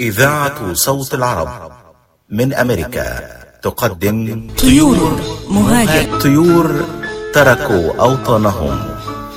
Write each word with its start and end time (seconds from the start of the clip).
إذاعة 0.00 0.72
صوت 0.72 1.14
العرب 1.14 1.72
من 2.30 2.54
أمريكا. 2.54 3.20
تقدم. 3.62 4.46
طيور 4.58 5.20
مهاجر. 5.48 6.20
طيور 6.20 6.84
تركوا 7.34 7.92
أوطانهم 8.00 8.78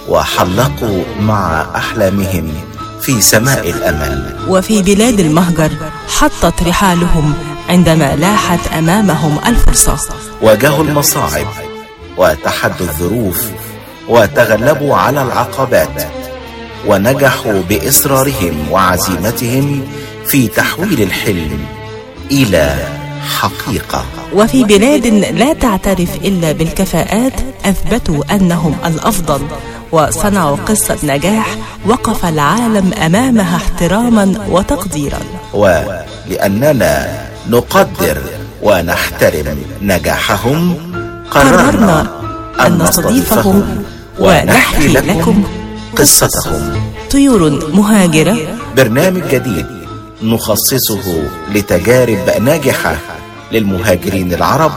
وحلقوا 0.09 1.03
مع 1.19 1.67
أحلامهم 1.75 2.53
في 3.01 3.21
سماء 3.21 3.69
الأمل 3.69 4.35
وفي 4.49 4.81
بلاد 4.81 5.19
المهجر 5.19 5.71
حطت 6.07 6.63
رحالهم 6.63 7.33
عندما 7.69 8.15
لاحت 8.15 8.67
أمامهم 8.67 9.39
الفرصة. 9.47 10.15
واجهوا 10.41 10.83
المصاعب 10.83 11.47
وتحدوا 12.17 12.87
الظروف 12.87 13.51
وتغلبوا 14.09 14.95
على 14.95 15.21
العقبات 15.21 16.03
ونجحوا 16.87 17.61
بإصرارهم 17.69 18.71
وعزيمتهم 18.71 19.87
في 20.27 20.47
تحويل 20.47 21.01
الحلم 21.01 21.59
إلى 22.31 22.75
حقيقة. 23.39 24.05
وفي 24.33 24.63
بلاد 24.63 25.07
لا 25.07 25.53
تعترف 25.53 26.15
إلا 26.15 26.51
بالكفاءات 26.51 27.33
أثبتوا 27.65 28.35
أنهم 28.35 28.75
الأفضل. 28.85 29.41
وصنعوا 29.91 30.55
قصة 30.55 30.97
نجاح 31.03 31.55
وقف 31.85 32.25
العالم 32.25 32.93
أمامها 32.93 33.55
احتراما 33.55 34.45
وتقديرا. 34.49 35.19
ولأننا 35.53 37.21
نقدر 37.49 38.17
ونحترم 38.63 39.57
نجاحهم 39.81 40.75
قررنا 41.31 42.07
أن 42.59 42.77
نستضيفهم 42.77 43.83
ونحكي 44.19 44.87
لكم 44.87 45.43
قصتهم. 45.95 46.91
طيور 47.11 47.71
مهاجرة. 47.73 48.37
برنامج 48.77 49.21
جديد. 49.31 49.76
نخصصه 50.23 51.29
لتجارب 51.53 52.41
ناجحة 52.41 52.97
للمهاجرين 53.51 54.33
العرب 54.33 54.71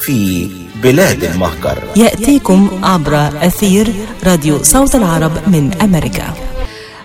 في 0.00 0.50
بلاد 0.82 1.24
المهجر. 1.24 1.78
يأتيكم 1.96 2.80
عبر 2.82 3.14
أثير 3.46 3.92
راديو 4.24 4.62
صوت 4.62 4.94
العرب 4.94 5.32
من 5.46 5.72
أمريكا. 5.82 6.34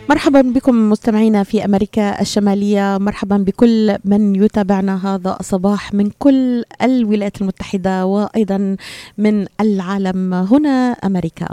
مرحبا 0.10 0.42
بكم 0.42 0.90
مستمعينا 0.90 1.44
في 1.44 1.66
أمريكا 1.66 2.22
الشمالية. 2.22 2.98
مرحبا 2.98 3.38
بكل 3.38 3.96
من 4.06 4.36
يتابعنا 4.36 5.16
هذا 5.16 5.38
الصباح 5.40 5.94
من 5.94 6.10
كل 6.20 6.64
الولايات 6.82 7.42
المتحدة 7.42 8.06
وأيضا 8.06 8.76
من 9.18 9.46
العالم. 9.62 10.34
هنا 10.34 10.92
أمريكا. 10.92 11.48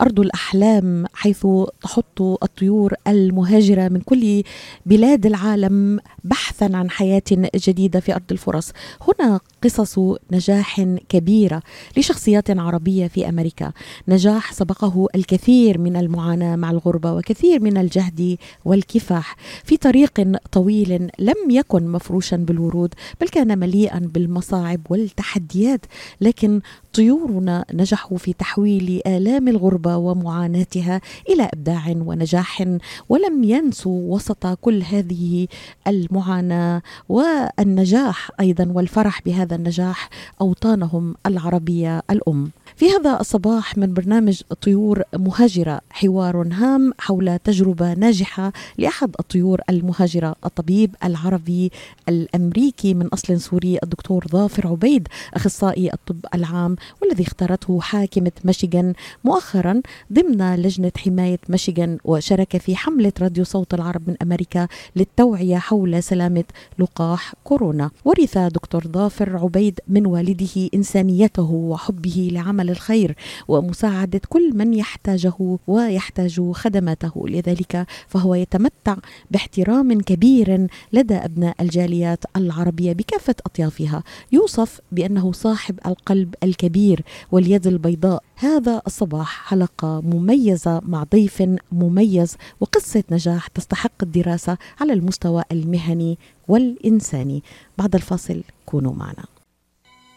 أرض 0.00 0.20
الأحلام 0.20 1.04
حيث 1.14 1.46
تحط 1.82 2.20
الطيور 2.20 2.94
المهاجرة 3.08 3.88
من 3.88 4.00
كل 4.00 4.42
بلاد 4.86 5.26
العالم 5.26 6.00
بحثا 6.24 6.70
عن 6.74 6.90
حياة 6.90 7.22
جديدة 7.56 8.00
في 8.00 8.14
أرض 8.14 8.32
الفرص. 8.32 8.72
هنا 9.08 9.40
قصص 9.64 9.98
نجاح 10.30 10.80
كبيرة 11.08 11.62
لشخصيات 11.96 12.50
عربية 12.50 13.06
في 13.06 13.28
أمريكا. 13.28 13.72
نجاح 14.08 14.52
سبقه 14.52 15.06
الكثير 15.14 15.78
من 15.78 15.96
المعاناة 15.96 16.56
مع 16.56 16.70
الغربة 16.70 17.12
وكثير 17.12 17.62
من 17.62 17.76
الجهد 17.76 18.36
والكفاح. 18.64 19.36
في 19.64 19.76
طريق 19.76 20.38
طويل 20.52 21.10
لم 21.18 21.50
يكن 21.50 21.88
مفروشا 21.88 22.36
بالورود 22.36 22.94
بل 23.20 23.28
كان 23.28 23.58
مليئا 23.58 23.98
بالمصاعب 23.98 24.80
والتحديات 24.90 25.86
لكن 26.20 26.60
طيورنا 26.92 27.64
نجحوا 27.74 28.18
في 28.18 28.32
تحويل 28.32 29.00
آلام 29.06 29.48
الغربة 29.48 29.96
ومعاناتها 29.96 31.00
إلى 31.28 31.42
إبداع 31.52 31.82
ونجاح 31.88 32.64
ولم 33.08 33.44
ينسوا 33.44 34.14
وسط 34.14 34.46
كل 34.46 34.82
هذه 34.82 35.48
المعاناة. 35.86 36.82
والنجاح 37.08 38.30
أيضا 38.40 38.72
والفرح 38.74 39.22
بهذا 39.26 39.51
النجاح 39.56 40.10
أوطانهم 40.40 41.14
العربية 41.26 42.02
الأم. 42.10 42.50
في 42.76 42.90
هذا 42.90 43.20
الصباح 43.20 43.78
من 43.78 43.94
برنامج 43.94 44.42
طيور 44.62 45.02
مهاجرة 45.14 45.80
حوار 45.90 46.48
هام 46.52 46.92
حول 46.98 47.38
تجربة 47.38 47.94
ناجحة 47.94 48.52
لأحد 48.78 49.10
الطيور 49.20 49.60
المهاجرة 49.70 50.34
الطبيب 50.44 50.94
العربي 51.04 51.72
الأمريكي 52.08 52.94
من 52.94 53.06
أصل 53.06 53.40
سوري 53.40 53.78
الدكتور 53.82 54.26
ظافر 54.28 54.66
عبيد 54.66 55.08
أخصائي 55.34 55.92
الطب 55.92 56.26
العام 56.34 56.76
والذي 57.02 57.22
اختارته 57.22 57.80
حاكمة 57.80 58.32
ميشيغان 58.44 58.92
مؤخرا 59.24 59.82
ضمن 60.12 60.54
لجنة 60.54 60.92
حماية 60.96 61.38
ميشيغان 61.48 61.98
وشارك 62.04 62.56
في 62.56 62.76
حملة 62.76 63.12
راديو 63.20 63.44
صوت 63.44 63.74
العرب 63.74 64.08
من 64.08 64.16
أمريكا 64.22 64.68
للتوعية 64.96 65.56
حول 65.56 66.02
سلامة 66.02 66.44
لقاح 66.78 67.34
كورونا. 67.44 67.90
ورث 68.04 68.38
دكتور 68.38 68.86
ظافر 68.88 69.36
عبيد 69.36 69.80
من 69.88 70.06
والده 70.06 70.68
إنسانيته 70.74 71.50
وحبه 71.50 72.28
لعمل 72.32 72.61
الخير 72.70 73.16
ومساعدة 73.48 74.20
كل 74.28 74.56
من 74.56 74.74
يحتاجه 74.74 75.58
ويحتاج 75.66 76.50
خدماته. 76.50 77.28
لذلك 77.28 77.86
فهو 78.08 78.34
يتمتع 78.34 78.96
باحترام 79.30 80.00
كبير 80.00 80.66
لدى 80.92 81.14
أبناء 81.14 81.56
الجاليات 81.60 82.24
العربية 82.36 82.92
بكافة 82.92 83.34
أطيافها. 83.46 84.02
يوصف 84.32 84.80
بأنه 84.92 85.32
صاحب 85.32 85.78
القلب 85.86 86.34
الكبير 86.42 87.04
واليد 87.32 87.66
البيضاء. 87.66 88.22
هذا 88.36 88.82
الصباح 88.86 89.48
حلقة 89.48 90.00
مميزة 90.00 90.80
مع 90.84 91.02
ضيف 91.02 91.42
مميز 91.72 92.36
وقصة 92.60 93.04
نجاح 93.10 93.46
تستحق 93.46 93.92
الدراسة 94.02 94.58
على 94.80 94.92
المستوى 94.92 95.42
المهني 95.52 96.18
والإنساني. 96.48 97.42
بعد 97.78 97.94
الفاصل 97.94 98.42
كونوا 98.66 98.94
معنا. 98.94 99.24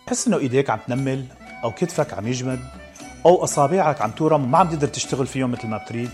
تحس 0.08 0.28
إنه 0.28 0.38
إيديك 0.38 0.70
عم 0.70 0.80
تنمل؟ 0.88 1.26
أو 1.66 1.72
كتفك 1.72 2.14
عم 2.14 2.28
يجمد 2.28 2.60
أو 3.26 3.44
أصابعك 3.44 4.02
عم 4.02 4.12
تورم 4.12 4.44
وما 4.44 4.58
عم 4.58 4.70
تقدر 4.70 4.88
تشتغل 4.88 5.28
فيهم 5.28 5.52
مثل 5.52 5.68
ما 5.68 5.78
بتريد. 5.78 6.10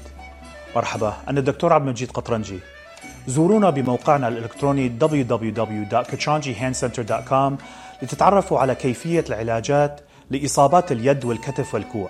مرحبا 0.76 1.14
أنا 1.28 1.40
الدكتور 1.40 1.74
عبد 1.74 1.86
المجيد 1.86 2.12
قطرنجي. 2.12 2.60
زورونا 3.28 3.70
بموقعنا 3.70 4.28
الإلكتروني 4.28 4.92
www.kachanjihandcenter.com 5.02 7.54
لتتعرفوا 8.04 8.60
على 8.60 8.76
كيفية 8.76 9.26
العلاجات 9.30 10.02
لإصابات 10.30 10.92
اليد 10.92 11.26
والكتف 11.26 11.74
والكوع. 11.74 12.10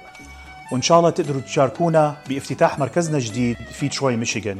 وإن 0.72 0.82
شاء 0.82 1.00
الله 1.00 1.10
تقدروا 1.10 1.42
تشاركونا 1.42 2.16
بافتتاح 2.30 2.80
مركزنا 2.80 3.18
الجديد 3.18 3.58
في 3.58 3.90
تروي 3.90 4.16
ميشيغان. 4.16 4.60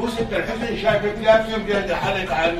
يوسف 0.00 0.32
الحسن 0.32 0.76
شايفك 0.82 1.14
لابسه 1.22 1.58
بيد 1.58 1.92
حالك 1.92 2.32
عن 2.32 2.56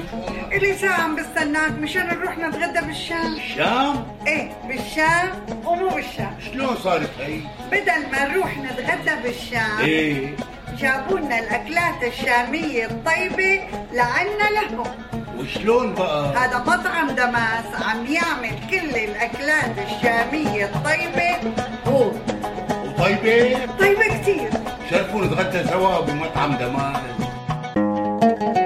إلي 0.53 0.75
ساعة 0.75 1.01
عم 1.01 1.17
بستناك 1.17 1.73
مشان 1.73 2.07
نروح 2.07 2.39
نتغدى 2.39 2.87
بالشام. 2.87 3.35
الشام 3.35 4.07
إيه 4.27 4.53
بالشام 4.69 5.31
ومو 5.65 5.89
بالشام. 5.89 6.37
شلون 6.53 6.77
صارت 6.77 7.11
هي؟ 7.21 7.41
بدل 7.73 8.11
ما 8.13 8.29
نروح 8.29 8.59
نتغدى 8.59 9.23
بالشام 9.23 9.79
إيه. 9.81 10.37
جابوا 10.79 11.19
لنا 11.19 11.39
الأكلات 11.39 12.03
الشامية 12.03 12.85
الطيبة 12.85 13.61
لعنا 13.93 14.51
لهم. 14.55 14.87
وشلون 15.39 15.95
بقى؟ 15.95 16.37
هذا 16.37 16.59
مطعم 16.59 17.11
دماس 17.11 17.83
عم 17.89 18.07
يعمل 18.07 18.55
كل 18.71 18.97
الأكلات 18.97 19.75
الشامية 19.79 20.65
الطيبة. 20.65 21.53
هو 21.87 22.11
وطيبة؟ 22.85 23.59
طيبة 23.79 24.21
كتير. 24.23 24.51
شرفوا 24.91 25.25
نتغدى 25.25 25.69
سوا 25.69 26.01
بمطعم 26.01 26.55
دماس 26.57 27.03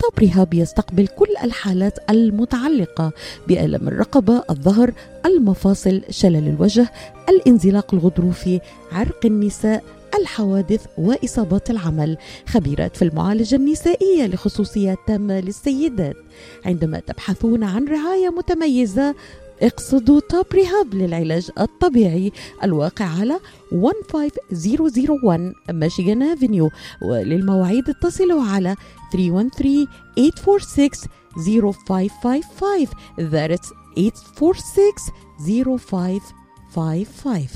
طب 0.00 0.22
رهاب 0.22 0.54
يستقبل 0.54 1.06
كل 1.06 1.28
الحالات 1.44 1.98
المتعلقة 2.10 3.12
بألم 3.48 3.88
الرقبة، 3.88 4.42
الظهر، 4.50 4.92
المفاصل، 5.26 6.02
شلل 6.10 6.48
الوجه، 6.48 6.92
الانزلاق 7.28 7.94
الغضروفي، 7.94 8.60
عرق 8.92 9.26
النساء، 9.26 9.84
الحوادث 10.20 10.86
وإصابات 10.98 11.70
العمل. 11.70 12.16
خبيرات 12.48 12.96
في 12.96 13.02
المعالجة 13.02 13.56
النسائية 13.56 14.26
لخصوصيات 14.26 14.98
تامه 15.06 15.40
للسيدات. 15.40 16.16
عندما 16.64 17.00
تبحثون 17.00 17.64
عن 17.64 17.84
رعاية 17.88 18.28
متميزة 18.28 19.14
اقصدوا 19.62 20.20
توب 20.20 20.46
ريهاب 20.54 20.94
للعلاج 20.94 21.50
الطبيعي 21.58 22.32
الواقع 22.64 23.04
على 23.04 23.40
15001 23.72 25.52
ميشيغان 25.70 26.22
افنيو 26.22 26.70
وللمواعيد 27.02 27.88
اتصلوا 27.88 28.42
على 28.42 28.76
313 29.12 29.86
846 30.16 31.08
0555 31.36 32.88
that's 33.18 33.72
846 33.96 35.12
0555 35.46 37.48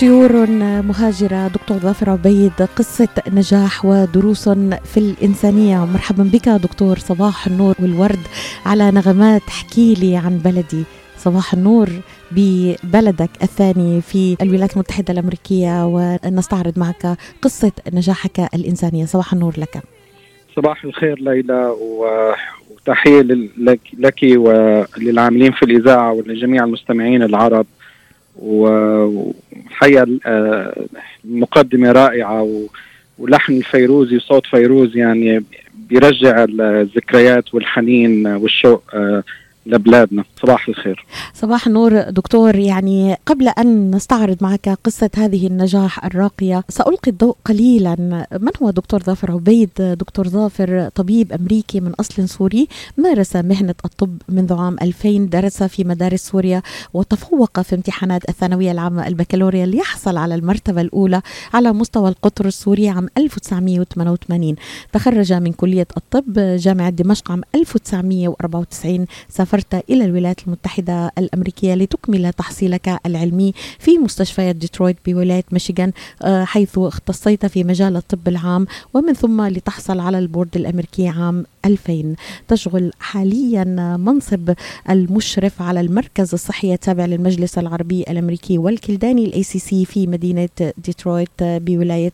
طيور 0.00 0.46
مهاجرة 0.82 1.48
دكتور 1.48 1.78
ظافر 1.78 2.10
عبيد 2.10 2.52
قصة 2.76 3.08
نجاح 3.28 3.84
ودروس 3.84 4.48
في 4.84 4.96
الإنسانية. 4.96 5.84
مرحبا 5.84 6.24
بك 6.24 6.48
دكتور 6.48 6.98
صباح 6.98 7.46
النور 7.46 7.74
والورد 7.80 8.20
على 8.66 8.90
نغمات. 8.90 9.42
احكي 9.48 9.94
لي 9.94 10.16
عن 10.16 10.38
بلدي. 10.38 10.84
صباح 11.26 11.52
النور 11.52 11.88
ببلدك 12.30 13.30
الثاني 13.42 14.00
في 14.00 14.36
الولايات 14.42 14.72
المتحدة 14.72 15.12
الأمريكية 15.12 15.86
ونستعرض 15.86 16.78
معك 16.78 17.16
قصة 17.42 17.72
نجاحك 17.92 18.40
الإنسانية. 18.54 19.04
صباح 19.04 19.32
النور 19.32 19.54
لك. 19.58 19.82
صباح 20.56 20.84
الخير 20.84 21.20
ليلى 21.20 21.74
وتحية 22.70 23.22
لك, 23.98 24.22
وللعاملين 24.22 25.52
في 25.52 25.62
الإذاعة 25.62 26.12
ولجميع 26.12 26.64
المستمعين 26.64 27.22
العرب 27.22 27.66
والحقيقة 28.36 30.06
المقدمة 31.24 31.92
رائعة 31.92 32.66
ولحن 33.18 33.52
الفيروزي 33.52 34.16
وصوت 34.16 34.46
فيروز 34.46 34.96
يعني 34.96 35.44
بيرجع 35.74 36.44
الذكريات 36.60 37.54
والحنين 37.54 38.26
والشوق 38.26 38.82
لبلادنا. 39.66 40.24
صباح 40.42 40.68
الخير. 40.68 41.06
صباح 41.34 41.66
النور 41.66 42.00
دكتور. 42.00 42.56
يعني 42.56 43.16
قبل 43.26 43.48
أن 43.48 43.90
نستعرض 43.94 44.36
معك 44.40 44.78
قصة 44.84 45.10
هذه 45.16 45.46
النجاح 45.46 46.04
الراقية 46.04 46.64
سألقي 46.68 47.10
الضوء 47.10 47.36
قليلا. 47.44 47.96
من 48.40 48.50
هو 48.62 48.70
دكتور 48.70 49.02
ظافر 49.02 49.32
عبيد؟ 49.32 49.70
دكتور 49.78 50.28
ظافر 50.28 50.88
طبيب 50.94 51.32
أمريكي 51.32 51.80
من 51.80 51.92
أصل 52.00 52.28
سوري 52.28 52.68
مارس 52.96 53.36
مهنة 53.36 53.74
الطب 53.84 54.16
منذ 54.28 54.52
عام 54.52 54.76
2000 54.82 55.18
درس 55.18 55.62
في 55.62 55.84
مدارس 55.84 56.20
سوريا 56.20 56.62
وتفوق 56.94 57.60
في 57.60 57.74
امتحانات 57.74 58.28
الثانوية 58.28 58.72
العامة 58.72 59.06
البكالوريا 59.06 59.66
ليحصل 59.66 60.16
على 60.16 60.34
المرتبة 60.34 60.80
الأولى 60.80 61.22
على 61.54 61.72
مستوى 61.72 62.08
القطر 62.08 62.46
السوري 62.46 62.88
عام 62.88 63.06
1988 63.18 64.56
تخرج 64.92 65.32
من 65.32 65.52
كلية 65.52 65.86
الطب 65.96 66.56
جامعة 66.56 66.90
دمشق 66.90 67.30
عام 67.30 67.40
1994 67.54 69.06
سافر 69.28 69.55
سافرت 69.56 69.90
إلى 69.90 70.04
الولايات 70.04 70.40
المتحدة 70.46 71.12
الأمريكية 71.18 71.74
لتكمل 71.74 72.32
تحصيلك 72.32 73.00
العلمي 73.06 73.52
في 73.78 73.98
مستشفيات 73.98 74.56
ديترويت 74.56 74.96
بولاية 75.06 75.44
ميشيغان 75.52 75.92
آه، 76.22 76.44
حيث 76.44 76.78
اختصيت 76.78 77.46
في 77.46 77.64
مجال 77.64 77.96
الطب 77.96 78.28
العام 78.28 78.66
ومن 78.94 79.12
ثم 79.12 79.42
لتحصل 79.46 80.00
على 80.00 80.18
البورد 80.18 80.56
الأمريكي 80.56 81.08
عام 81.08 81.44
2000 81.64 82.14
تشغل 82.48 82.90
حاليا 83.00 83.64
منصب 83.96 84.54
المشرف 84.90 85.62
على 85.62 85.80
المركز 85.80 86.32
الصحي 86.34 86.74
التابع 86.74 87.06
للمجلس 87.06 87.58
العربي 87.58 88.02
الأمريكي 88.02 88.58
والكلداني 88.58 89.24
ال 89.24 89.42
ACC 89.42 89.84
في 89.84 90.06
مدينة 90.06 90.48
ديترويت 90.84 91.30
بولاية 91.40 92.12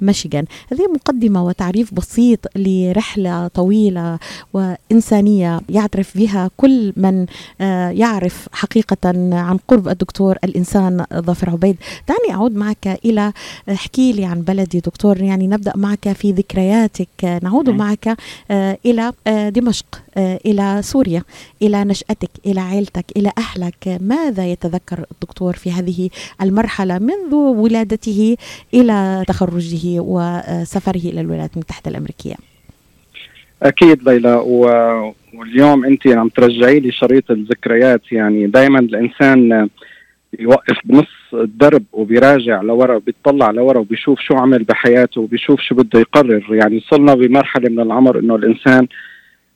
ميشيغان. 0.00 0.44
هذه 0.72 0.86
مقدمة 0.94 1.44
وتعريف 1.44 1.94
بسيط 1.94 2.40
لرحلة 2.56 3.48
طويلة 3.48 4.18
وإنسانية 4.52 5.60
يعترف 5.68 6.18
بها 6.18 6.50
كل 6.56 6.83
من 6.96 7.26
آه، 7.60 7.88
يعرف 7.88 8.48
حقيقة 8.52 8.96
عن 9.32 9.58
قرب 9.68 9.88
الدكتور 9.88 10.36
الإنسان 10.44 11.04
ظافر 11.14 11.50
عبيد. 11.50 11.76
دعني 12.08 12.38
أعود 12.38 12.56
معك 12.56 12.98
إلى 13.04 13.32
احكي 13.70 14.12
لي 14.12 14.24
عن 14.24 14.40
بلدي 14.40 14.80
دكتور. 14.80 15.20
يعني 15.20 15.46
نبدأ 15.46 15.72
معك 15.76 16.12
في 16.12 16.32
ذكرياتك. 16.32 17.40
نعود 17.42 17.68
نعم. 17.68 17.78
معك 17.78 18.16
آه، 18.50 18.78
إلى 18.86 19.12
آه، 19.26 19.48
دمشق 19.48 20.02
إلى 20.16 20.80
سوريا 20.82 21.22
إلى 21.62 21.84
نشأتك 21.84 22.30
إلى 22.46 22.60
عائلتك 22.60 23.04
إلى 23.16 23.32
أهلك. 23.38 23.98
ماذا 24.00 24.46
يتذكر 24.46 25.04
الدكتور 25.12 25.52
في 25.52 25.72
هذه 25.72 26.10
المرحلة 26.42 26.98
منذ 26.98 27.34
ولادته 27.34 28.36
إلى 28.74 29.24
تخرجه 29.26 30.00
وسفره 30.00 30.96
إلى 30.96 31.20
الولايات 31.20 31.50
المتحدة 31.54 31.90
الأمريكية؟ 31.90 32.34
أكيد 33.62 34.08
ليلى 34.08 34.34
و... 34.46 34.66
واليوم 35.34 35.84
انت 35.84 36.06
عم 36.06 36.28
ترجعي 36.28 36.80
لي 36.80 36.92
شريط 36.92 37.30
الذكريات 37.30 38.12
يعني 38.12 38.46
دائما 38.46 38.78
الإنسان 38.78 39.68
يوقف 40.38 40.76
بنص 40.84 41.34
الدرب 41.34 41.82
وبيراجع 41.92 42.62
لورا 42.62 42.96
وبيطلع 42.96 43.50
لورا 43.50 43.78
وبيشوف 43.78 44.20
شو 44.20 44.34
عمل 44.34 44.62
بحياته 44.64 45.20
وبيشوف 45.20 45.60
شو 45.60 45.74
بده 45.74 46.00
يقرر. 46.00 46.54
يعني 46.54 46.76
وصلنا 46.76 47.14
بمرحلة 47.14 47.68
من 47.68 47.80
العمر 47.80 48.18
إنه 48.18 48.36
الإنسان 48.36 48.86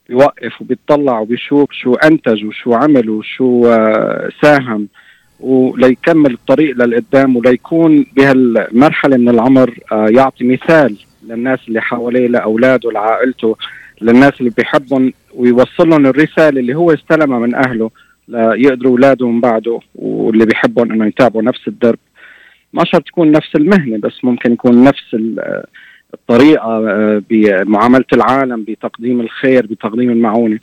بيوقف 0.08 0.60
وبيطلع 0.60 1.20
وبيشوف 1.20 1.72
شو 1.72 1.94
أنتج 1.94 2.44
وشو 2.44 2.74
عمل 2.74 3.10
وشو 3.10 3.66
آه، 3.66 4.28
ساهم 4.42 4.88
وليكمل 5.40 6.32
الطريق 6.32 6.76
للقدام 6.76 7.36
وليكون 7.36 8.06
بهالمرحلة 8.16 9.16
من 9.16 9.28
العمر 9.28 9.78
آه، 9.92 10.08
يعطي 10.08 10.44
مثال 10.44 10.96
للناس 11.28 11.58
اللي 11.68 11.80
حواليه 11.80 12.28
لأولاده 12.28 12.90
لعائلته 12.90 13.56
للناس 14.00 14.32
اللي 14.40 14.50
بيحبهم 14.56 15.12
ويوصل 15.38 15.88
لهم 15.88 16.06
الرساله 16.06 16.60
اللي 16.60 16.74
هو 16.74 16.92
استلمها 16.92 17.38
من 17.38 17.54
أهله 17.54 17.90
ليقدروا 18.28 18.92
اولاده 18.92 19.28
من 19.28 19.40
بعده 19.40 19.80
واللي 19.94 20.46
بيحبهم 20.46 20.92
إنه 20.92 21.06
يتابعوا 21.06 21.42
نفس 21.42 21.68
الدرب. 21.68 21.98
ما 22.72 22.84
شرط 22.84 23.02
تكون 23.02 23.30
نفس 23.30 23.48
المهنة 23.56 23.98
بس 23.98 24.24
ممكن 24.24 24.52
يكون 24.52 24.84
نفس 24.84 25.16
الطريقة 26.14 26.90
آه، 26.90 27.22
بمعاملة 27.30 28.04
العالم 28.12 28.64
بتقديم 28.68 29.20
الخير 29.20 29.66
بتقديم 29.66 30.10
المعونة. 30.10 30.58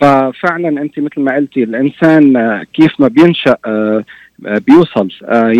ففعلا 0.00 0.68
أنت 0.68 0.98
مثل 0.98 1.20
ما 1.20 1.36
قلتي 1.36 1.62
الإنسان 1.62 2.36
آه، 2.36 2.62
كيف 2.72 2.92
ما 2.98 3.08
بينشأ 3.08 3.56
آه، 3.66 4.04
بيوصل 4.42 5.08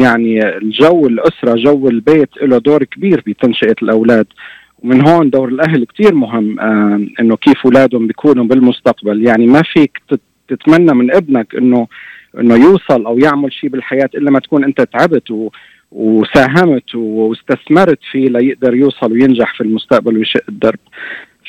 يعني 0.02 0.56
الجو 0.56 1.06
الأسرة 1.06 1.54
جو 1.54 1.88
البيت 1.88 2.28
له 2.42 2.58
دور 2.58 2.84
كبير 2.84 3.22
بتنشئة 3.26 3.76
الأولاد. 3.82 4.26
ومن 4.84 5.08
هون 5.08 5.30
دور 5.30 5.48
الأهل 5.48 5.84
كثير 5.84 6.14
مهم 6.14 6.60
آه 6.60 7.00
إنه 7.20 7.36
كيف 7.36 7.64
أولادهم 7.64 8.06
بيكونوا 8.06 8.44
بالمستقبل. 8.44 9.26
يعني 9.26 9.46
ما 9.46 9.62
فيك 9.62 10.02
تتمنى 10.48 10.94
من 10.94 11.14
ابنك 11.14 11.54
إنه 11.54 11.86
إنه 12.38 12.54
يوصل 12.54 13.06
أو 13.06 13.18
يعمل 13.18 13.52
شيء 13.52 13.70
بالحياة 13.70 14.10
إلا 14.14 14.30
ما 14.30 14.38
تكون 14.38 14.64
أنت 14.64 14.80
تعبت 14.80 15.30
و 15.30 15.48
وساهمت 15.92 16.94
واستثمرت 16.94 17.98
فيه 18.10 18.28
ليقدر 18.28 18.74
يوصل 18.74 19.12
وينجح 19.12 19.54
في 19.54 19.60
المستقبل 19.60 20.16
ويشق 20.16 20.42
الدرب. 20.48 20.78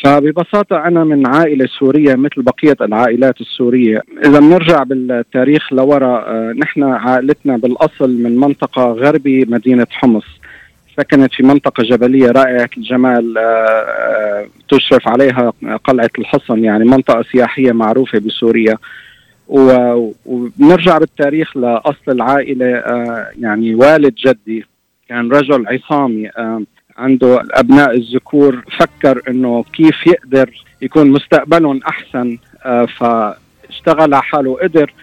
فببساطة 0.03 0.87
أنا 0.87 1.03
من 1.03 1.27
عائلة 1.27 1.65
سورية 1.79 2.15
مثل 2.15 2.41
بقية 2.41 2.75
العائلات 2.81 3.41
السورية. 3.41 4.01
إذا 4.25 4.39
بنرجع 4.39 4.83
بالتاريخ 4.83 5.73
لورا 5.73 6.25
آه، 6.27 6.53
نحن 6.57 6.83
عائلتنا 6.83 7.57
بالأصل 7.57 8.23
من 8.23 8.37
منطقة 8.37 8.83
غربي 8.83 9.45
مدينة 9.45 9.87
حمص. 9.91 10.40
سكنت 10.97 11.33
في 11.33 11.43
منطقة 11.43 11.83
جبلية 11.83 12.31
رائعة 12.31 12.69
الجمال 12.77 13.37
آه، 13.37 13.41
آه، 13.41 14.47
تشرف 14.69 15.07
عليها 15.07 15.53
قلعة 15.83 16.09
الحصن 16.19 16.63
يعني 16.63 16.85
منطقة 16.85 17.23
سياحية 17.31 17.71
معروفة 17.71 18.19
بسوريا. 18.19 18.77
وبنرجع 19.47 20.97
بالتاريخ 20.97 21.57
لأصل 21.57 22.11
العائلة 22.11 22.75
آه، 22.75 23.27
يعني 23.39 23.75
والد 23.75 24.15
جدي 24.15 24.65
كان 25.09 25.31
رجل 25.31 25.67
عصامي 25.67 26.29
عنده 26.97 27.41
الأبناء 27.41 27.95
الذكور 27.95 28.63
فكر 28.79 29.21
أنه 29.29 29.63
كيف 29.73 30.07
يقدر 30.07 30.63
يكون 30.81 31.09
مستقبلهم 31.09 31.79
أحسن 31.87 32.37
ف 32.97 33.03
اشتغل 33.69 34.13
على 34.13 34.23
حاله 34.23 34.49
وقدر 34.49 34.93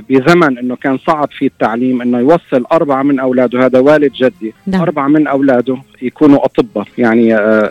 بزمن 0.00 0.58
إنه 0.58 0.76
كان 0.76 0.98
صعب 0.98 1.28
فيه 1.38 1.46
التعليم 1.46 2.02
إنه 2.02 2.18
يوصل 2.18 2.64
أربعة 2.72 3.02
من 3.02 3.18
أولاده. 3.18 3.66
هذا 3.66 3.78
والد 3.78 4.12
جدي. 4.12 4.54
نعم. 4.66 4.80
أربعة 4.80 5.08
من 5.08 5.26
أولاده 5.26 5.76
يكونوا 6.02 6.44
أطباء. 6.44 6.86
يعني 6.98 7.36
آه، 7.36 7.70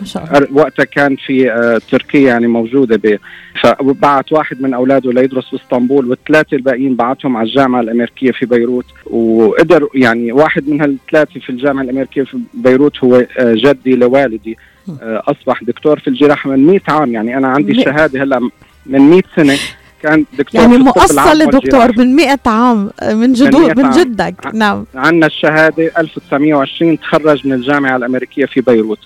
وقتها 0.52 0.84
كان 0.84 1.16
في 1.16 1.52
آه، 1.52 1.80
تركيا 1.90 2.20
يعني 2.20 2.46
موجودة 2.46 2.96
ب 2.96 3.18
فبعت 3.60 4.32
واحد 4.32 4.62
من 4.62 4.74
أولاده 4.74 5.12
ليدرس 5.12 5.48
في 5.48 5.56
إسطنبول 5.56 6.10
والثلاثة 6.10 6.56
الباقيين 6.56 6.96
بعتهم 6.96 7.36
على 7.36 7.48
الجامعة 7.48 7.80
الأمريكية 7.80 8.30
في 8.30 8.46
بيروت. 8.46 8.86
وقدر 9.06 9.88
يعني 9.94 10.32
واحد 10.32 10.68
من 10.68 10.80
هالثلاثة 10.80 11.40
في 11.40 11.50
الجامعة 11.50 11.82
الأمريكية 11.82 12.22
في 12.22 12.38
بيروت 12.54 13.04
هو 13.04 13.16
آه، 13.16 13.54
جدي 13.54 13.96
لوالدي. 13.96 14.58
آه، 15.02 15.22
أصبح 15.26 15.62
دكتور 15.62 15.98
في 15.98 16.08
الجراحة 16.08 16.50
من 16.50 16.66
100 16.66 16.80
عام. 16.88 17.12
يعني 17.12 17.36
أنا 17.36 17.48
عندي 17.48 17.72
مئة. 17.72 17.78
الشهاده 17.80 18.22
هلأ 18.22 18.50
من 18.86 19.00
100 19.10 19.22
سنة. 19.36 19.56
كان 20.04 20.24
دكتور 20.38 20.60
يعني 20.60 20.78
مؤصل 20.78 21.46
دكتور. 21.50 21.98
من 21.98 22.16
100 22.16 22.38
عام 22.46 22.90
من 23.12 23.32
جدود 23.32 23.60
100 23.60 23.74
من 23.74 23.84
عام. 23.84 24.00
جدك 24.00 24.34
نعم 24.54 24.86
عندنا 24.94 25.26
الشهادة 25.26 25.90
1920 25.98 27.00
تخرج 27.00 27.46
من 27.46 27.52
الجامعة 27.52 27.96
الأمريكية 27.96 28.46
في 28.46 28.60
بيروت 28.60 28.98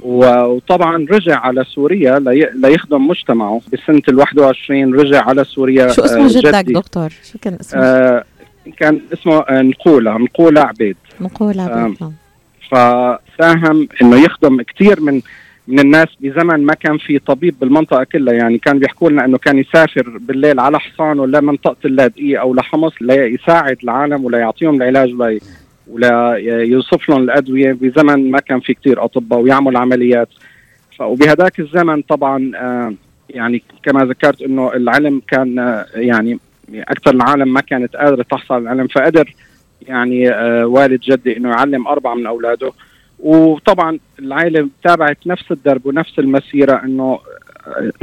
وطبعا 0.00 1.06
رجع 1.10 1.38
على 1.38 1.64
سوريا 1.64 2.18
لي- 2.18 2.50
ليخدم 2.54 3.08
مجتمعه 3.08 3.60
بسنة 3.72 4.02
ال 4.08 4.18
21 4.18 4.94
رجع 4.94 5.22
على 5.28 5.44
سوريا 5.44 5.88
شو 5.92 6.02
اسمه 6.04 6.24
آه، 6.24 6.28
جدك 6.28 6.64
جدي. 6.64 6.72
دكتور 6.72 7.08
شو 7.32 7.38
كان 7.42 7.54
اسمه 7.60 7.80
آه 7.82 8.24
كان 8.76 9.00
اسمه 9.12 9.38
آه، 9.40 9.62
نقولة 9.62 10.18
نقولة 10.18 10.60
عبيد 10.60 10.96
نقول 11.20 11.58
آه، 11.60 11.94
نعم. 12.00 12.12
فساهم 12.70 13.88
إنه 14.02 14.24
يخدم 14.24 14.62
كثير 14.62 15.00
من 15.00 15.20
من 15.68 15.78
الناس 15.78 16.08
بزمن 16.20 16.66
ما 16.66 16.74
كان 16.74 16.98
في 16.98 17.18
طبيب 17.18 17.54
بالمنطقة 17.60 18.04
كلها. 18.04 18.34
يعني 18.34 18.58
كان 18.58 18.78
بيحكوا 18.78 19.10
لنا 19.10 19.24
إنه 19.24 19.38
كان 19.38 19.58
يسافر 19.58 20.18
بالليل 20.20 20.60
على 20.60 20.80
حصانه 20.80 21.26
لمنطقه 21.26 21.76
اللاذقيه 21.84 22.40
أو 22.40 22.54
لحمص 22.54 22.92
ليساعد 23.00 23.76
العالم 23.82 24.24
ولا 24.24 24.52
العلاج 24.62 25.08
لي 25.08 25.40
ولا 25.86 26.36
يوصف 26.64 27.08
لهم 27.08 27.22
الأدوية 27.22 27.72
بزمن 27.72 28.30
ما 28.30 28.38
كان 28.40 28.60
في 28.60 28.74
كثير 28.74 29.04
أطباء 29.04 29.40
ويعمل 29.40 29.76
عمليات. 29.76 30.28
وبهذاك 31.00 31.60
الزمن 31.60 32.02
طبعا 32.02 32.52
آه، 32.56 32.94
يعني 33.30 33.62
كما 33.82 34.04
ذكرت 34.04 34.42
إنه 34.42 34.72
العلم 34.72 35.22
كان 35.28 35.58
آه، 35.58 35.86
يعني 35.94 36.38
أكثر 36.74 37.10
العالم 37.10 37.52
ما 37.52 37.60
كانت 37.60 37.96
قادرة 37.96 38.22
تحصل 38.22 38.54
على 38.54 38.72
العلم. 38.72 38.86
فقدر 38.86 39.34
يعني 39.82 40.30
آه، 40.30 40.66
والد 40.66 41.00
جدي 41.00 41.36
إنه 41.36 41.48
يعلم 41.48 41.86
أربعة 41.86 42.14
من 42.14 42.26
أولاده. 42.26 42.72
وطبعا 43.18 43.98
العائلة 44.18 44.68
تابعت 44.84 45.18
نفس 45.26 45.52
الدرب 45.52 45.86
ونفس 45.86 46.18
المسيرة 46.18 46.84
إنه 46.84 47.18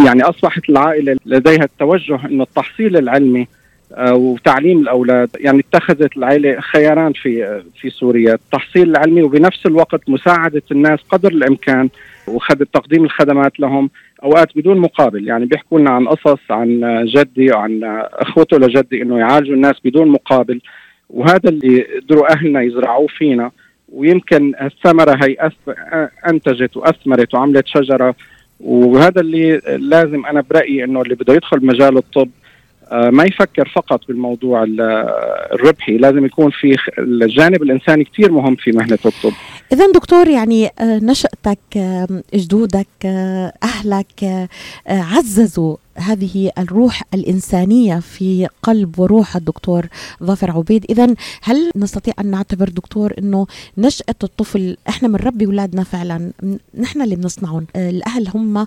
يعني 0.05 0.23
أصبحت 0.23 0.69
العائلة 0.69 1.17
لديها 1.25 1.63
التوجه 1.63 2.25
إنه 2.25 2.43
التحصيل 2.43 2.97
العلمي 2.97 3.47
آه، 3.95 4.13
وتعليم 4.13 4.79
الأولاد 4.79 5.29
يعني 5.39 5.59
اتخذت 5.59 6.17
العائلة 6.17 6.59
خياران 6.59 7.13
في 7.13 7.45
آه، 7.45 7.63
في 7.81 7.89
سوريا. 7.89 8.33
التحصيل 8.33 8.89
العلمي 8.89 9.23
وبنفس 9.23 9.65
الوقت 9.65 10.09
مساعدة 10.09 10.61
الناس 10.71 10.99
قدر 11.09 11.31
الإمكان 11.31 11.89
وخد 12.27 12.65
تقديم 12.73 13.03
الخدمات 13.03 13.59
لهم 13.59 13.89
أوقات 14.23 14.47
بدون 14.55 14.77
مقابل. 14.77 15.27
يعني 15.27 15.45
بيحكوا 15.45 15.79
لنا 15.79 15.91
عن 15.91 16.07
قصص 16.07 16.39
عن 16.49 16.83
آه، 16.83 17.03
جدي 17.07 17.51
وعن 17.51 17.79
أخوته 18.13 18.57
لجدي 18.57 19.01
إنه 19.01 19.19
يعالجوا 19.19 19.55
الناس 19.55 19.75
بدون 19.85 20.07
مقابل. 20.07 20.61
وهذا 21.09 21.49
اللي 21.49 21.81
قدروا 21.81 22.33
أهلنا 22.33 22.61
يزرعوه 22.61 23.07
فينا. 23.07 23.51
ويمكن 23.93 24.53
الثمرة 24.61 25.19
هي 25.25 25.51
أنتجت 26.27 26.77
وأثمرت 26.77 27.33
وعملت 27.33 27.67
شجرة. 27.67 28.15
وهذا 28.59 29.21
اللي 29.21 29.61
لازم 29.67 30.25
أنا 30.25 30.41
برأيي 30.49 30.83
إنه 30.83 31.01
اللي 31.01 31.15
بده 31.15 31.33
يدخل 31.33 31.65
مجال 31.65 31.97
الطب 31.97 32.29
آه، 32.91 33.09
ما 33.09 33.23
يفكر 33.23 33.71
فقط 33.75 34.07
بالموضوع 34.07 34.63
ال- 34.63 34.81
الربحي 35.53 35.97
لازم 35.97 36.25
يكون 36.25 36.51
في 36.51 36.75
الجانب 36.99 37.63
الإنساني 37.63 38.03
كثير 38.03 38.31
مهم 38.31 38.55
في 38.55 38.71
مهنة 38.71 38.99
الطب. 39.05 39.31
إذا 39.73 39.91
دكتور 39.91 40.27
يعني 40.27 40.65
آه، 40.79 40.99
نشأتك 41.03 41.59
جدودك 42.35 42.87
آه، 43.05 43.53
أهلك 43.63 44.47
عززوا 44.87 45.75
هذه 45.95 46.51
الروح 46.57 47.03
الإنسانية 47.13 47.99
في 47.99 48.47
قلب 48.63 48.99
وروح 48.99 49.35
الدكتور 49.35 49.87
ظافر 50.23 50.51
عبيد. 50.51 50.85
إذا 50.89 51.15
هل 51.41 51.71
نستطيع 51.75 52.13
أن 52.19 52.25
نعتبر 52.25 52.69
دكتور 52.69 53.13
أنه 53.19 53.47
نشأة 53.77 54.15
الطفل 54.23 54.77
إحنا 54.89 55.07
بنربي 55.07 55.45
أولادنا 55.45 55.83
فعلا؟ 55.83 56.31
نحن 56.79 57.01
اللي 57.01 57.15
بنصنعهم. 57.15 57.65
الأهل 57.75 58.27
هم 58.35 58.65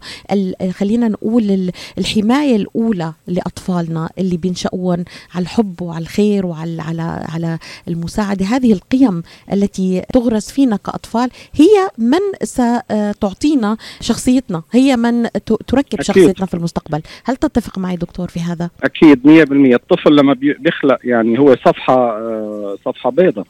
خلينا 0.70 1.08
نقول 1.08 1.50
ال- 1.50 1.72
الحماية 1.98 2.56
الأولى 2.56 3.12
لأطفالنا 3.26 4.10
اللي 4.18 4.36
بينشأون 4.36 5.04
على 5.34 5.42
الحب 5.42 5.82
وعلى 5.82 6.02
الخير 6.02 6.46
وعلى 6.46 6.82
على 6.82 7.02
على 7.28 7.58
المساعدة. 7.88 8.46
هذه 8.46 8.72
القيم 8.72 9.22
التي 9.52 10.02
تغرس 10.12 10.50
فينا 10.50 10.76
كأطفال 10.76 11.30
هي 11.54 11.90
من 11.98 12.18
ستعطينا 12.42 13.76
شخصيتنا 14.00 14.62
هي 14.72 14.96
من 14.96 15.28
تركب 15.66 15.94
أكيد. 15.94 16.02
شخصيتنا 16.02 16.46
في 16.46 16.54
المستقبل. 16.54 17.02
هل 17.24 17.36
تتفق 17.36 17.78
معي 17.78 17.96
دكتور 17.96 18.28
في 18.28 18.40
هذا؟ 18.40 18.70
أكيد 18.84 19.20
100% 19.26 19.74
الطفل 19.74 20.16
لما 20.16 20.32
بي- 20.34 20.56
بيخلق 20.60 20.98
يعني 21.04 21.38
هو 21.38 21.56
صفحة 21.56 21.94
آه، 22.18 22.76
صفحة 22.84 23.10
بيضاء 23.10 23.46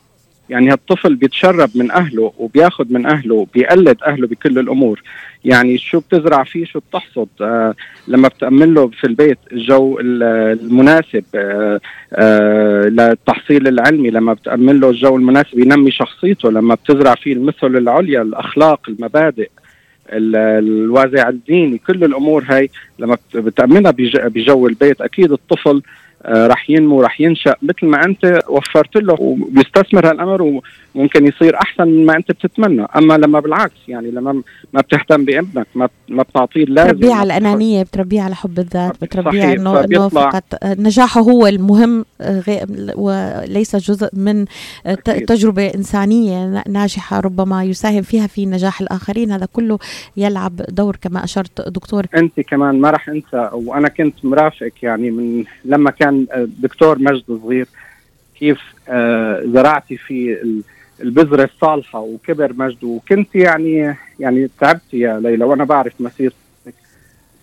يعني 0.51 0.73
الطفل 0.73 1.15
بيتشرب 1.15 1.71
من 1.75 1.91
أهله 1.91 2.33
وبياخذ 2.39 2.85
من 2.91 3.07
أهله 3.07 3.47
بيقلد 3.55 3.97
أهله 4.07 4.27
بكل 4.27 4.59
الأمور. 4.59 5.03
يعني 5.45 5.79
شو 5.79 6.01
بتزرع 6.01 6.45
فيه 6.45 6.65
شو 6.65 6.81
بتحصد؟ 6.91 7.29
آه 7.41 7.75
لما 8.09 8.29
بتأمن 8.29 8.75
له 8.75 8.89
في 8.89 9.07
البيت 9.07 9.39
الجو 9.53 9.99
ال- 10.01 10.23
المناسب 10.61 11.25
آه 11.35 11.81
آه 12.13 12.83
للتحصيل 12.89 13.69
العلمي 13.69 14.11
لما 14.11 14.33
بتأمن 14.33 14.81
له 14.81 14.91
الجو 14.91 15.17
المناسب 15.17 15.59
ينمي 15.59 15.91
شخصيته. 15.91 16.51
لما 16.51 16.75
بتزرع 16.75 17.15
فيه 17.15 17.33
المثل 17.33 17.67
العليا 17.77 18.23
الأخلاق 18.23 18.81
المبادئ 18.89 19.43
ال- 19.43 19.66
الوازع 20.13 21.29
الديني 21.29 21.79
كل 21.79 22.05
الأمور 22.05 22.45
هاي 22.49 22.71
لما 22.99 23.15
بت- 23.15 23.37
بتأمنها 23.37 23.91
بج- 23.91 24.27
بجو 24.27 24.67
البيت 24.67 25.01
أكيد 25.01 25.33
الطفل 25.33 25.83
آه، 26.23 26.47
رح 26.47 26.71
ينمو 26.71 27.01
رح 27.03 27.21
ينشأ. 27.21 27.55
مثل 27.63 27.87
ما 27.87 28.05
أنت 28.05 28.41
وفرت 28.49 28.97
له 28.97 29.17
وبيستثمر 29.21 30.11
هالأمر 30.11 30.61
وممكن 30.97 31.27
يصير 31.27 31.57
أحسن 31.57 31.89
من 31.89 32.07
ما 32.07 32.17
أنت 32.17 32.33
بتتمنى. 32.33 32.87
أما 32.97 33.15
لما 33.15 33.41
بالعكس 33.41 33.75
يعني 33.89 34.11
لما 34.11 34.43
ما 34.73 34.81
بتهتم 34.81 35.25
بابنك 35.25 35.67
ما 35.75 35.89
ما 36.09 36.23
بتعطيه 36.23 36.65
اللازم. 36.65 36.89
بتربيه 36.93 37.15
على 37.15 37.27
الأنانية 37.37 37.83
بتربيه 37.83 38.23
على 38.23 38.35
حب 38.35 38.59
الذات 38.59 39.05
بتربيه 39.05 39.53
إنه 39.53 39.83
فبيطلع- 39.83 40.31
فقط 40.31 40.45
نجاحه 40.65 41.21
هو 41.21 41.47
المهم 41.47 42.05
آه، 42.21 42.43
وليس 42.97 43.77
جزء 43.77 44.09
من 44.13 44.45
آه، 44.87 44.95
ت- 44.95 45.09
أكيد. 45.09 45.27
تجربة 45.29 45.67
إنسانية 45.67 46.63
ناجحة 46.69 47.21
ربما 47.21 47.65
يساهم 47.65 48.03
فيها 48.03 48.27
في 48.27 48.47
نجاح 48.47 48.81
الآخرين. 48.81 49.31
هذا 49.33 49.47
كله 49.53 49.79
يلعب 50.17 50.57
دور 50.69 50.97
كما 50.97 51.25
أشرت 51.25 51.69
دكتور. 51.69 52.07
أنت 52.17 52.41
كمان 52.41 52.81
ما 52.81 52.91
راح 52.91 53.09
أنسى 53.09 53.51
وأنا 53.53 53.89
كنت 53.89 54.25
مرافقك 54.25 54.83
يعني 54.83 55.11
من 55.11 55.45
لما 55.65 55.91
كان 55.91 56.27
آه، 56.33 56.49
دكتور 56.59 56.99
مجد 56.99 57.23
صغير 57.43 57.67
كيف 58.41 58.59
زرعتي 59.53 59.97
في 59.97 60.37
ال- 61.01 61.07
البذرة 61.07 61.45
الصالحة 61.45 62.01
وكبر 62.01 62.53
مجد 62.53 62.85
وكنت 62.85 63.35
يعني 63.35 63.97
يعني 64.21 64.51
تعبت 64.61 64.95
يا 64.95 65.21
ليلى 65.21 65.45
وأنا 65.45 65.65
بعرف 65.65 65.93
مسيرتك. 66.01 66.37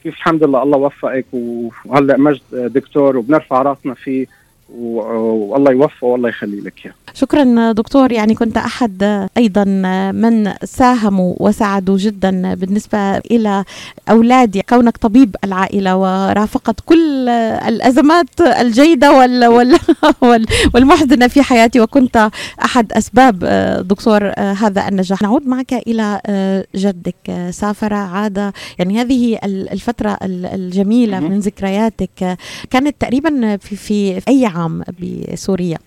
كيف 0.04 0.16
الحمد 0.16 0.44
لله 0.44 0.64
الله 0.64 0.78
وفقك 0.78 1.26
وهلأ 1.34 2.18
مجد 2.18 2.42
دكتور 2.54 3.18
وبنرفع 3.18 3.62
راسنا 3.62 3.94
فيه 3.94 4.28
والله 4.74 5.72
يوفقه 5.72 6.08
والله 6.08 6.30
يخلي 6.30 6.62
لك 6.62 6.74
إياه. 6.86 6.94
شكرا 7.14 7.72
دكتور 7.72 8.12
يعني 8.12 8.36
كنت 8.36 8.58
أحد 8.58 9.28
أيضا 9.38 9.64
من 10.12 10.54
ساهموا 10.64 11.36
وساعدوا 11.40 11.98
جدا 11.98 12.54
بالنسبة 12.54 13.18
إلى 13.18 13.64
أولادي 14.10 14.62
كونك 14.70 14.98
طبيب 14.98 15.36
العائلة 15.44 15.98
ورافقت 15.98 16.80
كل 16.86 17.30
الأزمات 17.68 18.42
الجيدة 18.42 19.12
وال 19.12 19.46
وال 19.46 19.78
وال 20.22 20.46
والمحزنة 20.74 21.28
في 21.28 21.42
حياتي 21.42 21.80
وكنت 21.80 22.30
أحد 22.66 22.94
أسباب 22.94 23.40
دكتور 23.88 24.32
هذا 24.38 24.88
النجاح. 24.88 25.22
نعود 25.22 25.48
معك 25.48 25.74
إلى 25.74 26.22
جدك 26.76 27.50
سافر 27.50 27.94
عاد 27.94 28.52
يعني 28.80 29.02
هذه 29.02 29.40
الفترة 29.44 30.18
الجميلة 30.24 31.20
من 31.20 31.40
ذكرياتك. 31.40 32.38
كانت 32.70 32.96
تقريبا 33.00 33.58
في, 33.58 33.76
في 33.76 34.22
أي 34.28 34.46
عام؟ 34.46 34.63
بسوريا؟ 35.00 35.78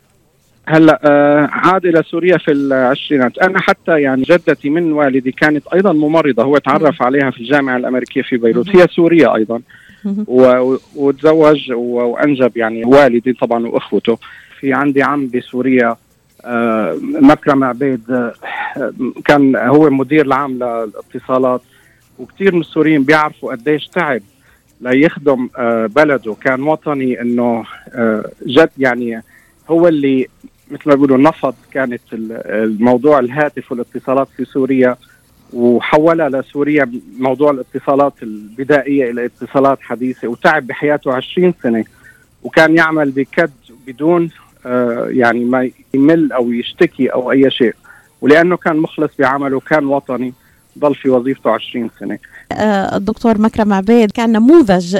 هلا 0.69 1.01
آه 1.05 1.49
عاد 1.53 1.87
إلى 1.87 2.03
سوريا 2.03 2.39
في 2.39 2.53
العشرينات. 2.53 3.39
أنا 3.39 3.61
حتى 3.61 4.01
يعني 4.01 4.23
جدتي 4.23 4.71
من 4.71 4.93
والدي 4.93 5.33
كانت 5.33 5.67
أيضا 5.67 5.93
ممرضة 5.93 6.43
هو 6.43 6.59
تعرف 6.59 7.03
عليها 7.03 7.31
في 7.31 7.41
الجامعة 7.41 7.77
الأمريكية 7.77 8.23
في 8.23 8.37
بيروت. 8.37 8.77
هي 8.77 8.87
سورية 8.91 9.35
أيضا. 9.35 9.61
وتزوج 10.97 11.73
وأنجب 11.73 12.57
يعني 12.57 12.85
والدي 12.85 13.33
طبعا 13.33 13.67
وأخوته. 13.67 14.19
في 14.61 14.73
عندي 14.73 15.03
عم 15.03 15.31
بسوريا 15.35 15.97
آه 16.45 16.97
مكرم 17.03 17.65
عبيد 17.65 18.11
آه 18.11 18.33
كان 19.25 19.57
هو 19.57 19.91
مدير 19.91 20.27
العام 20.27 20.55
للاتصالات. 20.55 21.63
وكثير 22.19 22.55
من 22.55 22.61
السوريين 22.61 23.03
بيعرفوا 23.03 23.53
قديش 23.53 23.89
تعب 23.89 24.23
ليخدم 24.81 25.49
آه، 25.59 25.87
بلده. 25.87 26.35
كان 26.35 26.63
وطني 26.63 27.21
إنه 27.21 27.65
آه، 27.95 28.31
جد 28.47 28.71
يعني 28.79 29.23
هو 29.71 29.89
اللي 29.89 30.27
مثل 30.71 30.83
ما 30.87 30.95
بيقولوا 30.95 31.19
نفض 31.19 31.55
كانت 31.73 32.03
ال- 32.13 32.33
الموضوع 32.47 33.19
الهاتف 33.19 33.73
والاتصالات 33.73 34.29
في 34.37 34.45
سوريا 34.45 34.97
وحولها 35.53 36.29
لسوريا 36.29 36.91
موضوع 37.19 37.51
الاتصالات 37.51 38.13
البدائية 38.23 39.11
إلى 39.11 39.25
اتصالات 39.25 39.79
حديثة 39.81 40.29
وتعب 40.29 40.67
بحياته 40.67 41.13
20 41.15 41.55
سنة. 41.63 41.85
وكان 42.43 42.77
يعمل 42.77 43.11
بكد 43.11 43.51
بدون 43.87 44.31
آه، 44.67 45.07
يعني 45.11 45.45
ما 45.45 45.71
يمل 45.95 46.33
أو 46.33 46.53
يشتكي 46.53 47.07
أو 47.09 47.31
أي 47.33 47.51
شيء. 47.51 47.75
ولأنه 48.21 48.57
كان 48.57 48.77
مخلص 48.77 49.11
بعمله 49.19 49.61
كان 49.61 49.87
وطني 49.87 50.33
ضل 50.79 50.95
في 50.95 51.09
وظيفته 51.11 51.51
20 51.51 51.91
سنة. 52.01 52.19
الدكتور 52.53 53.41
مكرم 53.41 53.73
عبيد 53.73 54.11
كان 54.11 54.33
نموذج 54.33 54.97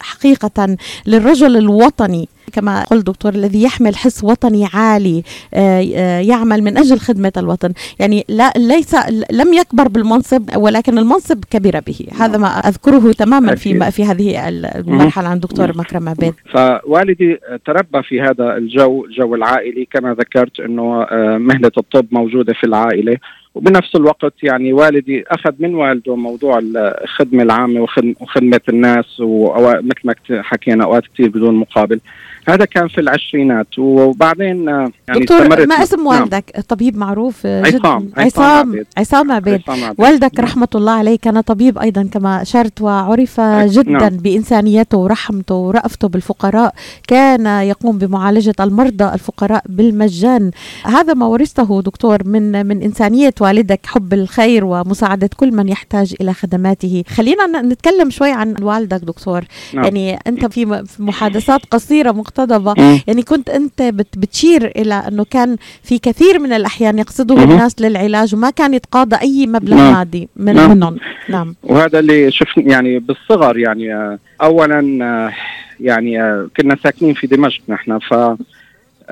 حقيقة 0.00 0.76
للرجل 1.06 1.56
الوطني. 1.56 2.28
كما 2.52 2.84
قلت 2.84 3.06
دكتور 3.06 3.34
الذي 3.34 3.62
يحمل 3.62 3.96
حس 3.96 4.24
وطني 4.24 4.66
عالي 4.74 5.22
آه، 5.54 5.84
آه، 5.94 6.20
يعمل 6.20 6.62
من 6.62 6.78
أجل 6.78 6.98
خدمة 6.98 7.32
الوطن. 7.36 7.72
يعني 7.98 8.24
لا 8.28 8.52
ليس 8.56 8.96
لم 9.30 9.54
يكبر 9.54 9.88
بالمنصب 9.88 10.56
ولكن 10.56 10.98
المنصب 10.98 11.44
كبر 11.50 11.80
به. 11.80 12.06
هذا 12.18 12.38
ما 12.38 12.48
أذكره 12.48 13.12
تماما 13.12 13.54
في. 13.54 13.90
في 13.90 14.04
هذه 14.04 14.48
المرحلة 14.48 15.28
عن 15.28 15.40
دكتور 15.40 15.78
مكرم 15.78 16.08
عبيد. 16.08 16.34
فوالدي 16.52 17.38
تربى 17.66 18.02
في 18.02 18.20
هذا 18.20 18.56
الجو 18.56 19.06
جو 19.18 19.34
العائلي. 19.34 19.88
كما 19.92 20.14
ذكرت 20.14 20.60
إنه 20.60 21.02
آه، 21.02 21.38
مهنة 21.38 21.70
الطب 21.78 22.06
موجودة 22.10 22.52
في 22.52 22.64
العائلة. 22.64 23.16
وبنفس 23.54 23.94
الوقت 23.96 24.32
يعني 24.42 24.72
والدي 24.72 25.24
أخذ 25.28 25.52
من 25.58 25.74
والده 25.74 26.16
موضوع 26.16 26.58
الخدمة 27.02 27.42
العامة 27.42 27.80
وخدم- 27.80 28.14
وخدمة 28.20 28.60
الناس 28.68 29.20
ومثل 29.20 30.00
ما 30.04 30.14
حكينا 30.42 30.84
أوقات 30.84 31.02
كثير 31.14 31.28
بدون 31.28 31.54
مقابل. 31.54 32.00
هذا 32.48 32.64
كان 32.64 32.88
في 32.88 33.00
العشرينات 33.00 33.78
وبعدين 33.78 34.68
آه، 34.68 34.90
يعني 35.08 35.20
دكتور 35.20 35.38
استمرت 35.42 35.68
ما 35.68 35.82
اسم 35.82 35.96
نعم. 35.96 36.06
والدك 36.06 36.60
طبيب 36.68 36.96
معروف 36.96 37.42
آه، 37.46 37.62
عصام- 37.66 38.10
عصام 38.16 38.84
عصام 38.98 39.32
عبيد. 39.32 39.60
والدك 39.98 40.34
نعم. 40.38 40.44
رحمة 40.46 40.68
الله 40.74 40.92
عليه 40.92 41.18
كان 41.18 41.40
طبيب 41.40 41.78
أيضا 41.78 42.02
كما 42.12 42.42
أشرت 42.42 42.80
وعرف 42.80 43.40
جدا 43.64 43.90
نعم. 43.90 44.16
بإنسانيته 44.16 44.98
ورحمته 44.98 45.54
ورأفته 45.54 46.08
بالفقراء 46.08 46.74
كان 47.08 47.46
يقوم 47.46 47.98
بمعالجة 47.98 48.54
المرضى 48.60 49.04
الفقراء 49.14 49.62
بالمجان 49.68 50.50
هذا 50.84 51.14
ما 51.14 51.26
ورثته 51.26 51.82
دكتور 51.82 52.18
من 52.24 52.66
من 52.66 52.82
إنسانية 52.82 53.34
والدك 53.40 53.80
حب 53.86 54.12
الخير 54.14 54.64
ومساعدة 54.64 55.30
كل 55.36 55.52
من 55.52 55.68
يحتاج 55.68 56.14
إلى 56.20 56.32
خدماته 56.34 57.04
خلينا 57.08 57.62
نتكلم 57.62 58.10
شوي 58.10 58.30
عن 58.32 58.54
والدك 58.62 59.00
دكتور 59.00 59.44
نعم. 59.74 59.84
يعني 59.84 60.18
أنت 60.26 60.46
في 60.46 60.84
محادثات 60.98 61.60
قصيرة 61.70 62.12
مقتضبة 62.34 62.74
مم. 62.78 63.00
يعني 63.06 63.22
كنت 63.22 63.50
أنت 63.50 63.82
بت- 63.82 64.18
بتشير 64.18 64.72
إلى 64.76 64.94
أنه 64.94 65.24
كان 65.30 65.56
في 65.82 65.98
كثير 65.98 66.38
من 66.38 66.52
الأحيان 66.52 66.98
يقصده 66.98 67.34
مهم. 67.34 67.50
الناس 67.50 67.80
للعلاج 67.80 68.34
وما 68.34 68.50
كان 68.50 68.74
يتقاضى 68.74 69.16
أي 69.22 69.46
مبلغ 69.46 69.76
نعم. 69.76 69.92
مادي 69.94 70.28
من 70.36 70.54
نعم. 70.54 70.70
منهم 70.70 70.96
نعم 71.28 71.54
وهذا 71.62 71.98
اللي 71.98 72.30
شفنا 72.30 72.64
يعني 72.70 72.98
بالصغر 72.98 73.58
يعني 73.58 74.18
اولا 74.42 75.32
يعني 75.80 76.18
كنا 76.56 76.76
ساكنين 76.84 77.14
في 77.14 77.26
دمشق 77.26 77.60
نحن 77.68 77.98
ف 77.98 78.14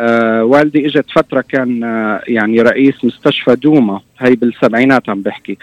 آه، 0.00 0.44
والدي 0.44 0.86
إجت 0.86 1.04
فترة 1.14 1.44
كان 1.48 1.84
آه، 1.84 2.20
يعني 2.28 2.60
رئيس 2.62 3.04
مستشفى 3.04 3.54
دوما 3.56 4.00
هي 4.18 4.34
بالسبعينات 4.36 5.08
عم 5.08 5.22
بحكي 5.22 5.58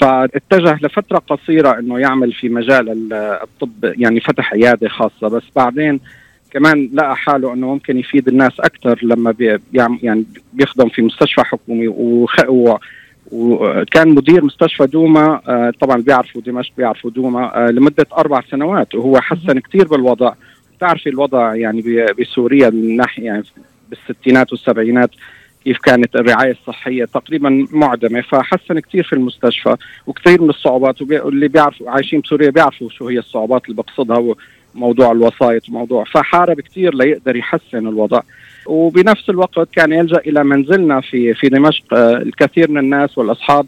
فاتجه 0.00 0.78
لفترة 0.82 1.18
قصيرة 1.18 1.78
إنه 1.78 1.98
يعمل 1.98 2.32
في 2.32 2.48
مجال 2.48 2.88
ال- 2.90 3.12
الطب 3.42 3.70
يعني 3.84 4.20
فتح 4.20 4.52
عيادة 4.52 4.88
خاصة 4.88 5.28
بس 5.28 5.42
بعدين 5.56 6.00
كمان 6.50 6.90
لقى 6.92 7.16
حاله 7.16 7.52
إنه 7.54 7.66
ممكن 7.66 7.98
يفيد 7.98 8.28
الناس 8.28 8.60
أكثر 8.60 8.98
لما 9.02 9.30
بي 9.30 9.58
بيعم- 9.72 9.98
يعني 10.02 10.24
بيخدم 10.52 10.88
في 10.88 11.02
مستشفى 11.02 11.42
حكومي. 11.44 11.88
وكان 13.32 14.08
مدير 14.08 14.44
مستشفى 14.44 14.86
دوما 14.86 15.40
آه، 15.48 15.72
طبعا 15.80 16.02
بيعرفوا 16.02 16.40
دمشق 16.40 16.72
بيعرفوا 16.76 17.10
دوما 17.10 17.66
آه، 17.66 17.70
لمدة 17.70 18.06
أربع 18.18 18.40
سنوات. 18.50 18.94
وهو 18.94 19.20
حسن 19.20 19.58
كثير 19.58 19.84
بالوضع. 19.88 20.32
بتعرفي 20.76 21.08
الوضع 21.08 21.54
يعني 21.54 22.06
بسوريا 22.20 22.70
من 22.70 22.96
ناحية 22.96 23.22
يعني 23.24 23.42
بالستينات 23.90 24.52
والسبعينات 24.52 25.10
كيف 25.64 25.78
كانت 25.78 26.16
الرعاية 26.16 26.50
الصحية 26.50 27.04
تقريبا 27.04 27.66
معدمة. 27.72 28.20
فحسن 28.20 28.78
كثير 28.80 29.04
في 29.04 29.12
المستشفى 29.12 29.76
وكثير 30.06 30.42
من 30.42 30.50
الصعوبات 30.50 31.02
واللي 31.02 31.48
بيعرفوا 31.48 31.90
عايشين 31.90 32.20
بسوريا 32.20 32.50
بيعرفوا 32.50 32.88
شو 32.90 33.08
هي 33.08 33.18
الصعوبات 33.18 33.64
اللي 33.64 33.76
بقصدها 33.76 34.34
وموضوع 34.74 35.12
الوسائط 35.12 35.68
وموضوع 35.68 36.04
فحارب 36.04 36.60
كثير 36.60 36.94
ليقدر 36.94 37.36
يحسن 37.36 37.86
الوضع. 37.88 38.20
وبنفس 38.66 39.30
الوقت 39.30 39.68
كان 39.72 39.92
يلجأ 39.92 40.18
إلى 40.18 40.44
منزلنا 40.44 41.00
في 41.00 41.34
في 41.34 41.48
دمشق. 41.48 41.94
آه، 41.94 42.16
الكثير 42.16 42.70
من 42.70 42.78
الناس 42.78 43.18
والأصحاب 43.18 43.66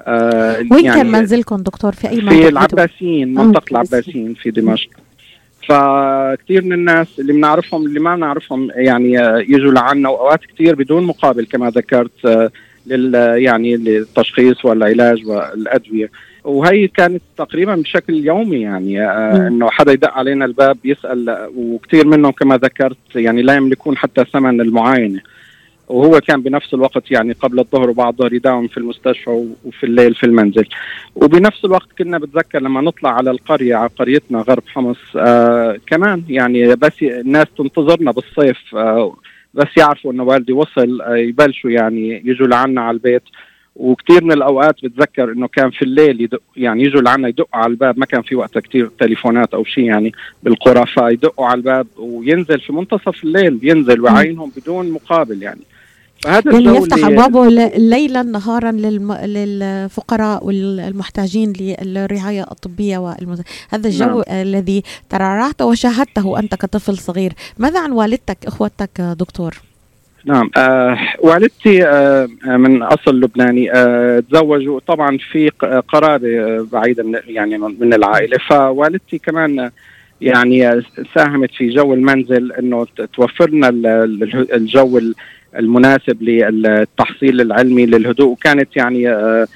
آه، 0.00 0.58
وين 0.70 0.84
يعني 0.84 1.02
كان 1.02 1.12
منزلكم 1.12 1.56
دكتور؟ 1.56 1.92
في 1.92 2.08
أي 2.08 2.16
منطقة؟ 2.16 2.40
في 2.40 2.48
العباسيين 2.48 3.38
العباسيين. 3.38 3.66
العباسيين 3.70 4.34
في 4.34 4.50
دمشق. 4.50 4.90
فكثير 5.68 6.64
من 6.64 6.72
الناس 6.72 7.06
اللي 7.18 7.32
بنعرفهم 7.32 7.86
اللي 7.86 8.00
ما 8.00 8.16
بنعرفهم 8.16 8.70
يعني 8.74 9.20
آه، 9.20 9.38
يجوا 9.38 9.72
لعنا 9.72 10.08
وأوقات 10.08 10.40
كثير 10.54 10.74
بدون 10.74 11.04
مقابل 11.04 11.46
كما 11.46 11.70
ذكرت 11.70 12.24
آه، 12.24 12.50
لل 12.86 13.14
يعني 13.42 13.76
للتشخيص 13.76 14.64
والعلاج 14.64 15.26
والأدوية. 15.26 16.10
وهي 16.44 16.88
كانت 16.88 17.22
تقريبا 17.36 17.74
بشكل 17.74 18.14
يومي 18.14 18.60
يعني 18.60 19.06
آه،. 19.06 19.48
إنه 19.48 19.70
حدا 19.70 19.92
يدق 19.92 20.12
علينا 20.12 20.44
الباب 20.44 20.78
يسأل 20.84 21.48
وكثير 21.56 22.06
منهم 22.06 22.32
كما 22.32 22.56
ذكرت 22.56 22.96
يعني 23.14 23.42
لا 23.42 23.54
يملكون 23.54 23.96
حتى 23.96 24.24
ثمن 24.24 24.60
المعاينة. 24.60 25.20
وهو 25.88 26.20
كان 26.20 26.42
بنفس 26.42 26.74
الوقت 26.74 27.10
يعني 27.10 27.32
قبل 27.32 27.58
الظهر 27.58 27.90
وبعد 27.90 28.12
الظهر 28.12 28.32
يداوم 28.32 28.68
في 28.68 28.76
المستشفى 28.76 29.30
وفي 29.64 29.86
الليل 29.86 30.14
في 30.14 30.26
المنزل. 30.26 30.66
وبنفس 31.14 31.64
الوقت 31.64 31.88
كنا 31.98 32.18
بتذكر 32.18 32.62
لما 32.62 32.80
نطلع 32.80 33.10
على 33.10 33.30
القرية 33.30 33.74
على 33.74 33.90
قريتنا 33.98 34.38
غرب 34.38 34.62
حمص 34.66 34.98
آه 35.16 35.76
كمان 35.86 36.22
يعني 36.28 36.76
بس 36.76 37.02
الناس 37.02 37.46
تنتظرنا 37.58 38.10
بالصيف 38.10 38.74
آه 38.74 39.16
بس 39.54 39.66
يعرفوا 39.76 40.12
إنه 40.12 40.22
والدي 40.22 40.52
وصل 40.52 41.00
آه 41.00 41.16
يبلشوا 41.16 41.70
يعني 41.70 42.22
يجوا 42.24 42.46
لعنا 42.46 42.80
على 42.80 42.94
البيت. 42.94 43.22
وكثير 43.76 44.24
من 44.24 44.32
الأوقات 44.32 44.74
بتذكر 44.84 45.32
إنه 45.32 45.48
كان 45.48 45.70
في 45.70 45.82
الليل 45.82 46.20
يدق 46.20 46.42
يعني 46.56 46.82
يجوا 46.84 47.00
لعنا 47.00 47.28
يدقوا 47.28 47.60
على 47.60 47.70
الباب 47.70 47.98
ما 47.98 48.06
كان 48.06 48.22
في 48.22 48.34
وقتها 48.36 48.60
كثير 48.60 48.90
تليفونات 49.00 49.54
أو 49.54 49.64
شيء 49.64 49.84
يعني 49.84 50.12
بالقرى 50.42 50.86
فيدقوا 50.86 51.46
على 51.46 51.58
الباب 51.58 51.86
وينزل 51.96 52.60
في 52.60 52.72
منتصف 52.72 53.24
الليل 53.24 53.58
ينزل 53.62 54.00
ويعينهم 54.00 54.52
بدون 54.56 54.90
مقابل 54.90 55.42
يعني. 55.42 55.60
فهذا 56.24 56.52
يعني 56.52 56.76
يفتح 56.78 56.96
اللي- 57.06 57.06
أبوابه 57.24 57.48
ل- 57.50 57.90
ليلا 57.90 58.22
نهارا 58.22 58.70
للم... 58.72 59.12
للفقراء 59.12 60.46
والمحتاجين 60.46 61.52
للرعاية 61.82 62.42
الطبية 62.42 62.98
والمز... 62.98 63.42
هذا 63.70 63.88
الجو 63.88 64.06
نعم. 64.06 64.22
الذي 64.40 64.82
ترعرعته 65.10 65.64
وشاهدته 65.66 66.38
أنت 66.38 66.54
كطفل 66.54 66.98
صغير. 66.98 67.32
ماذا 67.58 67.80
عن 67.80 67.92
والدتك 67.92 68.38
إخوتك 68.46 69.00
دكتور؟ 69.00 69.54
نعم. 70.26 70.50
آه 70.56 70.98
والدتي 71.20 71.86
آه 71.86 72.28
آه، 72.48 72.56
من 72.56 72.82
أصل 72.82 73.20
لبناني 73.20 73.72
آه 73.72 74.20
تزوجوا 74.30 74.80
طبعا 74.86 75.18
في 75.32 75.48
قرابة 75.88 76.40
آه، 76.40 76.66
بعيده 76.72 77.02
من 77.04 77.18
يعني 77.26 77.58
من 77.58 77.94
العائلة. 77.94 78.38
فوالدتي 78.48 79.18
كمان 79.18 79.60
آه، 79.60 79.72
يعني 80.20 80.82
ساهمت 81.14 81.50
في 81.50 81.68
جو 81.68 81.94
المنزل 81.94 82.52
إنه 82.52 82.86
توفر 83.14 83.50
لنا 83.50 83.68
ال- 83.68 83.86
ال- 83.86 84.54
الجو 84.54 84.98
ال- 84.98 85.14
المناسب 85.58 86.22
للتحصيل 86.22 87.40
العلمي 87.40 87.86
للهدوء. 87.86 88.28
وكانت 88.32 88.76
يعني 88.76 89.08
آه، 89.08 89.46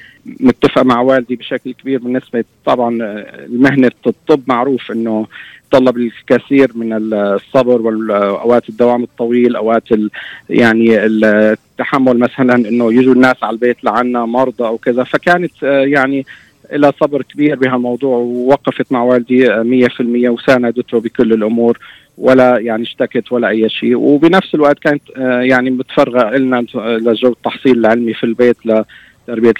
متفقه 0.41 0.83
مع 0.83 1.01
والدي 1.01 1.37
بشكل 1.37 1.73
كبير 1.73 1.99
بالنسبة 1.99 2.45
طبعا 2.65 2.99
آه، 3.03 3.47
مهنه 3.49 3.91
الطب 4.07 4.43
معروف 4.47 4.91
إنه 4.91 5.27
تطلب 5.71 5.97
الكثير 5.97 6.71
من 6.75 6.93
الصبر 6.93 7.83
واوقات 7.83 8.69
الدوام 8.69 9.03
الطويل 9.03 9.57
أوقات 9.57 9.93
ال 9.93 10.11
يعني 10.51 11.07
التحمل 11.07 12.19
مثلا 12.19 12.55
إنه 12.55 12.93
يجوا 12.93 13.15
الناس 13.15 13.37
على 13.43 13.55
البيت 13.55 13.85
لعنا 13.85 14.25
مرضى 14.25 14.65
أو 14.67 14.79
كذا. 14.79 15.05
فكانت 15.05 15.53
آه، 15.65 15.85
يعني 15.85 16.27
لها 16.73 16.93
صبر 17.01 17.23
كبير 17.23 17.57
بهالموضوع 17.57 18.17
ووقفت 18.17 18.93
مع 18.93 19.03
والدي 19.03 19.53
آه، 19.53 19.63
100% 19.63 20.29
وساندته 20.29 21.01
بكل 21.01 21.33
الأمور 21.33 21.79
ولا 22.19 22.59
يعني 22.59 22.83
اشتكت 22.83 23.33
ولا 23.33 23.49
أي 23.49 23.69
شيء. 23.69 23.97
وبنفس 23.97 24.55
الوقت 24.55 24.79
كانت 24.79 25.03
آه، 25.17 25.41
يعني 25.41 25.71
متفرغة 25.71 26.37
لنا 26.37 26.67
لجو 26.77 27.33
التحصيل 27.33 27.79
العلمي 27.79 28.15
في 28.15 28.25
البيت 28.25 28.57
لتربيه 28.67 29.06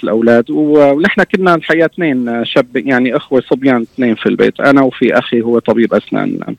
الأولاد. 0.03 0.51
و- 0.51 0.91
ونحن 0.93 1.23
كنا 1.23 1.55
الحقيقة 1.55 1.85
اثنين 1.85 2.45
شاب 2.45 2.67
يعني 2.77 3.15
إخوة 3.15 3.41
صبيان 3.41 3.81
اثنين 3.81 4.15
في 4.15 4.25
البيت 4.25 4.59
أنا 4.59 4.81
وفي 4.81 5.13
أخي 5.19 5.41
هو 5.41 5.59
طبيب 5.59 5.93
أسنان. 5.93 6.29
الان 6.29 6.55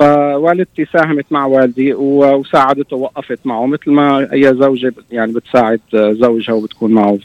فوالدتي 0.00 0.84
ساهمت 0.92 1.26
مع 1.30 1.46
والدي 1.46 1.94
وساعدته 1.94 2.96
ووقفت 2.96 3.38
معه 3.44 3.66
مثل 3.66 3.90
ما 3.90 4.32
أي 4.32 4.42
زوجة 4.42 4.94
يعني 5.10 5.32
بتساعد 5.32 5.80
زوجها 5.94 6.52
وبتكون 6.54 6.92
معه 6.92 7.18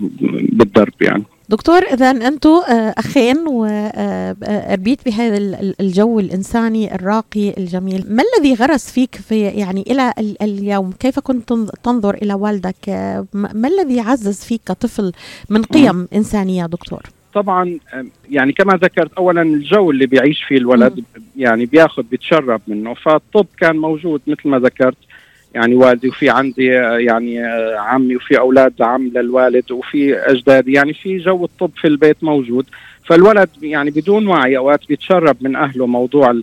بالدرب 0.51 0.93
يعني. 1.01 1.23
دكتور 1.51 1.77
إذا 1.93 2.09
أنتم 2.11 2.49
آه، 2.49 2.93
أخين 2.97 3.37
وربيت 3.47 5.05
بهذا 5.05 5.37
ال- 5.37 5.55
ال- 5.55 5.75
الجو 5.81 6.19
الإنساني 6.19 6.95
الراقي 6.95 7.53
الجميل. 7.57 8.05
ما 8.09 8.23
الذي 8.23 8.53
غرس 8.53 8.91
فيك 8.91 9.15
في 9.15 9.41
يعني 9.41 9.81
إلى 9.87 10.13
ال- 10.19 10.41
اليوم؟ 10.43 10.91
كيف 10.91 11.19
كنت 11.19 11.49
تنظ- 11.53 11.71
تنظر 11.83 12.13
إلى 12.13 12.33
والدك؟ 12.33 12.89
آه، 12.89 13.25
ما 13.33 13.67
الذي 13.67 13.99
عزز 13.99 14.43
فيك 14.43 14.61
كطفل 14.65 15.11
من 15.49 15.63
قيم 15.63 16.07
إنسانية 16.15 16.65
دكتور؟ 16.65 17.01
طبعا 17.33 17.79
يعني 18.29 18.53
كما 18.53 18.73
ذكرت 18.73 19.13
اولا 19.13 19.41
الجو 19.41 19.91
اللي 19.91 20.05
بيعيش 20.05 20.43
فيه 20.43 20.57
الولد 20.57 21.03
يعني 21.37 21.65
بياخذ 21.65 22.03
بيتشرب 22.03 22.61
منه 22.67 22.93
فالطب 22.93 23.45
كان 23.59 23.75
موجود 23.77 24.21
مثل 24.27 24.49
ما 24.49 24.59
ذكرت. 24.59 24.97
يعني 25.55 25.75
والدي 25.75 26.07
وفي 26.07 26.29
عندي 26.29 26.79
آه، 26.79 26.97
يعني 26.97 27.45
آه، 27.45 27.75
عمي 27.79 28.15
وفي 28.15 28.39
أولاد 28.39 28.73
عم 28.81 29.07
للوالد 29.07 29.71
وفي 29.71 30.15
اجدادي 30.15 30.71
يعني 30.73 30.93
في 30.93 31.17
جو 31.17 31.45
الطب 31.45 31.71
في 31.81 31.87
البيت 31.87 32.23
موجود. 32.23 32.65
فالولد 33.05 33.49
يعني 33.61 33.91
بدون 33.91 34.27
وعي 34.27 34.57
أوقات 34.57 34.87
بيتشرب 34.89 35.37
من 35.41 35.55
أهله 35.55 35.85
موضوع 35.87 36.39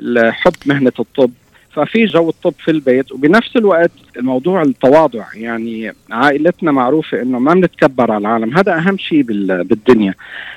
الحب 0.00 0.52
مهنة 0.66 0.92
الطب. 1.00 1.30
ففي 1.72 2.04
جو 2.04 2.28
الطب 2.28 2.54
في 2.58 2.70
البيت 2.70 3.12
وبنفس 3.12 3.56
الوقت 3.56 3.90
موضوع 4.16 4.62
التواضع 4.62 5.24
يعني 5.34 5.92
عائلتنا 6.10 6.72
معروفة 6.72 7.22
إنه 7.22 7.38
ما 7.38 7.54
بنتكبر 7.54 8.12
على 8.12 8.20
العالم. 8.20 8.56
هذا 8.56 8.74
أهم 8.78 8.98
شيء 8.98 9.22
بال- 9.22 9.64
بالدنيا. 9.64 10.14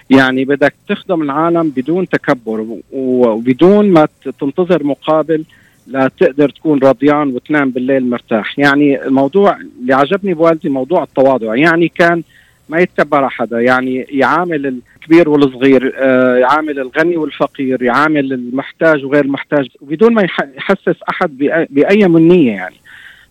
يعني 0.09 0.45
بدك 0.45 0.73
تخدم 0.89 1.21
العالم 1.21 1.69
بدون 1.69 2.09
تكبر 2.09 2.65
وبدون 2.91 3.89
ما 3.91 4.07
تنتظر 4.39 4.83
مقابل 4.83 5.43
لا 5.87 6.09
تقدر 6.19 6.49
تكون 6.49 6.79
رضيان 6.79 7.27
وتنام 7.27 7.69
بالليل 7.69 8.09
مرتاح. 8.09 8.59
يعني 8.59 9.03
الموضوع 9.05 9.57
اللي 9.81 9.93
عجبني 9.93 10.33
بوالدي 10.33 10.69
موضوع 10.69 11.03
التواضع. 11.03 11.55
يعني 11.55 11.87
كان 11.87 12.23
ما 12.69 12.79
يتكبر 12.79 13.17
على 13.17 13.29
حدا 13.29 13.61
يعني 13.61 14.05
يعامل 14.09 14.65
الكبير 15.01 15.29
والصغير 15.29 15.93
آه، 15.97 16.35
يعامل 16.35 16.79
الغني 16.79 17.17
والفقير 17.17 17.83
يعامل 17.83 18.33
المحتاج 18.33 19.05
وغير 19.05 19.25
المحتاج 19.25 19.67
وبدون 19.81 20.13
ما 20.13 20.21
يح- 20.21 20.47
يحسس 20.57 20.95
أحد 21.09 21.29
بأ- 21.29 21.67
بأي 21.73 22.07
منية 22.07 22.51
يعني. 22.51 22.75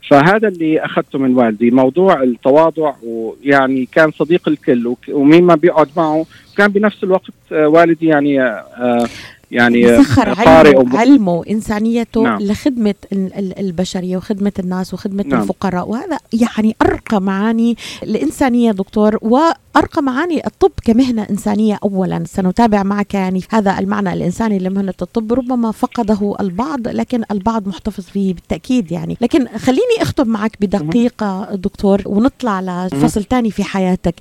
فهذا 0.09 0.49
اللي 0.49 0.81
أخذته 0.85 1.19
من 1.19 1.35
والدي 1.35 1.71
موضوع 1.71 2.23
التواضع. 2.23 2.93
ويعني 3.03 3.89
كان 3.93 4.11
صديق 4.11 4.49
الكل 4.49 4.95
ومين 5.13 5.45
ما 5.45 5.55
بيقعد 5.55 5.89
معه. 5.97 6.27
كان 6.57 6.69
بنفس 6.73 7.05
الوقت 7.05 7.31
آه، 7.53 7.69
والدي 7.69 8.07
يعني 8.07 8.43
آه، 8.43 9.07
يعني 9.51 10.03
سخر 10.05 10.29
علمه, 10.49 10.99
علمه 10.99 11.35
وإنسانيته 11.35 12.23
نعم. 12.23 12.41
لخدمة 12.43 12.95
ال- 13.13 13.35
ال- 13.39 13.59
البشرية 13.59 14.17
وخدمة 14.17 14.53
الناس 14.59 14.95
وخدمة 14.95 15.25
نعم. 15.27 15.43
الفقراء. 15.43 15.89
وهذا 15.89 16.19
يعني 16.33 16.77
أرقى 16.83 17.21
معاني 17.21 17.77
الإنسانية 18.03 18.73
دكتور 18.73 19.19
وأرقى 19.23 20.03
معاني 20.03 20.47
الطب 20.47 20.73
كمهنة 20.85 21.23
إنسانية 21.31 21.79
أولا. 21.85 22.25
سنتابع 22.27 22.83
معك 22.83 23.15
يعني 23.15 23.41
هذا 23.51 23.79
المعنى 23.79 24.13
الإنساني 24.13 24.59
لمهنة 24.59 24.95
الطب. 25.03 25.33
ربما 25.33 25.71
فقده 25.71 26.35
البعض 26.41 26.89
لكن 26.89 27.23
البعض 27.31 27.69
محتفظ 27.69 28.05
به 28.15 28.33
بالتأكيد 28.37 28.93
يعني. 28.93 29.17
لكن 29.21 29.47
خليني 29.49 29.97
أخطب 30.01 30.27
معك 30.27 30.57
بدقيقة 30.61 31.49
دكتور 31.55 32.03
ونطلع 32.07 32.61
لفصل 32.61 33.25
تاني 33.25 33.51
في 33.51 33.65
حياتك. 33.65 34.15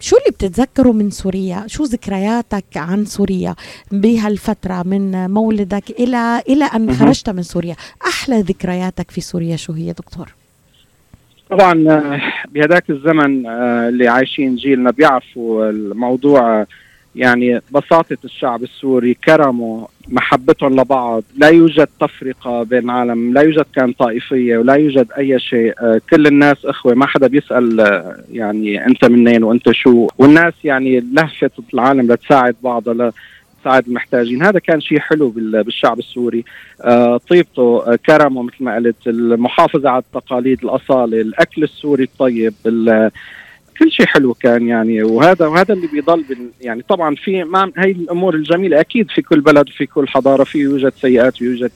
شو 0.00 0.16
اللي 0.16 0.30
بتتذكره 0.30 0.92
من 0.92 1.10
سوريا؟ 1.10 1.64
شو 1.66 1.84
ذكرياتك 1.84 2.64
عن 2.76 3.04
سوريا 3.04 3.54
بهالفترة 4.48 4.82
من 4.82 5.30
مولدك 5.30 5.90
إلى 5.90 6.42
إلى 6.48 6.64
أن 6.64 6.86
مهم. 6.86 6.94
خرجت 6.96 7.30
من 7.30 7.42
سوريا. 7.42 7.76
أحلى 8.06 8.40
ذكرياتك 8.40 9.10
في 9.10 9.20
سوريا 9.20 9.56
شو 9.56 9.72
هي 9.72 9.92
دكتور؟ 9.92 10.34
طبعا 11.50 11.88
آه، 11.88 12.20
بهذاك 12.48 12.90
الزمن 12.90 13.46
آه، 13.46 13.88
اللي 13.88 14.08
عايشين 14.08 14.56
جيلنا 14.56 14.90
بيعرفوا 14.90 15.70
الموضوع 15.70 16.60
آه، 16.60 16.66
يعني 17.16 17.60
بساطة 17.70 18.16
الشعب 18.24 18.62
السوري 18.62 19.14
كرمه 19.14 19.88
محبتهم 20.08 20.80
لبعض. 20.80 21.22
لا 21.36 21.48
يوجد 21.48 21.88
تفرقة 22.00 22.62
بين 22.62 22.84
العالم 22.84 23.34
لا 23.34 23.40
يوجد 23.40 23.64
كان 23.74 23.92
طائفية 23.92 24.58
ولا 24.58 24.74
يوجد 24.74 25.08
أي 25.18 25.40
شيء. 25.40 25.74
كل 26.10 26.26
الناس 26.26 26.66
إخوة 26.66 26.94
ما 26.94 27.06
حدا 27.06 27.26
بيسأل 27.26 27.80
يعني 28.32 28.86
أنت 28.86 29.04
منين 29.04 29.44
وأنت 29.44 29.70
شو. 29.72 30.08
والناس 30.18 30.54
يعني 30.64 31.00
لهفة 31.12 31.50
العالم 31.74 32.12
لتساعد 32.12 32.56
بعضها 32.62 33.12
تساعد 33.60 33.86
المحتاجين. 33.88 34.42
هذا 34.42 34.58
كان 34.58 34.80
شيء 34.80 34.98
حلو 34.98 35.28
بال- 35.30 35.64
بالشعب 35.64 35.98
السوري. 35.98 36.44
آه، 36.84 37.20
طيبته 37.28 37.82
آه، 37.92 37.98
كرمه 38.06 38.42
مثل 38.42 38.56
ما 38.60 38.74
قلت 38.74 39.06
المحافظة 39.06 39.90
على 39.90 40.02
التقاليد 40.02 40.64
الأصالة 40.64 41.20
الأكل 41.20 41.62
السوري 41.62 42.04
الطيب 42.04 42.54
ال- 42.66 43.10
كل 43.78 43.92
شيء 43.92 44.06
حلو 44.06 44.34
كان 44.34 44.68
يعني. 44.68 45.02
وهذا 45.02 45.46
وهذا 45.46 45.74
اللي 45.74 45.86
بيضل 45.86 46.24
يعني 46.60 46.82
طبعا 46.88 47.14
في 47.14 47.44
مع 47.44 47.70
هي 47.76 47.90
الأمور 47.90 48.34
الجميلة 48.34 48.80
أكيد 48.80 49.10
في 49.10 49.22
كل 49.22 49.40
بلد 49.40 49.68
وفي 49.68 49.86
كل 49.86 50.08
حضارة 50.08 50.44
في 50.44 50.58
يوجد 50.58 50.92
سيئات 51.00 51.42
ويوجد 51.42 51.70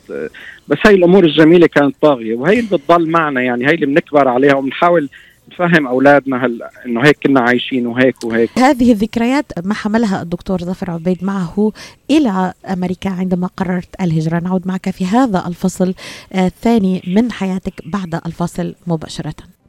بس 0.69 0.79
هي 0.87 0.95
الأمور 0.95 1.25
الجميلة 1.25 1.67
كانت 1.67 1.95
طاغية. 2.03 2.35
وهي 2.35 2.59
اللي 2.61 2.77
بتضل 2.79 3.11
معنا 3.11 3.43
يعني 3.43 3.67
هي 3.69 3.75
اللي 3.75 3.87
بنكبر 3.87 4.29
عليها 4.29 4.55
وبنحاول 4.55 5.09
نفهم 5.49 5.87
أولادنا 5.87 6.47
هل 6.47 6.63
إنه 6.87 7.05
هيك 7.05 7.19
كنا 7.23 7.41
عايشين 7.41 7.87
وهيك 7.87 8.25
وهيك. 8.25 8.59
هذه 8.59 8.93
الذكريات 8.93 9.47
ما 9.65 9.75
حملها 9.75 10.23
الدكتور 10.23 10.59
ظفر 10.59 10.91
عبيد 10.91 11.25
معه 11.25 11.73
إلى 12.11 12.55
أمريكا 12.67 13.11
عندما 13.11 13.47
قررت 13.47 13.89
الهجرة. 14.01 14.41
نعود 14.41 14.67
معك 14.67 14.91
في 14.91 15.07
هذا 15.07 15.45
الفصل 15.47 15.95
آه، 16.33 16.47
الثاني 16.47 17.03
من 17.07 17.33
حياتك 17.33 17.83
بعد 17.87 18.15
الفاصل 18.15 18.75
مباشرة. 18.87 19.35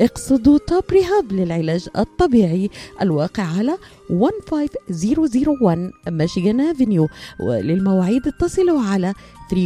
اقصدوا 0.00 0.58
توب 0.58 0.84
ريهاب 0.90 1.32
للعلاج 1.32 1.88
الطبيعي 1.98 2.70
الواقع 3.02 3.42
على 3.42 3.78
15001 4.08 5.90
ميشيغان 6.08 6.60
افنيو 6.60 7.08
وللمواعيد 7.40 8.26
اتصلوا 8.26 8.80
على 8.80 9.14
313-846-0555 9.52 9.56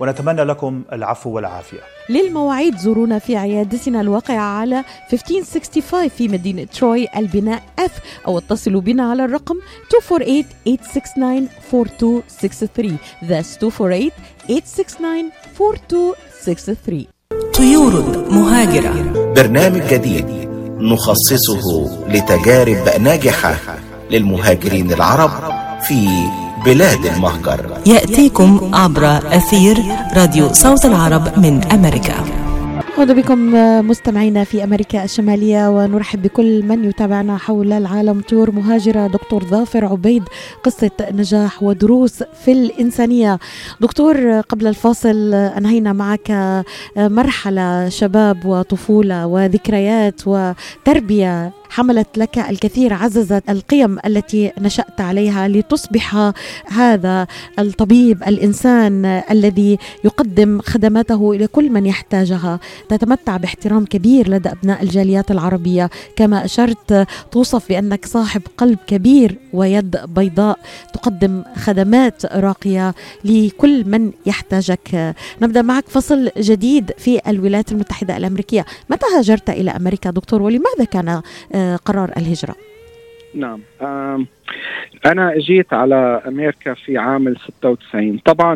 ونتمنى 0.00 0.44
لكم 0.44 0.82
العفو 0.92 1.30
والعافية. 1.30 1.78
للمواعيد 2.08 2.76
زورونا 2.78 3.18
في 3.18 3.36
عيادتنا 3.36 4.00
الواقعة 4.00 4.40
على 4.58 4.84
1565 5.12 6.08
في 6.08 6.28
مدينة 6.28 6.64
تروي 6.64 7.06
البناء 7.16 7.62
F 7.80 7.90
أو 8.26 8.38
اتصلوا 8.38 8.80
بنا 8.80 9.10
على 9.10 9.24
الرقم 9.24 9.56
248-869-4263 9.58 9.62
That's 13.28 13.58
248-869-4263 13.64 13.70
طيور 17.54 18.24
مهاجرة. 18.30 19.12
برنامج 19.36 19.80
جديد 19.82 20.26
نخصصه 20.80 21.90
لتجارب 22.08 22.88
ناجحة 23.00 23.54
للمهاجرين 24.10 24.92
العرب. 24.92 25.30
في 25.88 26.08
بلاد 26.64 27.06
المهجر. 27.06 27.78
يأتيكم 27.86 28.70
عبر 28.74 29.16
أثير 29.36 29.76
راديو 30.16 30.52
صوت 30.52 30.84
العرب 30.84 31.38
من 31.38 31.64
أمريكا. 31.64 32.14
أهلا 32.98 33.12
بكم 33.12 33.38
مستمعينا 33.88 34.44
في 34.44 34.64
أمريكا 34.64 35.04
الشمالية 35.04 35.70
ونرحب 35.70 36.22
بكل 36.22 36.62
من 36.62 36.84
يتابعنا 36.84 37.36
حول 37.36 37.72
العالم. 37.72 38.20
تور 38.20 38.50
مهاجرة 38.50 39.06
دكتور 39.06 39.44
ظافر 39.44 39.84
عبيد 39.84 40.22
قصة 40.64 40.90
نجاح 41.12 41.62
ودروس 41.62 42.22
في 42.44 42.52
الإنسانية. 42.52 43.38
دكتور 43.80 44.40
قبل 44.40 44.66
الفاصل 44.66 45.34
أنهينا 45.34 45.92
معك 45.92 46.64
مرحلة 46.96 47.88
شباب 47.88 48.44
وطفولة 48.44 49.26
وذكريات 49.26 50.20
وتربية. 50.26 51.59
حملت 51.70 52.18
لك 52.18 52.38
الكثير 52.38 52.92
عززت 52.92 53.50
القيم 53.50 53.98
التي 54.06 54.52
نشأت 54.58 55.00
عليها 55.00 55.48
لتصبح 55.48 56.32
هذا 56.66 57.26
الطبيب 57.58 58.22
الإنسان 58.22 59.04
الذي 59.04 59.78
يقدم 60.04 60.60
خدماته 60.60 61.32
إلى 61.32 61.46
كل 61.46 61.70
من 61.70 61.86
يحتاجها. 61.86 62.60
تتمتع 62.88 63.36
باحترام 63.36 63.84
كبير 63.84 64.30
لدى 64.30 64.48
أبناء 64.48 64.82
الجاليات 64.82 65.30
العربية. 65.30 65.90
كما 66.16 66.44
أشرت 66.44 67.06
توصف 67.32 67.68
بأنك 67.68 68.06
صاحب 68.06 68.42
قلب 68.58 68.78
كبير 68.86 69.38
ويد 69.52 69.96
بيضاء. 70.04 70.58
تقدم 70.92 71.42
خدمات 71.56 72.26
راقية 72.26 72.94
لكل 73.24 73.84
من 73.84 74.12
يحتاجك. 74.26 75.14
نبدأ 75.42 75.62
معك 75.62 75.84
فصل 75.88 76.30
جديد 76.38 76.92
في 76.98 77.20
الولايات 77.28 77.72
المتحدة 77.72 78.16
الأمريكية. 78.16 78.64
متى 78.90 79.06
هاجرت 79.16 79.50
إلى 79.50 79.70
أمريكا 79.70 80.10
دكتور؟ 80.10 80.42
ولماذا 80.42 80.84
كان 80.90 81.22
قرار 81.84 82.12
الهجرة. 82.16 82.56
نعم. 83.34 83.60
أنا 85.06 85.38
جيت 85.38 85.72
على 85.72 86.22
أمريكا 86.26 86.74
في 86.74 86.98
عام 86.98 87.34
96 87.34 88.18
طبعا 88.18 88.54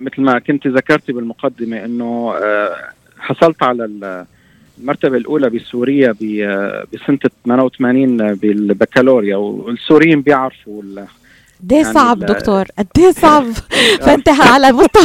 مثل 0.00 0.22
ما 0.22 0.38
كنت 0.38 0.66
ذكرتي 0.66 1.12
بالمقدمة 1.12 1.84
أنه 1.84 2.34
حصلت 3.18 3.62
على 3.62 3.84
المرتبة 4.78 5.16
الأولى 5.16 5.50
بسوريا 5.50 6.12
بسنة 6.92 7.18
88 7.44 8.34
بالبكالوريا 8.34 9.36
والسوريين 9.36 10.20
بيعرفوا 10.22 10.82
قد 11.62 11.72
يعني 11.72 11.94
صعب 11.94 12.18
دكتور. 12.18 12.64
قد 12.78 13.10
صعب. 13.10 13.44
فأنت 14.04 14.28
على 14.28 14.72
مستوى 14.72 15.02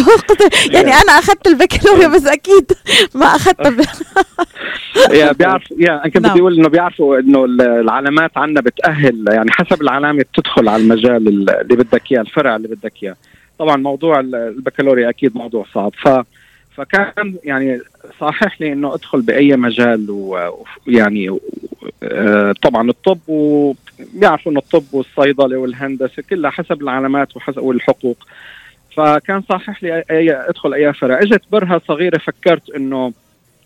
يعني 0.72 0.94
أنا 0.94 1.12
أخذت 1.12 1.48
البكالوريا 1.48 2.08
بس 2.08 2.26
أكيد 2.26 2.72
ما 3.16 3.26
أخذت 3.26 3.88
يا 5.12 5.32
بيعرف 5.40 5.64
يا 5.78 5.94
أنا 5.94 6.04
كنت 6.04 6.18
بدي 6.18 6.40
أقول 6.40 6.60
إنه 6.60 6.70
بيعرفوا 6.70 7.20
إنه 7.20 7.46
العلامات 7.46 8.38
عندنا 8.38 8.62
بتأهل 8.62 9.26
يعني 9.28 9.52
حسب 9.52 9.82
العلامة 9.82 10.24
بتدخل 10.24 10.70
على 10.70 10.84
المجال 10.84 11.28
اللي 11.28 11.76
بدك 11.76 12.12
إياه 12.12 12.22
الفرع 12.22 12.56
اللي 12.56 12.68
بدك 12.68 12.94
إياه. 13.04 13.16
طبعا 13.60 13.78
موضوع 13.78 14.20
البكالوريا 14.20 15.10
أكيد 15.10 15.38
موضوع 15.38 15.66
صعب. 15.74 15.92
ف 16.04 16.10
فكان 16.78 17.36
يعني 17.44 17.82
صحح 18.20 18.62
لي 18.62 18.74
إنه 18.74 18.94
أدخل 18.94 19.22
بأي 19.22 19.56
مجال 19.56 20.08
ويعني 20.88 21.40
طبعا 22.62 22.90
الطب 22.90 23.20
وبيعرفوا 23.28 24.52
انه 24.52 24.60
الطب 24.60 24.84
والصيدلة 24.92 25.58
والهندسة 25.58 26.24
كلها 26.30 26.52
حسب 26.52 26.82
العلامات 26.82 27.38
وحسب 27.38 27.62
والحقوق. 27.62 28.18
فكان 28.96 29.42
صحح 29.42 29.84
لي 29.84 30.04
أي 30.12 30.32
أدخل 30.50 30.74
أي 30.74 30.94
فرع. 30.94 31.22
إجت 31.22 31.42
برهة 31.52 31.82
صغيرة 31.88 32.18
فكرت 32.18 32.70
إنه 32.70 33.14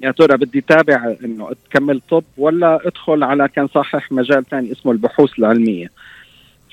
يا 0.01 0.11
ترى 0.11 0.37
بدي 0.37 0.61
تابع 0.61 1.15
إنه 1.23 1.51
أكمل 1.69 2.01
طب 2.09 2.23
ولا 2.37 2.87
أدخل 2.87 3.23
على 3.23 3.47
كان 3.47 3.67
صحح 3.67 4.11
مجال 4.11 4.45
ثاني 4.45 4.71
اسمه 4.71 4.91
البحوث 4.91 5.39
العلمية. 5.39 5.87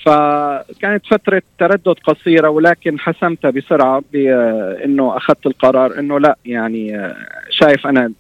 فكانت 0.04 1.06
فترة 1.06 1.42
تردد 1.58 1.96
قصيرة 2.04 2.48
ولكن 2.48 2.98
حسمتها 2.98 3.50
بسرعة 3.50 4.02
بأنه 4.12 5.16
أخذت 5.16 5.46
القرار 5.46 5.98
أنه 5.98 6.20
لا 6.20 6.36
يعني 6.44 7.14
شايف 7.50 7.86
أنا 7.86 8.12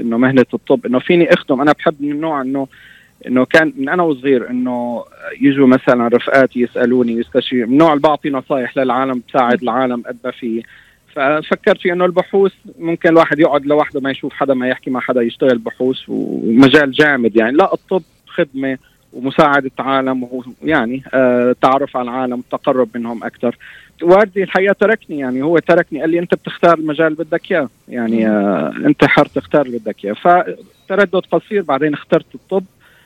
أنه 0.00 0.16
مهنة 0.18 0.46
الطب 0.54 0.86
أنه 0.86 0.98
فيني 0.98 1.32
أخدم. 1.32 1.60
أنا 1.60 1.72
بحب 1.72 1.94
من 2.00 2.10
النوع 2.10 2.40
أنه 2.40 2.66
إنه 3.26 3.44
كان 3.44 3.72
من 3.76 3.88
أنا 3.88 4.02
وصغير 4.02 4.50
إنه 4.50 5.04
يجوا 5.40 5.66
مثلا 5.66 6.08
رفقاتي 6.08 6.60
يسألوني 6.60 7.12
يستشير 7.12 7.66
من 7.66 7.76
نوع 7.76 7.94
بعطي 7.94 8.30
نصائح 8.30 8.76
للعالم 8.76 9.22
بساعد 9.28 9.62
العالم 9.62 10.02
قد 10.06 10.16
ما 10.24 10.30
في 10.30 10.62
ففكرت 11.14 11.80
في 11.80 11.92
إنه 11.92 12.04
البحوث 12.04 12.52
ممكن 12.78 13.08
الواحد 13.08 13.38
يقعد 13.38 13.66
لوحده 13.66 14.00
ما 14.00 14.10
يشوف 14.10 14.32
حدا 14.32 14.54
ما 14.54 14.68
يحكي 14.68 14.90
مع 14.90 15.00
حدا 15.00 15.22
يشتغل 15.22 15.58
بحوث 15.58 15.98
ومجال 16.08 16.92
جامد 16.92 17.36
يعني. 17.36 17.56
لا 17.56 17.74
الطب 17.74 18.02
خدمة 18.26 18.78
ومساعدة 19.12 19.70
عالم 19.78 20.28
ويعني 20.62 21.02
آه 21.14 21.54
تعرف 21.62 21.96
على 21.96 22.10
العالم 22.10 22.32
والتقرب 22.32 22.88
منهم 22.94 23.24
أكثر. 23.24 23.56
والدي 24.02 24.42
الحقيقة 24.42 24.72
تركني 24.72 25.18
يعني 25.18 25.42
هو 25.42 25.58
تركني. 25.58 26.00
قال 26.00 26.10
لي 26.10 26.18
أنت 26.18 26.34
بتختار 26.34 26.78
المجال 26.78 27.06
اللي 27.06 27.24
بدك 27.24 27.52
إياه. 27.52 27.68
يعني 27.88 28.28
آه 28.28 28.72
أنت 28.86 29.04
حر 29.04 29.26
تختار 29.26 29.66
اللي 29.66 29.78
بدك 29.78 30.04
إياه. 30.04 30.14
فتردد 30.14 31.22
قصير 31.32 31.62
بعدين 31.62 31.94
اخترت 31.94 32.34
الطب. 32.34 32.64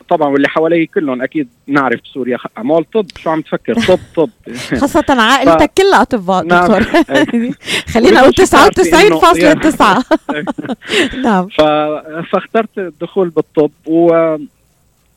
طبعا 0.09 0.29
واللي 0.29 0.49
حوالي 0.49 0.87
كلهم 0.87 1.23
أكيد 1.23 1.49
نعرف 1.67 2.01
بسوريا 2.05 2.39
اعمال 2.59 2.91
طب؟ 2.91 3.07
شو 3.17 3.31
عم 3.31 3.41
تفكر؟ 3.41 3.75
طب 3.75 3.99
طب. 4.17 4.31
خاصة 4.81 5.05
عائلتك 5.09 5.71
ف... 5.71 5.83
كلها 5.83 6.03
أطباء 6.03 6.45
دكتور. 6.45 6.83
خلينا 7.95 8.21
نقول 8.21 8.33
99.9 8.33 8.45
نعم. 11.25 11.49
ف... 11.49 11.63
فاخترت 12.33 12.79
الدخول 12.79 13.29
بالطب. 13.29 13.71
و 13.87 14.37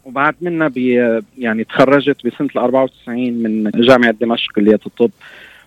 وبعد 0.06 0.36
منها 0.42 0.68
بي 0.68 1.20
يعني 1.38 1.64
تخرجت 1.64 2.26
بسنة 2.26 2.50
ال 2.56 2.60
94 2.60 3.34
من 3.34 3.72
جامعة 3.76 4.12
دمشق 4.12 4.52
كليه 4.52 4.80
الطب. 4.86 5.12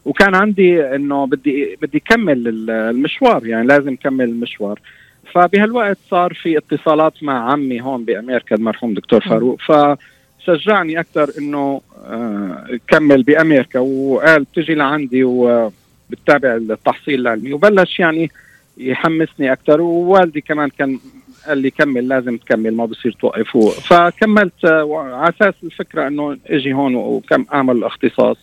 وكان 0.04 0.34
عندي 0.34 0.94
إنه 0.94 1.26
بدي 1.26 1.76
بدي 1.82 2.00
كمل 2.00 2.70
المشوار 2.70 3.46
يعني 3.46 3.66
لازم 3.66 3.96
كمل 3.96 4.24
المشوار. 4.24 4.80
فبهالوقت 5.32 5.98
صار 6.10 6.34
في 6.34 6.58
اتصالات 6.58 7.22
مع 7.22 7.52
عمي 7.52 7.80
هون 7.80 8.04
بأمريكا 8.04 8.56
المرحوم 8.56 8.94
دكتور 8.94 9.20
فاروق. 9.20 9.58
فشجعني 9.60 11.00
أكثر 11.00 11.30
إنه 11.38 11.80
كمل 12.88 13.22
بأمريكا. 13.22 13.78
وقال 13.80 14.42
بتجي 14.42 14.74
لعندي 14.74 15.24
وبتتابع 15.24 16.56
التحصيل 16.56 17.20
العلمي. 17.20 17.52
وبلش 17.52 18.00
يعني 18.00 18.30
يحمسني 18.78 19.52
أكثر 19.52 19.80
ووالدي 19.80 20.40
كمان 20.40 20.68
كان 20.68 20.98
قال 21.48 21.58
لي 21.58 21.70
كمل 21.70 22.08
لازم 22.08 22.36
تكمل 22.36 22.74
ما 22.74 22.84
بصير 22.84 23.16
توقف. 23.20 23.56
فكملت 23.92 24.64
على 24.64 25.32
أساس 25.38 25.54
الفكرة 25.64 26.08
إنه 26.08 26.38
إجي 26.46 26.72
هون 26.72 26.94
وكم 26.94 27.46
أعمل 27.54 27.84
اختصاص. 27.84 28.36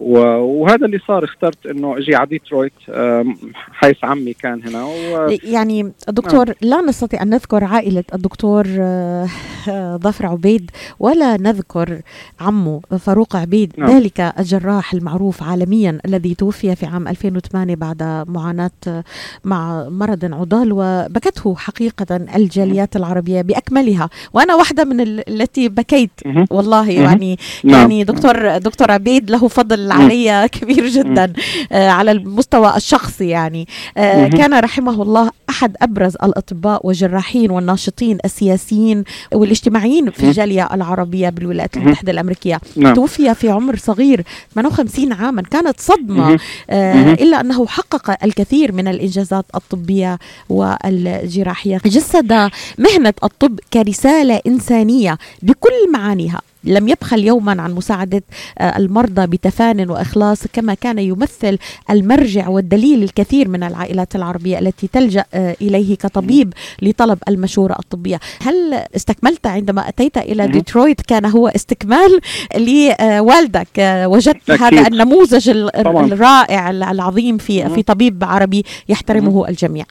وهذا 0.00 0.86
اللي 0.86 0.98
صار 1.08 1.24
اخترت 1.24 1.66
إنه 1.66 1.98
أجي 1.98 2.14
على 2.16 2.26
ديترويت 2.26 2.72
حيث 3.72 3.96
عمي 4.04 4.32
كان 4.32 4.68
هنا 4.68 4.84
و... 4.84 4.90
يعني 5.44 5.92
الدكتور 6.08 6.52
لا 6.60 6.80
نستطيع 6.80 7.22
أن 7.22 7.28
نذكر 7.30 7.64
عائلة 7.64 8.04
الدكتور 8.14 8.66
آه، 8.80 9.26
آه، 9.68 9.96
ظفر 9.96 10.26
عبيد 10.26 10.70
ولا 11.00 11.36
نذكر 11.36 12.00
عمه 12.40 12.80
فاروق 12.98 13.36
عبيد 13.36 13.72
نعم. 13.78 13.90
ذلك 13.90 14.20
الجراح 14.38 14.92
المعروف 14.94 15.42
عالميا 15.42 15.98
الذي 16.06 16.34
توفي 16.34 16.76
في 16.76 16.86
عام 16.86 17.08
2008 17.08 17.74
بعد 17.74 18.02
معاناة 18.28 18.70
آه، 18.88 19.04
مع 19.44 19.88
مرض 19.88 20.24
عضال 20.34 20.68
وبكته 20.72 21.54
حقيقة 21.56 22.16
الجاليات 22.36 22.96
العربية 22.96 23.42
بأكملها 23.42 24.08
وأنا 24.32 24.54
واحدة 24.54 24.84
من 24.84 25.00
ال- 25.00 25.28
التي 25.42 25.68
بكيت. 25.68 26.10
والله. 26.50 26.90
يعني 26.90 27.38
نعم. 27.64 27.74
يعني 27.80 28.04
دكتور 28.04 28.58
دكتور 28.58 28.90
عبيد 28.90 29.30
له 29.30 29.48
فضل 29.48 29.85
علي 29.94 30.48
كبير 30.52 30.88
جدا 30.88 31.32
آه، 31.72 31.88
على 31.88 32.10
المستوى 32.10 32.76
الشخصي 32.76 33.28
يعني 33.28 33.68
آه،. 33.96 34.28
كان 34.28 34.54
رحمه 34.60 35.02
الله 35.02 35.30
أحد 35.50 35.76
أبرز 35.82 36.14
الأطباء 36.14 36.86
والجراحين 36.86 37.50
والناشطين 37.50 38.18
السياسيين 38.24 39.04
والاجتماعيين 39.32 40.10
في 40.10 40.22
مهم. 40.22 40.30
الجالية 40.30 40.68
العربية 40.72 41.28
بالولايات 41.28 41.76
مهم. 41.76 41.86
المتحدة 41.86 42.12
الأمريكية 42.12 42.60
نعم 42.76 42.94
توفي 42.94 43.34
في 43.34 43.50
عمر 43.50 43.76
صغير 43.76 44.24
58 44.54 45.12
عاما 45.12 45.42
كانت 45.42 45.80
صدمة 45.80 46.28
مهم. 46.28 46.38
آه. 46.70 47.12
إلا 47.12 47.40
أنه 47.40 47.66
حقق 47.66 48.24
الكثير 48.24 48.72
من 48.72 48.88
الإنجازات 48.88 49.44
الطبية 49.54 50.18
والجراحية 50.48 51.80
جسد 51.86 52.50
مهنة 52.78 53.14
الطب 53.24 53.60
كرسالة 53.72 54.40
إنسانية 54.46 55.18
بكل 55.42 55.92
معانيها 55.92 56.40
لم 56.66 56.88
يبخل 56.88 57.24
يوما 57.24 57.62
عن 57.62 57.74
مساعدة 57.74 58.22
آه، 58.58 58.76
المرضى 58.78 59.26
بتفان 59.26 59.90
وإخلاص 59.90 60.46
كما 60.52 60.74
كان 60.74 60.98
يمثل 60.98 61.58
المرجع 61.90 62.48
والدليل 62.48 63.02
الكثير 63.02 63.48
من 63.48 63.62
العائلات 63.62 64.16
العربية 64.16 64.58
التي 64.58 64.86
تلجأ 64.86 65.24
آه، 65.34 65.56
إليه 65.60 65.96
كطبيب 65.96 66.52
لطلب 66.82 67.18
المشورة 67.28 67.76
الطبية 67.78 68.20
هل 68.42 68.84
استكملت 68.96 69.46
عندما 69.46 69.88
أتيت 69.88 70.18
إلى. 70.18 70.46
ديترويت 70.46 71.00
كان 71.00 71.24
هو 71.24 71.48
استكمال 71.48 72.20
لوالدك 72.56 73.78
آه، 73.78 74.08
وجدت 74.08 74.50
أكيد. 74.50 74.62
هذا 74.78 74.88
النموذج. 74.88 75.48
الرائع 75.48 76.70
العظيم 76.70 77.38
في. 77.38 77.68
في 77.68 77.82
طبيب 77.82 78.24
عربي 78.24 78.64
يحترمه 78.88 79.48
الجميع 79.48 79.84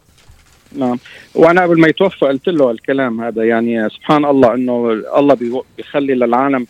نعم. 0.80 0.98
وأنا 1.36 1.64
قبل 1.64 1.80
ما 1.80 1.88
يتوفى 1.88 2.26
قلت 2.26 2.48
له 2.50 2.72
الكلام 2.72 3.22
هذا 3.22 3.44
يعني 3.44 3.90
سبحان 3.90 4.26
الله 4.26 4.54
إنه 4.54 4.92
الله 5.18 5.64
بيخلي 5.78 6.16
للعالم 6.16 6.68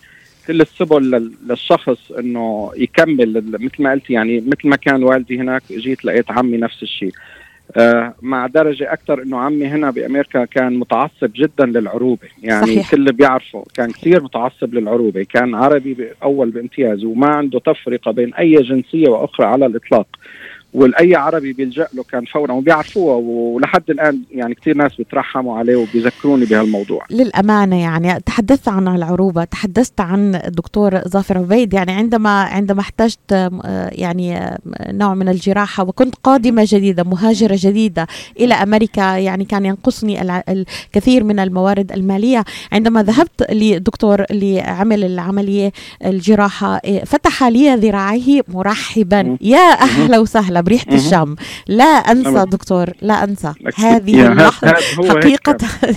كل 0.47 0.61
السبل 0.61 1.11
لل- 1.11 1.31
للشخص 1.49 2.11
إنه 2.19 2.71
يكمل 2.77 3.43
مثل 3.59 3.83
ما 3.83 3.91
قلت 3.91 4.09
يعني 4.09 4.41
مثل 4.41 4.67
ما 4.69 4.75
كان 4.75 5.03
والدي 5.03 5.39
هناك 5.39 5.63
جيت 5.71 6.05
لقيت 6.05 6.31
عمي 6.31 6.57
نفس 6.57 6.83
الشيء. 6.83 7.11
آه 7.77 8.13
مع 8.21 8.47
درجة 8.47 8.93
أكثر 8.93 9.21
إنه 9.23 9.37
عمي 9.39 9.65
هنا 9.67 9.91
بأمريكا 9.91 10.45
كان 10.45 10.79
متعصب 10.79 11.31
جدا 11.35 11.65
للعروبة. 11.65 12.27
يعني 12.43 12.65
صحيح. 12.65 12.91
كل 12.91 12.97
اللي 12.97 13.11
بيعرفه 13.11 13.63
كان 13.73 13.91
كثير 13.91 14.23
متعصب 14.23 14.73
للعروبة. 14.73 15.23
كان 15.23 15.55
عربي 15.55 15.97
أول 16.23 16.49
بامتياز 16.49 17.03
وما 17.03 17.27
عنده 17.27 17.59
تفرقة 17.59 18.11
بين 18.11 18.33
أي 18.33 18.55
جنسية 18.55 19.09
وأخرى 19.09 19.45
على 19.47 19.65
الإطلاق. 19.65 20.07
والأي 20.75 21.15
عربي 21.15 21.53
بيلجأ 21.53 21.87
له 21.93 22.03
كان 22.03 22.25
فورا 22.25 22.53
وبيعرفوه 22.53 23.15
ولحد 23.15 23.83
الآن 23.89 24.21
يعني 24.31 24.55
كثير 24.55 24.77
ناس 24.77 24.95
بيترحموا 24.95 25.57
عليه 25.57 25.75
وبيذكروني 25.75 26.45
بهالموضوع. 26.45 27.05
للأمانة 27.09 27.81
يعني 27.81 28.19
تحدثت 28.19 28.67
عن 28.67 28.87
العروبة 28.87 29.43
تحدثت 29.43 30.01
عن 30.01 30.35
الدكتور 30.35 30.99
ظافر 31.07 31.37
عبيد 31.37 31.73
يعني 31.73 31.91
عندما 31.91 32.29
عندما 32.29 32.81
احتجت 32.81 33.49
يعني 33.91 34.57
نوع 34.89 35.13
من 35.13 35.29
الجراحة 35.29 35.83
وكنت 35.83 36.15
قادمة 36.23 36.63
جديدة 36.67 37.03
مهاجرة 37.03 37.57
جديدة 37.59 38.07
إلى 38.39 38.53
أمريكا 38.53 39.17
يعني 39.17 39.45
كان 39.45 39.65
ينقصني 39.65 40.21
الكثير 40.49 41.23
من 41.23 41.39
الموارد 41.39 41.91
المالية. 41.91 42.43
عندما 42.71 43.03
ذهبت 43.03 43.51
للدكتور 43.51 44.23
اللي 44.31 44.59
عمل 44.61 45.03
العملية 45.03 45.71
الجراحة 46.05 46.75
آه، 46.85 47.03
فتح 47.05 47.43
لي 47.43 47.75
ذراعيه 47.75 48.41
مرحبا. 48.47 49.37
يا 49.41 49.73
أهلا 49.81 50.19
وسهلا. 50.19 50.64
بريحة 50.65 50.85
مم. 50.91 50.95
الشام 50.97 51.35
لا 51.67 51.83
أنسى 51.83 52.29
أبداً. 52.29 52.43
دكتور 52.43 52.89
لا 53.01 53.23
أنسى 53.23 53.53
أكيد. 53.65 53.85
هذه 53.85 54.35
حقيقة 55.09 55.51
كان. 55.57 55.95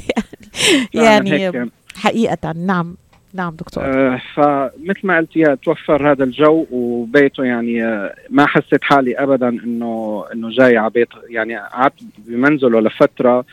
يعني, 0.95 1.31
يعني 1.31 1.53
كان. 1.53 1.71
حقيقة 1.97 2.53
نعم 2.53 2.97
نعم 3.35 3.55
دكتور 3.57 3.85
آه 3.85 4.21
فمثل 4.35 5.01
ما 5.05 5.17
قلت 5.17 5.37
يا 5.37 5.55
توفر 5.65 6.11
هذا 6.13 6.25
الجو 6.25 6.67
وبيته 6.71 7.45
يعني 7.45 7.85
آه 7.85 8.15
ما 8.31 8.47
حسيت 8.47 8.85
حالي 8.85 9.15
ابدا 9.19 9.49
إنه 9.49 10.25
إنه 10.33 10.51
جاي 10.51 10.77
على 10.77 10.91
بيت 10.91 11.09
يعني 11.29 11.57
قعدت 11.57 11.95
بمنزله 12.19 12.81
لفترة 12.81 13.45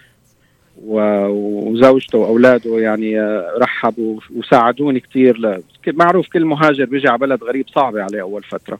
وزوجته 0.77 2.17
وأولاده 2.17 2.79
يعني 2.79 3.19
آه 3.21 3.53
رحبوا 3.61 4.19
وساعدوني 4.35 4.99
كثير. 4.99 5.61
معروف 5.87 6.27
كل 6.27 6.45
مهاجر 6.45 6.85
بيجي 6.85 7.07
على 7.07 7.17
بلد 7.17 7.43
غريب 7.43 7.65
صعبة 7.75 8.03
عليه 8.03 8.21
أول 8.21 8.43
فترة 8.43 8.79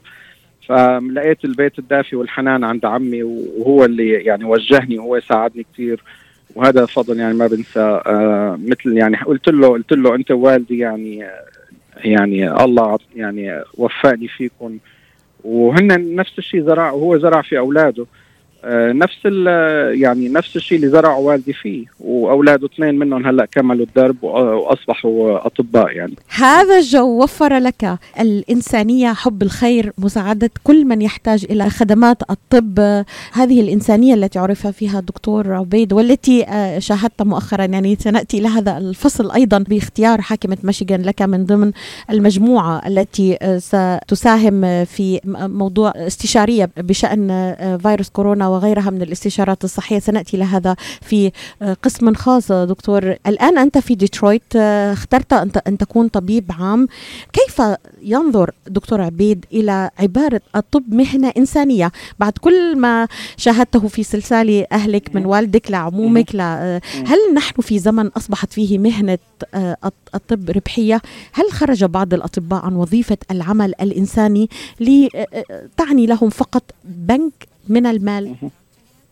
فلقيت 0.66 1.44
البيت 1.44 1.78
الدافي 1.78 2.16
والحنان 2.16 2.64
عند 2.64 2.84
عمي 2.84 3.22
وهو 3.22 3.84
اللي 3.84 4.10
يعني 4.10 4.44
وجهني 4.44 4.98
وهو 4.98 5.20
ساعدني 5.20 5.66
كثير 5.72 6.02
وهذا 6.54 6.86
فضل 6.86 7.18
يعني 7.18 7.34
ما 7.34 7.46
بنسى. 7.46 8.00
آه 8.06 8.58
مثل 8.62 8.96
يعني 8.96 9.16
قلت 9.16 9.48
له 9.48 9.68
قلت 9.68 9.92
له 9.92 10.14
أنت 10.14 10.30
والدي 10.30 10.78
يعني 10.78 11.26
يعني 12.04 12.64
الله 12.64 12.98
يعني 13.16 13.62
وفقني 13.74 14.28
فيكم. 14.28 14.78
وهن 15.44 16.14
نفس 16.14 16.38
الشيء 16.38 16.62
زرع 16.62 16.90
وهو 16.90 17.18
زرع 17.18 17.42
في 17.42 17.58
أولاده. 17.58 18.06
نفس 18.92 19.16
ال- 19.26 20.00
يعني 20.02 20.28
نفس 20.28 20.56
الشيء 20.56 20.78
اللي 20.78 20.88
زرعه 20.88 21.18
والدي 21.18 21.52
فيه 21.52 21.84
وأولاده 22.00 22.66
اثنين 22.74 22.98
منهم 22.98 23.26
هلأ 23.26 23.44
كملوا 23.44 23.86
الدرب 23.86 24.16
وأ- 24.22 24.24
وأصبحوا 24.24 25.46
أطباء 25.46 25.90
يعني. 25.90 26.14
هذا 26.28 26.78
الجو 26.78 27.22
وفر 27.22 27.58
لك 27.58 27.98
الإنسانية 28.20 29.12
حب 29.12 29.42
الخير 29.42 29.92
مساعدة 29.98 30.50
كل 30.64 30.84
من 30.84 31.02
يحتاج 31.02 31.46
إلى 31.50 31.70
خدمات 31.70 32.22
الطب. 32.30 32.78
هذه 33.32 33.60
الإنسانية 33.60 34.14
التي 34.14 34.38
عرف 34.38 34.66
فيها 34.66 34.98
الدكتور 34.98 35.52
عبيد 35.52 35.92
والتي 35.92 36.44
آه، 36.44 36.78
شاهدت 36.78 37.22
مؤخرا 37.22 37.64
يعني 37.64 37.96
سنأتي 38.00 38.38
إلى 38.38 38.48
هذا 38.48 38.78
الفصل 38.78 39.30
أيضا 39.30 39.58
باختيار 39.58 40.20
حاكمة 40.20 40.56
ميشيغان 40.62 41.02
لك 41.02 41.22
من 41.22 41.44
ضمن 41.44 41.72
المجموعة 42.10 42.86
التي 42.86 43.38
آه، 43.42 43.58
ستساهم 43.58 44.84
في 44.84 45.20
موضوع 45.36 45.92
استشارية 45.96 46.70
بشأن 46.76 47.30
آه، 47.30 47.76
فيروس 47.76 48.08
كورونا 48.08 48.45
وغيرها 48.48 48.90
من 48.90 49.02
الاستشارات 49.02 49.64
الصحية. 49.64 49.98
سنأتي 49.98 50.36
إلى 50.36 50.44
هذا 50.44 50.76
في 51.02 51.32
آه، 51.62 51.72
قسم 51.82 52.14
خاص. 52.14 52.52
دكتور 52.52 53.14
الآن 53.26 53.58
أنت 53.58 53.78
في 53.78 53.94
ديترويت 53.94 54.42
آه، 54.56 54.92
اخترت 54.92 55.32
أن 55.66 55.78
تكون 55.78 56.08
طبيب 56.08 56.50
عام. 56.58 56.88
كيف 57.32 57.62
ينظر 58.02 58.50
دكتور 58.66 59.00
عبيد 59.00 59.44
إلى 59.52 59.90
عبارة 59.98 60.40
الطب 60.56 60.94
مهنة 60.94 61.32
إنسانية؟ 61.36 61.92
بعد 62.18 62.32
كل 62.32 62.76
ما 62.78 63.08
شاهدته 63.36 63.88
في 63.88 64.02
سلسال 64.02 64.72
أهلك 64.72 65.14
من 65.14 65.26
والدك 65.26 65.70
لعمومك. 65.70 66.36
آه، 66.40 66.80
هل 67.06 67.18
نحن 67.34 67.62
في 67.62 67.78
زمن 67.78 68.06
أصبحت 68.06 68.52
فيه 68.52 68.78
مهنة 68.78 69.18
الط- 69.54 70.14
الطب 70.14 70.50
ربحية؟ 70.50 71.02
هل 71.32 71.52
خرج 71.52 71.84
بعض 71.84 72.14
الأطباء 72.14 72.64
عن 72.64 72.76
وظيفة 72.76 73.16
العمل 73.30 73.72
الإنساني 73.80 74.48
لتعني 74.80 76.06
لهم 76.06 76.30
فقط 76.30 76.62
بنك 76.84 77.32
من 77.68 77.86
المال. 77.86 78.34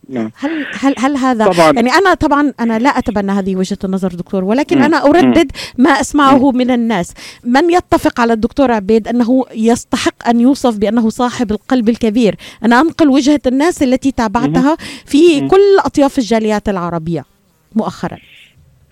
نعم. 0.09 0.31
هل 0.39 0.65
هل 0.79 0.95
هل 0.97 1.17
هذا 1.17 1.45
طبعا. 1.47 1.71
يعني 1.71 1.91
أنا 1.91 2.13
طبعا 2.13 2.53
أنا 2.59 2.79
لا 2.79 2.89
أتبنى 2.89 3.31
هذه 3.31 3.55
وجهة 3.55 3.77
النظر 3.83 4.07
دكتور 4.07 4.43
ولكن. 4.43 4.81
أنا 4.81 5.05
أردد 5.05 5.51
ما 5.77 5.89
أسمعه 5.89 6.51
من 6.51 6.71
الناس. 6.71 7.13
من 7.43 7.69
يتفق 7.69 8.19
على 8.19 8.33
الدكتور 8.33 8.71
عبيد 8.71 9.07
أنه 9.07 9.45
يستحق 9.55 10.27
أن 10.29 10.39
يوصف 10.39 10.77
بأنه 10.77 11.09
صاحب 11.09 11.51
القلب 11.51 11.89
الكبير؟ 11.89 12.35
أنا 12.63 12.81
أنقل 12.81 13.09
وجهة 13.09 13.41
الناس 13.47 13.83
التي 13.83 14.11
تابعتها 14.11 14.77
في. 15.05 15.47
كل 15.47 15.77
أطياف 15.79 16.17
الجاليات 16.17 16.69
العربية 16.69 17.25
مؤخرا. 17.75 18.17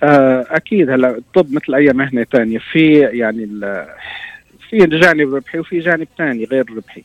آه، 0.04 0.46
أكيد 0.50 0.90
هلا 0.90 1.18
الطب 1.18 1.54
مثل 1.54 1.74
أي 1.76 1.94
مهنة 1.94 2.26
تانية 2.32 2.60
في 2.72 3.00
يعني 3.00 3.44
ال- 3.44 3.88
في 4.70 4.78
جانب 4.78 5.34
ربحي 5.36 5.60
وفي 5.60 5.80
جانب 5.80 6.08
ثاني 6.18 6.44
غير 6.44 6.66
ربحي. 6.78 7.04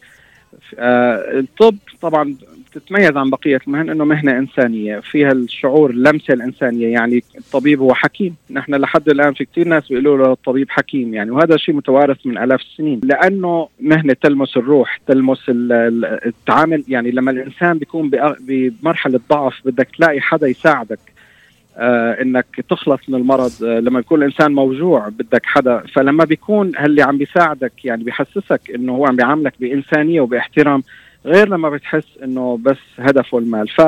آه، 0.78 1.38
الطب 1.38 1.76
طبعا 2.02 2.34
بتتميز 2.70 3.16
عن 3.16 3.30
بقية 3.30 3.60
المهن 3.66 3.90
إنه 3.90 4.04
مهنة 4.04 4.38
إنسانية. 4.38 5.00
فيها 5.00 5.32
الشعور 5.32 5.90
اللمسة 5.90 6.34
الإنسانية. 6.34 6.88
يعني 6.92 7.22
الطبيب 7.38 7.80
هو 7.80 7.94
حكيم. 7.94 8.36
نحن 8.50 8.74
لحد 8.74 9.08
الآن 9.08 9.32
في 9.34 9.44
كثير 9.44 9.68
ناس 9.68 9.88
بيقولوا 9.88 10.18
له 10.18 10.32
الطبيب 10.32 10.70
حكيم. 10.70 11.14
يعني 11.14 11.30
وهذا 11.30 11.56
شيء 11.56 11.74
متوارث 11.74 12.26
من 12.26 12.38
آلاف 12.38 12.60
السنين. 12.60 13.00
لأنه 13.04 13.68
مهنة 13.80 14.12
تلمس 14.22 14.56
الروح 14.56 15.00
تلمس 15.06 15.48
ال- 15.48 15.72
ال- 15.72 16.26
التعامل. 16.26 16.84
يعني 16.88 17.10
لما 17.10 17.30
الإنسان 17.30 17.78
بيكون 17.78 18.10
بمرحلة 18.40 19.20
ضعف 19.30 19.54
بدك 19.64 19.88
تلاقي 19.96 20.20
حدا 20.20 20.46
يساعدك. 20.46 20.98
إنك 21.78 22.46
تخلص 22.70 23.00
من 23.08 23.14
المرض 23.14 23.52
آه 23.64 23.80
لما 23.80 24.00
يكون 24.00 24.18
الإنسان 24.18 24.52
موجوع 24.54 25.08
بدك 25.08 25.46
حدا. 25.46 25.82
فلما 25.94 26.24
بيكون 26.24 26.72
اللي 26.76 27.02
عم 27.02 27.18
بيساعدك 27.18 27.84
يعني 27.84 28.04
بيحسسك 28.04 28.60
إنه 28.74 28.92
هو 28.92 29.06
عم 29.06 29.16
بيعاملك 29.16 29.54
بإنسانية 29.60 30.20
وبإحترام 30.20 30.82
غير 31.26 31.48
لما 31.48 31.70
بتحس 31.70 32.18
إنه 32.24 32.58
بس 32.62 32.78
هدفه 32.98 33.38
المال. 33.38 33.68
ف 33.68 33.80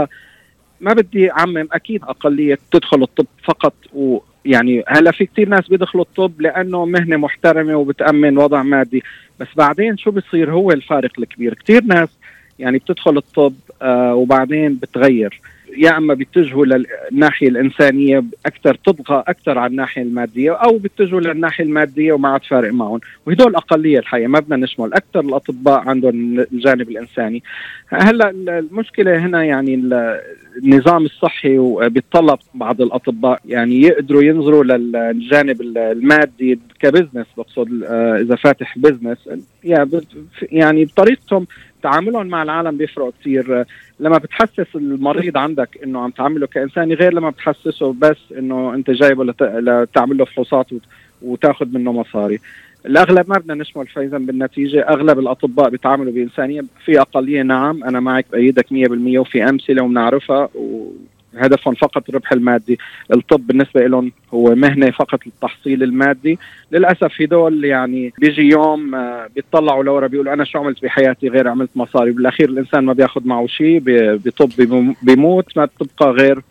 ما 0.81 0.93
بدي 0.93 1.33
أعمم 1.33 1.69
أكيد 1.73 2.03
أقلية 2.05 2.59
تدخل 2.71 3.03
الطب 3.03 3.27
فقط 3.45 3.75
ويعني 3.93 4.85
هلأ 4.89 5.11
في 5.11 5.27
كثير 5.27 5.49
ناس 5.49 5.69
بيدخلوا 5.69 6.05
الطب 6.05 6.41
لأنه 6.41 6.85
مهنة 6.85 7.17
محترمة 7.17 7.75
وبتأمن 7.77 8.39
وضع 8.39 8.63
مادي. 8.63 9.03
بس 9.41 9.49
بعدين 9.57 9.97
شو 9.97 10.11
بصير 10.11 10.53
هو 10.53 10.71
الفارق 10.71 11.11
الكبير. 11.19 11.55
كثير 11.55 11.85
ناس 11.85 12.09
يعني 12.59 12.79
بتدخل 12.79 13.17
الطب 13.17 13.55
آه 13.83 14.15
وبعدين 14.15 14.75
بتغير. 14.75 15.41
يا 15.77 15.97
أما 15.97 16.15
بيتجهوا 16.15 16.67
للناحيه 16.67 17.49
الإنسانية 17.49 18.25
أكثر 18.47 18.75
تطغى 18.75 19.25
أكثر 19.29 19.59
على 19.59 19.71
الناحية 19.71 20.03
المادية 20.03 20.53
أو 20.53 20.79
بيتجهوا 20.79 21.21
للناحيه 21.21 21.65
المادية 21.65 22.13
وما 22.13 22.29
عاد 22.29 22.45
فارق 22.45 22.73
معهم. 22.73 23.01
وهدول 23.27 23.55
أقلية 23.55 23.99
الحقيقة 23.99 24.29
ما 24.29 24.41
بدنا 24.41 24.57
نشمل. 24.57 24.95
أكثر 24.95 25.21
الأطباء 25.21 25.89
عندهم 25.89 26.41
الجانب 26.53 26.91
الإنساني. 26.91 27.43
هلأ 27.89 28.31
المشكلة 28.31 29.19
هنا 29.19 29.45
يعني 29.45 29.75
النظام 30.57 31.05
الصحي 31.05 31.59
وبيتطلب 31.59 32.39
بعض 32.55 32.81
الأطباء. 32.81 33.41
يعني 33.47 33.81
يقدروا 33.81 34.23
ينظروا 34.23 34.65
للجانب 34.65 35.61
المادي 35.61 36.59
ك 36.81 36.86
business 36.86 37.27
بقصد 37.37 37.85
إذا 38.21 38.37
فاتح 38.37 38.79
business. 38.79 39.19
يعني 40.53 40.85
بطريقتهم 40.85 41.47
تعاملهم 41.83 42.27
مع 42.27 42.43
العالم 42.43 42.77
بيفرق 42.77 43.13
كثير 43.21 43.65
لما 44.01 44.19
بتحسس 44.19 44.67
المريض 44.75 45.39
عندك 45.39 45.79
إنه 45.85 46.01
عم 46.01 46.11
تعامله 46.11 46.47
كانساني 46.47 46.95
غير 46.95 47.15
لما 47.15 47.31
بتحسسه 47.31 47.93
بس 47.93 48.17
إنه 48.39 48.75
أنت 48.75 48.91
جايبه 48.91 49.25
لتعمل 49.25 50.17
له 50.17 50.25
فحوصات 50.25 50.67
وتاخذ 51.23 51.67
منه 51.67 51.93
مصاري. 51.93 52.39
الأغلب 52.87 53.29
ما 53.29 53.39
بدنا 53.39 53.55
نشمل 53.55 53.87
فايزا 53.87 54.19
بالنتيجة. 54.19 54.81
أغلب 54.81 55.19
الأطباء 55.19 55.71
بيتعاملوا 55.71 56.13
بإنسانية. 56.13 56.63
في 56.85 57.01
أقلية 57.01 57.43
نعم 57.43 57.85
أنا 57.85 58.01
معك 58.01 58.27
بأيدك 58.33 58.67
100% 58.73 59.19
وفي 59.19 59.49
أمثلة 59.49 59.83
وبنعرفها 59.83 60.49
هدفهم 61.37 61.75
فقط 61.75 62.09
الربح 62.09 62.33
المادي. 62.33 62.79
الطب 63.13 63.47
بالنسبة 63.47 63.87
لهم 63.87 64.13
هو 64.35 64.55
مهنة 64.55 64.91
فقط 64.91 65.27
للتحصيل 65.27 65.83
المادي. 65.83 66.39
للأسف 66.73 67.23
هدول 67.23 67.65
يعني 67.65 68.13
بيجي 68.19 68.43
يوم 68.43 68.95
آه، 68.95 69.29
بيطلعوا 69.35 69.85
لورا 69.85 70.07
بيقولوا 70.07 70.33
أنا 70.33 70.45
شو 70.45 70.59
عملت 70.59 70.83
بحياتي 70.83 71.29
غير 71.29 71.49
عملت 71.49 71.71
مصاري. 71.77 72.11
بالأخير 72.13 72.49
الإنسان 72.49 72.85
ما 72.85 72.93
بياخذ 72.93 73.27
معه 73.27 73.47
شيء 73.47 73.83
بطب 73.85 74.51
بيموت 75.03 75.57
ما 75.59 75.65
بتبقى 75.65 76.11
غير 76.11 76.43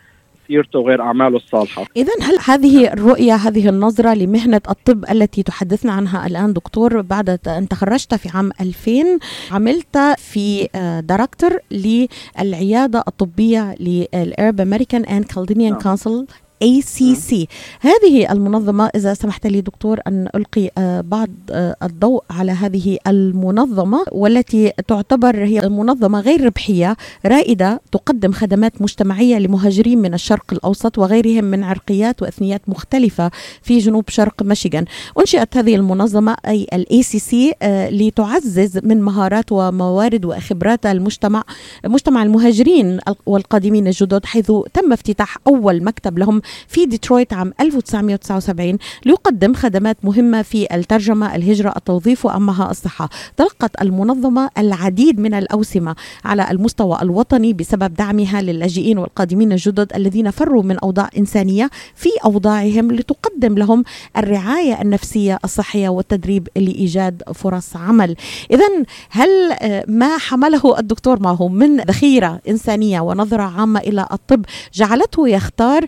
سيرته 0.50 0.80
وغير 0.80 1.02
أعماله 1.02 1.38
الصالحة. 1.38 1.86
إذا 1.97 2.14
هل 2.22 2.38
هذه 2.45 2.93
الرؤية 2.93 3.36
هذه 3.36 3.70
النظرة 3.70 4.14
لمهنة 4.14 4.62
الطب 4.70 5.06
التي 5.12 5.43
تحدثنا 5.43 5.91
عنها 5.91 6.28
الآن 6.28 6.54
دكتور 6.54 7.02
بعد 7.02 7.39
أن 7.47 7.68
تخرجت 7.68 8.16
في 8.16 8.30
عام 8.38 8.52
2000 8.62 9.20
عملت 9.52 9.97
في 10.18 10.68
director 11.04 11.60
للعيادة 11.72 13.04
الطبية 13.08 13.76
لل 13.80 14.07
Arab 14.07 14.62
American 14.62 15.06
and 15.06 15.26
Chaldean 15.26 15.76
Council 15.76 16.26
ACC 16.64 17.45
هذه 17.80 18.32
المنظمة 18.32 18.89
إذا 18.95 19.14
سمحت 19.14 19.47
لي 19.47 19.62
دكتور 19.62 19.99
أن 20.07 20.28
ألقي 20.36 20.70
آه، 20.78 21.01
بعض 21.01 21.30
آه، 21.51 21.76
الضوء 21.84 22.24
على 22.30 22.51
هذه 22.51 22.97
المنظمة 23.07 24.05
والتي 24.12 24.74
تعتبر 24.88 25.43
هي 25.43 25.70
منظمة 25.70 26.20
غير 26.20 26.45
ربحية 26.45 26.97
رائدة 27.26 27.82
تقدم 27.91 28.32
خدمات 28.32 28.82
مجتمعية 28.82 29.39
لمهاجرين 29.39 30.01
من 30.01 30.14
الشرق 30.14 30.53
الأوسط 30.53 30.97
وغيرهم 30.97 31.43
من 31.43 31.64
عرقيات 31.64 32.22
وأثنيات 32.22 32.62
مختلفة 32.68 33.32
في 33.62 33.78
جنوب 33.78 34.10
شرق 34.10 34.43
ميشيغان. 34.43 34.86
أنشئت 35.20 35.57
هذه 35.57 35.76
المنظمة 35.76 36.36
أي 36.47 36.68
ال 36.74 36.86
ACC 37.03 37.36
آه، 37.62 37.89
لتعزز 37.89 38.80
من 38.84 39.01
مهارات 39.01 39.51
وموارد 39.51 40.26
وخبرات 40.26 40.86
المجتمع 40.86 41.43
مجتمع 41.86 42.24
المهاجرين 42.24 42.99
والقادمين 43.26 43.88
الجدد 43.88 44.26
حيث 44.26 44.51
تم 44.74 44.93
افتتاح 44.93 45.38
أول 45.47 45.84
مكتب 45.84 46.20
لهم 46.20 46.41
في 46.68 46.86
ديترويت 46.86 47.34
عام 47.34 47.54
1979 47.62 48.78
ليقدم 49.06 49.54
خدمات 49.54 49.97
مهمة 50.04 50.41
في 50.41 50.76
الترجمة 50.76 51.36
الهجرة 51.36 51.74
التوظيف 51.78 52.26
وأمها 52.26 52.72
الصحة. 52.72 53.10
تلقت 53.38 53.82
المنظمة 53.82 54.50
العديد 54.58 55.20
من 55.20 55.34
الأوسمة 55.34 55.95
على 56.26 56.52
المستوى 56.52 56.97
الوطني 57.02 57.54
بسبب 57.54 57.93
دعمها 57.93 58.41
للاجئين 58.41 58.97
والقادمين 58.97 59.52
الجدد 59.52 59.91
الذين 59.95 60.32
فروا 60.32 60.64
من 60.64 60.80
أوضاع 60.80 61.10
إنسانية 61.18 61.70
في 61.95 62.10
أوضاعهم 62.26 62.91
لتقدم 62.91 63.58
لهم 63.58 63.84
الرعاية 64.18 64.82
النفسية 64.82 65.39
الصحية 65.43 65.89
والتدريب 65.89 66.47
لإيجاد 66.56 67.24
فرص 67.36 67.76
عمل. 67.76 68.16
إذا 68.52 68.68
هل 69.10 69.30
آه، 69.52 69.86
ما 69.88 70.18
حمله 70.18 70.80
الدكتور 70.80 71.20
معه 71.20 71.47
من 71.47 71.78
ذخيرة 71.78 72.41
إنسانية 72.50 73.00
ونظرة 73.00 73.43
عامة 73.43 73.80
إلى 73.80 74.08
الطب 74.12 74.45
جعلته 74.74 75.30
يختار 75.30 75.86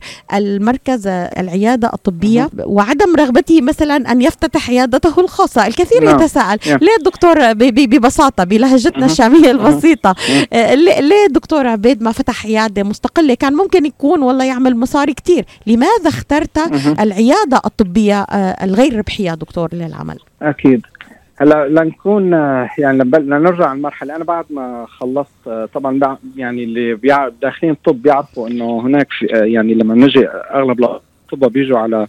المركز 0.55 1.07
العيادة 1.07 1.91
الطبية 1.93 2.49
وعدم 2.65 3.15
رغبته 3.15 3.61
مثلا 3.61 4.11
أن 4.11 4.21
يفتتح 4.21 4.69
عيادته 4.69 5.19
الخاصة. 5.21 5.67
الكثير 5.67 6.03
نعم. 6.03 6.15
يتساءل 6.15 6.59
ليه 6.65 6.95
الدكتور 6.99 7.53
ببساطة 7.53 8.43
بلهجتنا 8.43 9.05
الشامية 9.05 9.51
البسيطة 9.51 10.15
آه، 10.53 10.73
ليه 10.75 11.25
الدكتور 11.27 11.67
عبيد 11.67 12.03
ما 12.03 12.11
فتح 12.11 12.45
عيادة 12.45 12.83
مستقلة؟ 12.83 13.33
كان 13.33 13.53
ممكن 13.53 13.85
يكون 13.85 14.21
والله 14.21 14.45
يعمل 14.45 14.77
مصاري 14.77 15.13
كثير 15.13 15.45
لماذا 15.67 16.07
اخترت 16.07 16.57
العيادة 16.99 17.61
الطبية 17.65 18.21
آه، 18.21 18.65
الغير 18.65 18.97
ربحية 18.97 19.33
دكتور 19.33 19.69
للعمل؟ 19.73 20.17
أكيد. 20.41 20.81
هلا 21.41 21.67
لنكون 21.67 22.31
يعني 22.77 23.03
لنرجع 23.03 23.73
المرحلة. 23.73 24.15
أنا 24.15 24.23
بعد 24.23 24.45
ما 24.49 24.85
خلصت 24.89 25.69
طبعا 25.73 26.17
يعني 26.35 26.63
اللي 26.63 26.95
داخلين 27.41 27.73
الطب 27.73 28.01
بيعرفوا 28.01 28.47
إنه 28.47 28.79
هناك 28.79 29.07
يعني 29.31 29.73
لما 29.73 29.95
نجي 29.95 30.27
أغلب 30.29 30.79
الاطباء 30.79 31.49
بيجوا 31.49 31.79
على 31.79 32.07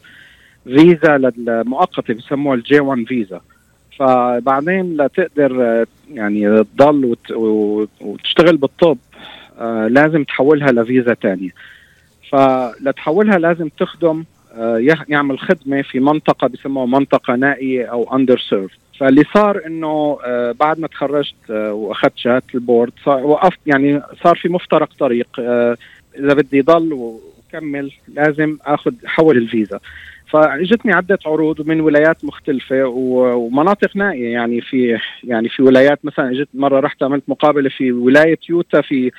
فيزا 0.64 1.32
للمؤقتة 1.36 2.14
بسموها 2.14 2.56
الجي 2.56 2.80
1 2.80 3.04
فيزا. 3.04 3.40
فبعدين 3.98 4.96
لتقدر 4.96 5.84
يعني 6.12 6.64
تضل 6.64 7.16
وتشتغل 8.00 8.56
بالطب 8.56 8.98
لازم 9.88 10.24
تحولها 10.24 10.72
لفيزا 10.72 11.14
ثانية 11.14 11.50
فلتحولها 12.30 13.38
لازم 13.38 13.68
تخدم 13.68 14.24
يعمل 15.08 15.38
خدمة 15.38 15.82
في 15.82 16.00
منطقة 16.00 16.48
بسموها 16.48 16.86
منطقة 16.86 17.34
نائية 17.34 17.84
أو 17.84 18.16
underserved 18.16 18.72
فاللي 19.02 19.24
صار 19.34 19.66
إنه 19.66 20.18
آه 20.24 20.52
بعد 20.52 20.78
ما 20.80 20.86
تخرجت 20.86 21.34
آه 21.50 21.72
وأخذت 21.72 22.12
شهادة 22.16 22.44
البورد 22.54 22.92
صار 23.04 23.26
وقفت 23.26 23.58
يعني 23.66 24.02
صار 24.24 24.36
في 24.36 24.48
مفترق 24.48 24.88
طريق 24.98 25.28
آه 25.38 25.76
إذا 26.18 26.34
بدي 26.34 26.60
ضل 26.60 26.92
وكمل 26.92 27.92
لازم 28.08 28.58
آخذ 28.66 28.92
حول 29.04 29.36
الفيزا. 29.36 29.80
فاجتني 30.30 30.92
عدة 30.92 31.18
عروض 31.26 31.68
من 31.68 31.80
ولايات 31.80 32.24
مختلفة 32.24 32.84
ومناطق 32.86 33.96
نائية 33.96 34.32
يعني 34.32 34.60
في 34.60 34.98
يعني 35.24 35.48
في 35.48 35.62
ولايات 35.62 36.04
مثلا 36.04 36.30
إجت 36.30 36.48
مرة 36.54 36.80
رحت 36.80 37.02
عملت 37.02 37.24
مقابلة 37.28 37.68
في 37.68 37.92
ولاية 37.92 38.38
يوتا 38.48 38.80
في 38.80 39.10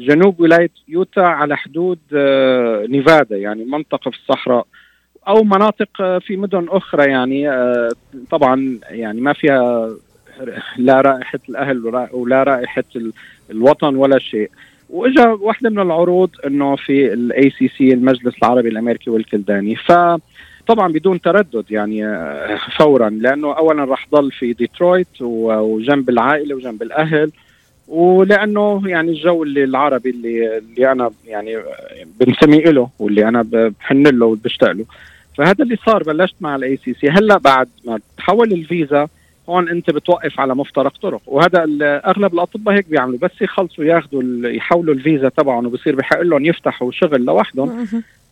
جنوب 0.00 0.40
ولاية 0.40 0.70
يوتا 0.88 1.20
على 1.20 1.56
حدود 1.56 1.98
نيفادا 2.88 3.36
يعني 3.36 3.64
منطقة 3.64 4.10
في 4.10 4.16
الصحراء. 4.16 4.66
أو 5.28 5.44
مناطق 5.44 5.88
آه، 6.00 6.18
في 6.18 6.36
مدن 6.36 6.66
أخرى 6.68 7.10
يعني 7.10 7.50
آه، 7.50 7.90
طبعا 8.30 8.78
يعني 8.90 9.20
ما 9.20 9.32
فيها 9.32 9.90
لا 10.76 11.00
رائحة 11.00 11.38
الأهل 11.48 12.08
ولا 12.12 12.42
رائحة 12.42 12.84
الوطن 13.50 13.96
ولا 13.96 14.18
شيء. 14.18 14.50
وإجا 14.90 15.26
واحدة 15.26 15.70
من 15.70 15.80
العروض 15.80 16.30
إنه 16.46 16.76
في 16.76 17.12
ال 17.12 17.50
ACC 17.50 17.92
المجلس 17.92 18.34
العربي 18.42 18.68
الأمريكي 18.68 19.10
والكلداني. 19.10 19.76
ف 19.76 19.92
طبعا 20.66 20.92
بدون 20.92 21.20
تردد 21.20 21.64
يعني 21.70 22.06
آه، 22.06 22.58
فورا 22.78 23.10
لأنه 23.10 23.52
اولا 23.56 23.84
راح 23.84 24.06
ضل 24.12 24.32
في 24.32 24.52
ديترويت 24.52 25.08
وجنب 25.20 26.10
العائلة 26.10 26.54
وجنب 26.54 26.82
الأهل. 26.82 27.32
ولأنه 27.88 28.82
يعني 28.86 29.10
الجو 29.10 29.42
اللي 29.42 29.64
العربي 29.64 30.10
اللي 30.10 30.58
اللي 30.58 30.92
أنا 30.92 31.10
يعني 31.26 31.56
بنسمي 32.20 32.60
له 32.60 32.88
واللي 32.98 33.28
أنا 33.28 33.42
بحن 33.42 34.06
له 34.06 34.26
وبشتاق 34.26 34.72
له. 34.72 34.84
فهذا 35.36 35.64
اللي 35.64 35.76
صار 35.86 36.02
بلشت 36.02 36.34
مع 36.40 36.56
ال 36.56 36.76
ACC 36.84 37.10
هلا 37.10 37.38
بعد 37.38 37.68
ما 37.84 37.98
تحول 38.16 38.52
الفيزا 38.52 39.08
هون 39.48 39.68
أنت 39.68 39.90
بتوقف 39.90 40.40
على 40.40 40.54
مفترق 40.54 40.96
طرق. 41.02 41.20
وهذا 41.26 41.66
أغلب 42.06 42.34
الأطباء 42.34 42.74
هيك 42.74 42.88
بيعملوا. 42.88 43.18
بس 43.18 43.30
يخلصوا 43.40 43.84
ياخذوا 43.84 44.48
يحولوا 44.48 44.94
الفيزا 44.94 45.28
تبعهم 45.28 45.66
وبصير 45.66 45.96
بحق 45.96 46.20
لهم 46.20 46.44
يفتحوا 46.44 46.92
شغل 46.92 47.24
لوحدهم. 47.24 47.86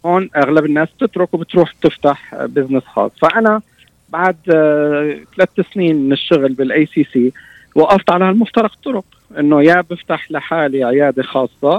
هون 0.07 0.31
أغلب 0.37 0.65
الناس 0.65 0.89
بتترك 0.99 1.35
وبتروح 1.35 1.73
تفتح 1.73 2.45
business 2.45 2.83
خاص. 2.85 3.11
فأنا 3.23 3.61
بعد 4.09 4.37
آه، 4.55 5.19
ثلاث 5.37 5.49
سنين 5.75 5.97
من 5.97 6.13
الشغل 6.13 6.53
بال 6.53 6.87
ACC 6.87 7.33
وقفت 7.75 8.11
على 8.11 8.25
هالمفترق 8.25 8.75
طرق. 8.85 9.05
إنه 9.39 9.63
يا 9.63 9.81
بفتح 9.81 10.31
لحالي 10.31 10.85
عيادة 10.85 11.23
خاصة 11.23 11.77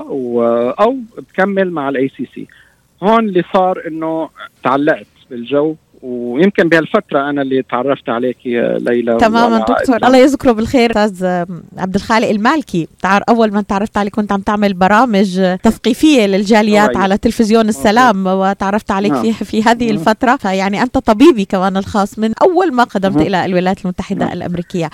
أو 0.80 0.97
بكمل 1.17 1.71
مع 1.71 1.89
ال 1.89 2.11
ACC 2.18 2.47
هون 3.03 3.19
اللي 3.19 3.43
صار 3.53 3.82
إنه 3.88 4.30
تعلقت. 4.63 5.07
بالجو. 5.30 5.76
ويمكن 6.06 6.70
بهالفترة 6.70 7.30
أنا 7.30 7.41
اللي 7.41 7.62
تعرفت 7.62 8.10
عليك 8.10 8.45
يا 8.45 8.78
ليلى 8.78 9.18
تماما 9.18 9.58
دكتور. 9.60 9.95
الله 9.95 10.18
يذكره 10.18 10.51
بالخير 10.51 10.91
أستاذ 10.91 11.26
عبد 11.78 11.95
الخالق 11.95 12.30
المالكي 12.30 12.88
تعر 13.01 13.24
أول 13.30 13.51
ما 13.53 13.62
تعرفت 13.62 13.97
عليك 13.97 14.16
كنت 14.16 14.32
عم 14.32 14.41
تعمل 14.41 14.74
برامج 14.74 15.41
تثقيفية 15.64 16.26
للجاليات 16.26 16.89
صحيح. 16.89 17.01
على 17.01 17.18
تلفزيون 17.18 17.70
السلام 17.70 18.28
وتعرفت 18.28 18.91
عليك 18.91 19.12
نعم. 19.12 19.32
في 19.32 19.45
في 19.45 19.64
هذه 19.64 19.84
مم. 19.84 19.89
الفترة 19.97 20.36
فيعني 20.36 20.82
أنت 20.82 20.97
طبيبي 20.97 21.45
كمان 21.45 21.78
الخاص 21.78 22.20
من 22.20 22.32
أول 22.41 22.74
ما 22.74 22.84
قدمت 22.84 23.16
مم. 23.18 23.22
إلى 23.22 23.45
الولايات 23.45 23.82
المتحدة 23.86 24.26
نعم. 24.26 24.34
الأمريكية 24.34 24.89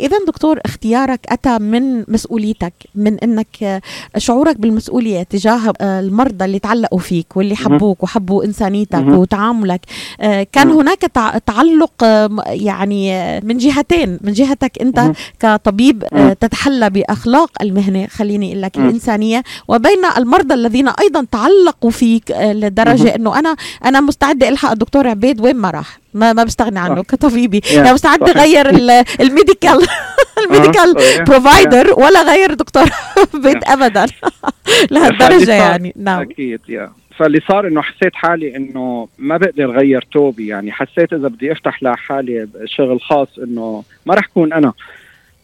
اذا 0.00 0.16
دكتور 0.26 0.58
اختيارك 0.64 1.20
أتى 1.28 1.58
من 1.58 2.04
مسؤوليتك 2.08 2.72
من 2.94 3.18
إنك 3.18 3.62
آه، 3.62 3.80
شعورك 4.18 4.60
بالمسؤولية 4.60 5.22
تجاه 5.22 5.72
آه، 5.80 6.00
المرضى 6.00 6.44
اللي 6.44 6.58
تعلقوا 6.58 6.98
فيك 6.98 7.36
واللي. 7.36 7.56
حبوك 7.56 8.02
وحبوا 8.02 8.44
إنسانيتك. 8.44 9.04
وتعاملك 9.06 9.80
آه، 9.90 10.13
كان 10.52 10.66
مم. 10.68 10.78
هناك 10.78 10.98
تع- 10.98 11.38
تعلق 11.38 11.92
آه، 12.04 12.28
يعني 12.46 13.14
آه، 13.14 13.40
من 13.44 13.58
جهتين 13.58 14.18
من 14.20 14.32
جهتك 14.32 14.72
انت. 14.80 15.12
كطبيب 15.40 16.04
آه،. 16.12 16.32
تتحلى 16.32 16.90
بأخلاق 16.90 17.50
المهنة 17.62 18.06
خليني 18.06 18.50
أقول 18.50 18.62
لك. 18.62 18.76
الإنسانية 18.76 19.42
وبين 19.68 20.04
المرضى 20.18 20.54
الذين 20.54 20.88
أيضا 20.88 21.26
تعلقوا 21.32 21.90
فيك 21.90 22.30
آه، 22.30 22.52
لدرجة. 22.52 23.14
إنه 23.14 23.38
أنا 23.38 23.56
أنا 23.84 24.00
مستعده 24.00 24.48
ألحق 24.48 24.70
الدكتور 24.70 25.08
عبيد 25.08 25.40
وين 25.40 25.56
ما 25.56 25.70
راح 25.70 25.98
ما 26.14 26.32
ما 26.32 26.44
بستغني 26.44 26.78
عنه 26.78 26.94
صح. 26.96 27.02
كطبيبي 27.02 27.60
أنا 27.76 27.92
مستعده. 27.92 28.26
أغير 28.32 28.70
ال- 28.70 29.04
الميديكال 29.20 29.86
ال 30.44 30.50
medical. 30.50 30.94
provider 31.26 31.94
ولا 32.00 32.22
غير 32.22 32.54
دكتور 32.54 32.90
عبيد 33.34 33.64
ابدا 33.64 34.06
لهالدرجة 34.90 35.52
يعني 35.52 35.94
نعم 35.96 36.20
أكيد 36.22 36.60
يا 36.68 36.92
فاللي 37.16 37.40
صار 37.48 37.66
إنه 37.68 37.82
حسيت 37.82 38.14
حالي 38.14 38.56
إنه 38.56 39.08
ما 39.18 39.36
بقدر 39.36 39.70
غير 39.70 40.02
توبي 40.12 40.46
يعني 40.46 40.72
حسيت 40.72 41.12
إذا 41.12 41.28
بدي 41.28 41.52
أفتح 41.52 41.82
لحالي 41.82 42.48
شغل 42.64 43.00
خاص 43.00 43.38
إنه 43.38 43.84
ما 44.06 44.14
رح 44.14 44.26
كون 44.26 44.52
أنا. 44.52 44.72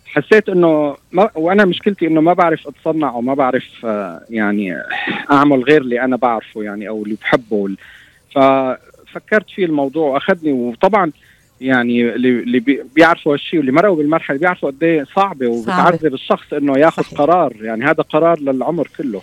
حسيت 0.07 0.49
إنه 0.49 0.97
ما 1.12 1.31
وأنا 1.35 1.64
مشكلتي 1.64 2.07
إنه 2.07 2.21
ما 2.21 2.33
بعرف 2.33 2.68
أتصنع 2.68 3.09
أو 3.11 3.21
ما 3.21 3.35
بعرف 3.35 3.64
آه، 3.85 4.21
يعني 4.31 4.77
أعمل 5.31 5.62
غير 5.64 5.81
اللي 5.81 6.01
أنا 6.01 6.16
بعرفه 6.16 6.62
يعني 6.62 6.89
أو 6.89 7.03
اللي 7.03 7.16
بحبه. 7.21 7.68
ففكرت 8.35 9.51
في 9.51 9.64
الموضوع 9.64 10.09
وأخذني. 10.14 10.53
وطبعا 10.53 11.12
يعني 11.61 12.14
اللي 12.14 12.29
اللي 12.29 12.61
بي- 12.61 12.83
بيعرفوا 12.95 13.33
هالشيء 13.35 13.59
واللي 13.59 13.73
مرقوا 13.73 13.97
بالمرحلة 13.97 14.39
بيعرفوا 14.39 14.71
قد 14.71 14.83
إيه 14.85 15.05
صعبة 15.16 15.47
وبتعذب 15.47 16.14
الشخص 16.14 16.53
إنه 16.53 16.79
ياخذ. 16.79 17.03
قرار. 17.16 17.53
يعني 17.61 17.85
هذا 17.85 18.03
قرار 18.03 18.41
للعمر 18.41 18.89
كله. 18.99 19.23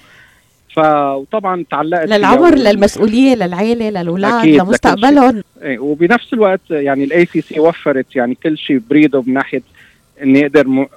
ف 0.78 0.80
وطبعا 1.16 1.66
تعلقت 1.72 2.08
للعمر 2.10 2.52
و- 2.54 2.56
للمسؤولية 2.58 3.36
للعيلة 3.36 3.90
للأولاد 3.90 4.46
لمستقبلهم. 4.46 5.44
إيه، 5.62 5.80
وبنفس 5.80 6.34
الوقت 6.34 6.62
يعني 6.70 7.04
ال 7.04 7.26
ACC 7.26 7.60
وفرت 7.60 8.16
يعني 8.16 8.36
كل 8.44 8.58
شيء 8.58 8.82
بريده 8.90 9.22
من 9.22 9.34
ناحية 9.34 9.62
اني 10.24 10.46
أقدر 10.46 10.88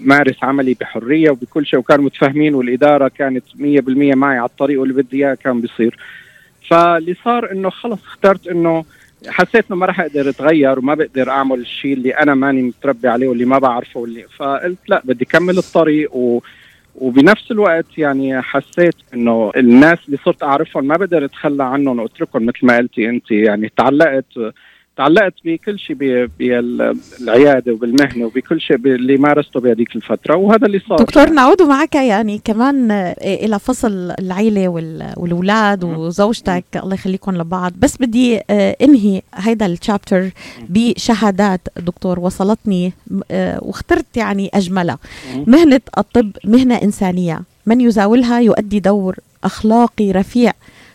مارس 0.00 0.44
عملي 0.44 0.74
بحرية 0.80 1.30
وبكل 1.30 1.66
شيء 1.66 1.78
وكانوا 1.78 2.04
متفاهمين 2.04 2.54
والإدارة 2.54 3.08
كانت 3.08 3.44
100% 3.54 4.14
معي 4.14 4.38
على 4.38 4.48
الطريق 4.48 4.80
واللي 4.80 4.94
بدي 5.02 5.16
إياه 5.26 5.34
كان 5.34 5.60
بيصير. 5.60 5.98
فاللي 6.68 7.16
صار 7.24 7.52
إنه 7.52 7.70
خلص 7.70 7.98
اخترت 8.04 8.46
إنه 8.48 8.84
حسيت 9.28 9.64
إنه 9.70 9.76
ما 9.78 9.86
راح 9.86 10.00
أقدر 10.00 10.28
أتغير 10.28 10.78
وما 10.78 10.94
بقدر 10.94 11.30
أعمل 11.30 11.58
الشيء 11.60 11.92
اللي 11.92 12.10
أنا 12.10 12.34
ماني 12.34 12.62
متربي 12.62 13.08
عليه 13.08 13.28
واللي 13.28 13.44
ما 13.44 13.58
بعرفه 13.58 14.00
واللي 14.00 14.24
فقلت 14.36 14.78
لا 14.88 15.02
بدي 15.04 15.24
كمل 15.24 15.58
الطريق 15.58 16.14
و 16.16 16.40
وبنفس 16.94 17.50
الوقت 17.50 17.98
يعني 17.98 18.42
حسيت 18.42 18.94
إنه 19.14 19.52
الناس 19.56 19.98
اللي 20.06 20.18
صرت 20.24 20.42
أعرفهم 20.42 20.84
ما 20.84 20.96
بقدر 20.96 21.24
أتخلى 21.24 21.64
عنهم 21.64 21.98
وأتركهم 22.00 22.46
مثل 22.46 22.66
ما 22.66 22.76
قلتي 22.76 23.08
انت 23.08 23.30
يعني 23.30 23.72
تعلقت 23.76 24.52
تعلقت 25.00 25.34
بكل 25.44 25.78
شيء 25.78 25.96
بالعيادة 26.38 27.72
وبالمهنة 27.72 28.26
وبكل 28.26 28.60
شيء 28.60 28.76
اللي 28.76 29.16
مارسته 29.16 29.60
بهذيك 29.60 29.96
الفترة 29.96 30.36
وهذا 30.36 30.66
اللي 30.66 30.80
صار. 30.88 30.98
دكتور 30.98 31.30
نعود 31.30 31.62
معك 31.62 31.94
يعني 31.94 32.40
كمان 32.44 32.90
آه، 32.90 33.14
إلى 33.20 33.58
فصل 33.58 34.12
العيلة 34.18 34.68
وال- 34.68 35.12
والأولاد 35.16 35.84
وزوجتك 35.84 36.64
الله 36.76 36.94
يخليكم 36.94 37.36
لبعض. 37.36 37.72
بس 37.78 37.96
بدي 37.96 38.40
آه، 38.50 38.76
انهي 38.82 39.22
هيدا 39.34 39.66
الشابتر 39.66 40.30
بشهادات 40.68 41.60
دكتور 41.76 42.20
وصلتني 42.20 42.92
آه، 43.30 43.58
واخترت 43.62 44.16
يعني 44.16 44.50
أجملها. 44.54 44.98
مهنة 45.46 45.80
الطب 45.98 46.30
مهنة 46.44 46.74
إنسانية. 46.74 47.42
من 47.66 47.80
يزاولها 47.80 48.40
يؤدي 48.40 48.80
دور 48.80 49.16
أخلاقي 49.44 50.12
رفيع. 50.12 50.52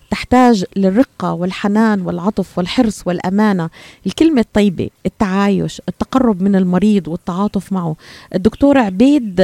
تحتاج 0.10 0.66
للرقة 0.76 1.34
والحنان 1.34 2.02
والعطف 2.02 2.58
والحرص 2.58 3.08
والأمانة. 3.08 3.70
الكلمة 4.06 4.42
الطيبة 4.42 4.90
التعايش 5.06 5.82
التقرب 5.90 6.42
من 6.42 6.56
المريض 6.56 7.08
والتعاطف 7.08 7.74
معه. 7.74 7.96
الدكتور 8.36 8.78
عبيد 8.78 9.42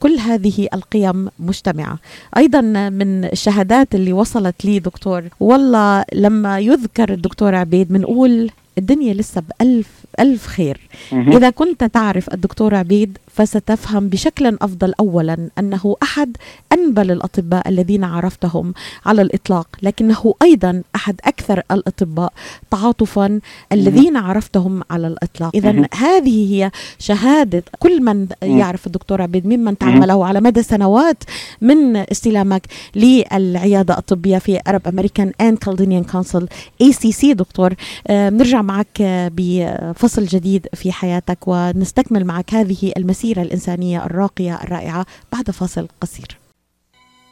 كل 0.00 0.18
هذه 0.18 0.68
القيم 0.74 1.28
مجتمعة. 1.38 1.98
أيضا 2.36 2.60
من 2.90 3.24
الشهادات 3.24 3.94
اللي 3.94 4.12
وصلت 4.12 4.64
لي 4.64 4.78
دكتور 4.78 5.22
والله 5.40 6.04
لما 6.14 6.58
يذكر 6.58 7.12
الدكتور 7.12 7.54
عبيد 7.54 7.92
بنقول 7.92 8.50
الدنيا 8.78 9.14
لسه 9.14 9.42
بألف 9.48 9.88
ألف 10.20 10.46
خير. 10.46 10.80
إذا 11.12 11.50
كنت 11.50 11.84
تعرف 11.84 12.34
الدكتور 12.34 12.74
عبيد 12.74 13.18
فستفهم 13.34 14.08
بشكل 14.08 14.46
أفضل 14.46 14.94
أولا 15.00 15.48
أنه 15.58 15.96
أحد 16.02 16.36
أنبل 16.72 17.10
الأطباء 17.10 17.68
الذين 17.68 18.04
عرفتهم 18.04 18.74
على 19.06 19.22
الإطلاق 19.22 19.68
لكنه 19.82 20.34
أيضا 20.42 20.82
أحد 20.96 21.20
أكثر 21.24 21.62
الأطباء 21.70 22.32
تعاطفا 22.70 23.40
الذين 23.72 24.16
عرفتهم 24.16 24.82
على 24.90 25.06
الإطلاق. 25.06 25.50
إذا 25.54 25.72
مهم. 25.72 25.86
هذه 25.94 26.52
هي 26.54 26.70
شهادة 26.98 27.62
كل 27.78 28.02
من. 28.02 28.26
يعرف 28.42 28.86
الدكتور 28.86 29.22
عبيد 29.22 29.46
ممن 29.46 29.78
تعامله 29.78 30.26
على 30.26 30.40
مدى 30.40 30.62
سنوات 30.62 31.24
من 31.60 31.96
استلامك 31.96 32.66
للعيادة 32.96 33.98
الطبية 33.98 34.38
في 34.38 34.58
Arab 34.58 34.90
American 34.92 35.30
and 35.42 35.56
Chaldean 35.64 36.12
Council 36.12 36.44
ACC 36.82 37.26
دكتور 37.32 37.74
آه، 38.06 38.28
بنرجع 38.28 38.62
معك 38.62 39.00
آه، 39.00 39.30
بفصل 39.34 40.24
جديد 40.24 40.66
في 40.74 40.92
حياتك 40.92 41.38
ونستكمل 41.46 42.24
معك 42.24 42.54
هذه 42.54 42.92
المسيرة. 42.96 43.23
الإنسانية 43.32 44.04
الراقية 44.04 44.54
الرائعة 44.54 45.06
بعد 45.32 45.50
فاصل 45.50 45.88
قصير. 46.00 46.38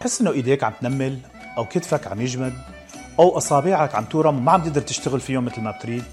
تحس 0.00 0.20
إنه 0.20 0.32
إيديك 0.32 0.64
عم 0.64 0.72
تنمل 0.80 1.18
أو 1.58 1.64
كتفك 1.64 2.06
عم 2.06 2.20
يجمد 2.20 2.52
أو 3.18 3.36
أصابعك 3.36 3.94
عم 3.94 4.04
تورم 4.04 4.36
وما 4.36 4.52
عم 4.52 4.62
تقدر 4.62 4.80
تشتغل 4.80 5.20
فيهم 5.20 5.44
مثل 5.44 5.60
ما 5.60 5.70
بتريد؟ 5.70 6.04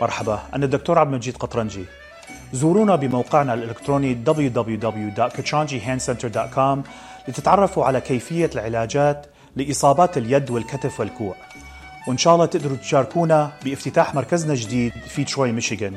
مرحبا 0.00 0.40
أنا 0.54 0.64
الدكتور 0.64 0.98
عبد 0.98 1.12
المجيد 1.12 1.36
قطرنجي. 1.36 1.84
زورونا 2.52 2.96
بموقعنا 2.96 3.54
الإلكتروني 3.54 4.24
www.kachanjihandcenter.com 4.26 6.78
لتتعرفوا 7.28 7.84
على 7.84 8.00
كيفية 8.00 8.50
العلاجات 8.54 9.26
لإصابات 9.56 10.18
اليد 10.18 10.50
والكتف 10.50 11.00
والكوع. 11.00 11.34
وإن 12.08 12.18
شاء 12.18 12.34
الله 12.34 12.46
تقدروا 12.46 12.76
تشاركونا 12.76 13.52
بافتتاح 13.64 14.14
مركزنا 14.14 14.52
الجديد 14.52 14.92
في 15.08 15.24
تروي 15.24 15.52
ميشيغان. 15.52 15.96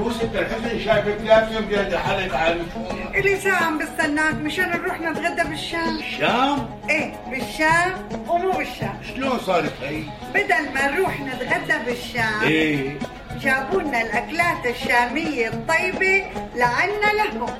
يوسف 0.00 0.34
الحسن 0.34 0.78
شايفك 0.84 1.18
لابسه 1.24 1.60
بجد 1.60 1.94
حلقة 1.94 2.38
على 2.38 2.52
المفهوم 2.52 2.98
إلي 3.14 3.36
ساعة 3.40 3.64
عم 3.64 3.78
بستناك 3.78 4.34
مشان 4.34 4.68
نروح 4.70 5.00
نتغدى 5.00 5.48
بالشام 5.50 5.98
الشام 5.98 6.68
إيه 6.90 7.12
بالشام 7.30 7.92
ومو 8.28 8.50
بالشام 8.52 8.94
شلون 9.14 9.38
صارت 9.38 9.72
هي؟ 9.82 10.02
بدل 10.34 10.74
ما 10.74 10.90
نروح 10.90 11.20
نتغدى 11.20 11.84
بالشام 11.86 12.42
إيه 12.42 12.98
جابوا 13.40 13.80
لنا 13.82 14.02
الأكلات 14.02 14.66
الشامية 14.66 15.48
الطيبة 15.48 16.24
لعنا 16.56 17.12
لهم. 17.16 17.50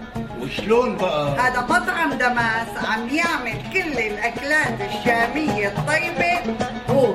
وشلون 0.41 0.97
بقى؟ 0.97 1.39
هذا 1.41 1.61
مطعم 1.61 2.12
دماس 2.12 2.68
عم 2.89 3.09
يعمل 3.09 3.55
كل 3.72 3.99
الأكلات 3.99 4.80
الشامية 4.80 5.68
الطيبة 5.68 6.57
هو 6.91 7.14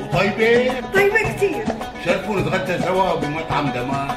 وطيبة؟ 0.00 0.80
طيبة 0.94 1.32
كتير 1.36 1.64
شرفوا 2.04 2.40
نتغدى 2.40 2.78
سوا 2.82 3.14
بمطعم 3.14 3.66
دمار 3.70 4.16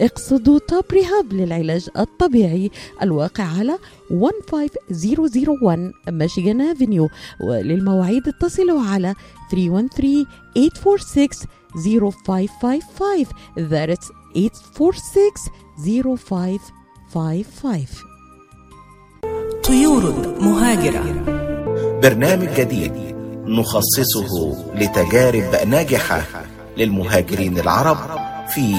اقصدوا 0.00 0.58
توب 0.68 0.84
ريهاب 0.92 1.32
للعلاج 1.32 1.88
الطبيعي 1.98 2.70
الواقع 3.02 3.44
على 3.44 3.78
15001 4.10 5.92
ميشيغان 6.08 6.60
افنيو 6.60 7.08
وللمواعيد 7.40 8.28
اتصلوا 8.28 8.80
على 8.82 9.14
313 9.50 10.24
846 10.54 11.28
0555 11.76 13.26
That's 13.56 14.10
846 14.74 16.58
0555 17.14 17.86
طيور 19.64 20.34
مهاجرة. 20.40 21.22
برنامج 22.02 22.48
جديد 22.58 22.92
نخصصه 23.46 24.56
لتجارب 24.74 25.68
ناجحة 25.68 26.44
للمهاجرين 26.76 27.58
العرب 27.58 27.96
في 28.48 28.74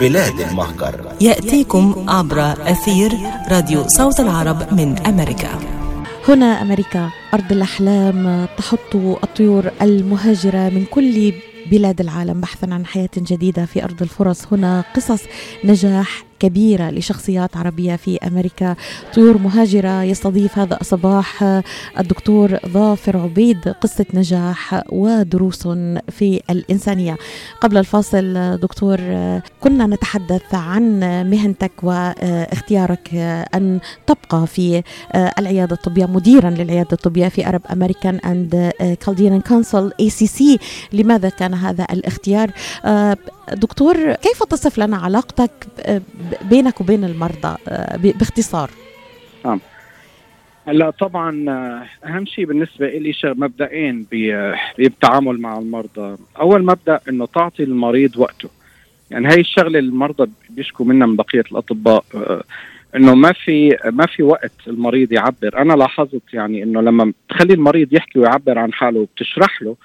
بلاد 0.00 0.40
المهجر. 0.40 1.12
يأتيكم 1.20 2.04
عبر 2.08 2.52
أثير 2.72 3.12
راديو 3.50 3.88
صوت 3.88 4.20
العرب 4.20 4.74
من 4.74 4.98
أمريكا. 5.06 5.58
هنا 6.28 6.62
أمريكا 6.62 7.10
أرض 7.34 7.52
الأحلام 7.52 8.48
تحط 8.58 8.96
الطيور 8.96 9.70
المهاجرة 9.82 10.68
من 10.68 10.84
كل 10.84 11.32
بلاد 11.70 12.00
العالم 12.00 12.40
بحثا 12.40 12.66
عن 12.66 12.86
حياة 12.86 13.10
جديدة 13.16 13.64
في 13.64 13.84
أرض 13.84 14.02
الفرص. 14.02 14.52
هنا 14.52 14.84
قصص 14.96 15.22
نجاح 15.64 16.24
كبيرة 16.40 16.90
لشخصيات 16.90 17.56
عربية 17.56 17.96
في 17.96 18.18
أمريكا. 18.26 18.76
طيور 19.14 19.38
مهاجرة 19.38 20.02
يستضيف 20.02 20.58
هذا 20.58 20.78
الصباح 20.80 21.44
الدكتور 21.98 22.58
ظافر 22.68 23.16
عبيد 23.16 23.68
قصة 23.68 24.06
نجاح 24.14 24.82
ودروس 24.88 25.68
في 26.08 26.40
الإنسانية. 26.50 27.16
قبل 27.60 27.76
الفاصل 27.78 28.56
دكتور 28.62 28.96
كنا 29.60 29.86
نتحدث 29.86 30.54
عن 30.54 31.00
مهنتك 31.30 31.72
واختيارك 31.82 33.14
أن 33.54 33.80
تبقى 34.06 34.46
في 34.46 34.82
العيادة 35.38 35.74
الطبية 35.76 36.06
مديرا 36.06 36.50
للعيادة 36.50 36.92
الطبية 36.92 37.28
في 37.28 37.48
Arab 37.48 37.62
American 37.72 38.16
and 38.16 38.72
Chaldean 39.06 39.40
Council 39.40 39.92
ACC 40.00 40.58
لماذا 40.92 41.28
كان 41.28 41.54
هذا 41.54 41.86
الاختيار؟ 41.90 42.50
دكتور 43.52 44.14
كيف 44.14 44.42
تصف 44.42 44.78
لنا 44.78 44.96
علاقتك 44.96 45.50
بينك 46.42 46.80
وبين 46.80 47.04
المرضى 47.04 47.56
باختصار. 47.96 48.70
نعم. 49.44 49.60
هلا 50.66 50.90
طبعا 50.90 51.50
أهم 52.04 52.26
شيء 52.26 52.44
بالنسبة 52.44 52.88
لي 52.88 53.14
مبدئين 53.24 54.06
بالتعامل 54.78 55.40
مع 55.40 55.58
المرضى. 55.58 56.16
أول 56.40 56.64
مبدأ 56.64 57.00
إنه 57.08 57.26
تعطي 57.26 57.62
المريض 57.62 58.16
وقته. 58.16 58.48
يعني 59.10 59.28
هاي 59.28 59.40
الشغلة 59.40 59.78
المرضى 59.78 60.30
بيشكوا 60.50 60.86
منها 60.86 61.06
من 61.06 61.16
بقية 61.16 61.44
الأطباء 61.52 62.04
إنه 62.96 63.14
ما 63.14 63.32
في 63.32 63.76
ما 63.84 64.06
في 64.06 64.22
وقت 64.22 64.52
المريض 64.66 65.12
يعبر. 65.12 65.62
أنا 65.62 65.72
لاحظت 65.72 66.22
يعني 66.32 66.62
إنه 66.62 66.80
لما 66.80 67.12
تخلي 67.28 67.54
المريض 67.54 67.92
يحكي 67.92 68.18
ويعبر 68.18 68.58
عن 68.58 68.72
حاله 68.72 69.00
وبتشرح 69.00 69.62
له 69.62 69.76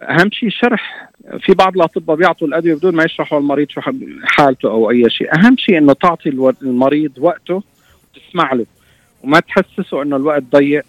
أهم 0.00 0.30
شيء 0.30 0.50
شرح. 0.50 1.10
في 1.40 1.52
بعض 1.52 1.76
الأطباء 1.76 2.16
بيعطوا 2.16 2.48
الأدوية 2.48 2.74
بدون 2.74 2.94
ما 2.94 3.04
يشرحوا 3.04 3.38
المريض 3.38 3.70
شو 3.70 3.80
حالته 4.22 4.70
أو 4.70 4.90
أي 4.90 5.10
شيء. 5.10 5.34
أهم 5.34 5.56
شيء 5.56 5.78
إنه 5.78 5.92
تعطي 5.92 6.52
المريض 6.62 7.12
وقته 7.18 7.62
وتسمع 8.16 8.52
له 8.52 8.66
وما 9.24 9.40
تحسسه 9.40 10.02
إنه 10.02 10.16
الوقت 10.16 10.42
ضيق 10.42 10.84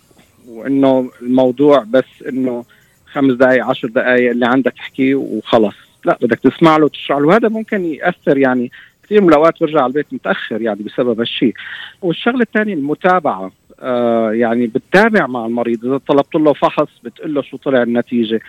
وإنه 0.47 1.12
الموضوع 1.22 1.84
بس 1.89 2.24
إنه 2.30 2.66
خمس 3.05 3.34
دقائق 3.34 3.66
عشر 3.66 3.88
دقائق 3.88 4.32
اللي 4.32 4.45
عندك 4.45 4.74
احكيه 4.80 5.16
وخلص. 5.16 5.76
لا 6.05 6.18
بدك 6.22 6.39
تسمع 6.39 6.78
له 6.78 6.86
وتشرح 6.86 7.18
له. 7.18 7.28
وهذا 7.28 7.49
ممكن 7.49 7.86
يأثر 7.86 8.38
يعني 8.38 8.72
كثير 9.03 9.22
من 9.22 9.30
الأوقات 9.30 9.53
برجع 9.62 9.78
على 9.78 9.88
البيت 9.88 10.05
متأخر 10.12 10.62
يعني 10.62 10.80
بسبب 10.84 11.20
هالشيء. 11.20 11.53
والشغلة 12.01 12.41
الثانية 12.41 12.74
المتابعة. 12.74 13.51
آه 13.80 14.32
يعني 14.32 14.68
بتتابع 14.68 15.28
مع 15.28 15.45
المريض. 15.45 15.86
إذا 15.86 15.97
طلبت 15.97 16.36
له 16.36 16.53
فحص 16.53 16.89
بتقول 17.03 17.34
له 17.34 17.41
شو 17.41 17.57
طلع 17.57 17.84
النتيجة. 17.84 18.39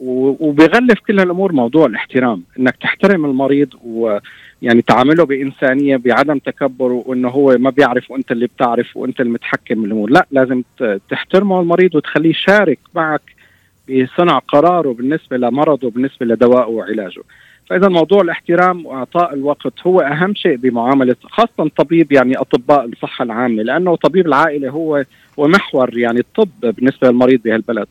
وبيغلف 0.00 0.98
كل 1.06 1.20
هالأمور 1.20 1.52
موضوع 1.52 1.86
الاحترام 1.86 2.42
إنك 2.58 2.76
تحترم 2.76 3.24
المريض 3.24 3.68
ويعني 3.84 4.82
تعامله 4.82 5.24
بإنسانية 5.24 5.96
بعدم 5.96 6.38
تكبر 6.38 6.92
وإنه 6.92 7.28
هو 7.28 7.56
ما 7.58 7.70
بيعرف 7.70 8.10
وأنت 8.10 8.32
اللي 8.32 8.46
بتعرف 8.46 8.96
وأنت 8.96 9.20
المتحكم 9.20 9.82
بالأمور. 9.82 10.10
لا 10.10 10.26
لازم 10.30 10.62
تحترمه 11.10 11.60
المريض 11.60 11.94
وتخليه 11.94 12.30
يشارك 12.30 12.78
معك 12.94 13.22
بصنع 13.90 14.38
قراره 14.38 14.92
بالنسبة 14.92 15.36
لمرضه 15.36 15.90
بالنسبة 15.90 16.26
لدوائه 16.26 16.68
وعلاجه. 16.68 17.22
فإذا 17.70 17.88
موضوع 17.88 18.20
الاحترام 18.22 18.86
وإعطاء 18.86 19.34
الوقت 19.34 19.86
هو 19.86 20.00
أهم 20.00 20.34
شيء 20.34 20.56
بمعاملة 20.56 21.16
خاصة 21.22 21.70
طبيب 21.76 22.12
يعني 22.12 22.36
أطباء 22.36 22.84
الصحة 22.84 23.22
العامة 23.22 23.62
لأنه 23.62 23.96
طبيب 23.96 24.26
العائلة 24.26 24.70
هو 24.70 25.04
ومحور 25.36 25.98
يعني 25.98 26.20
الطب 26.20 26.48
بالنسبة 26.62 27.08
للمريض 27.08 27.42
بهالبلد. 27.42 27.86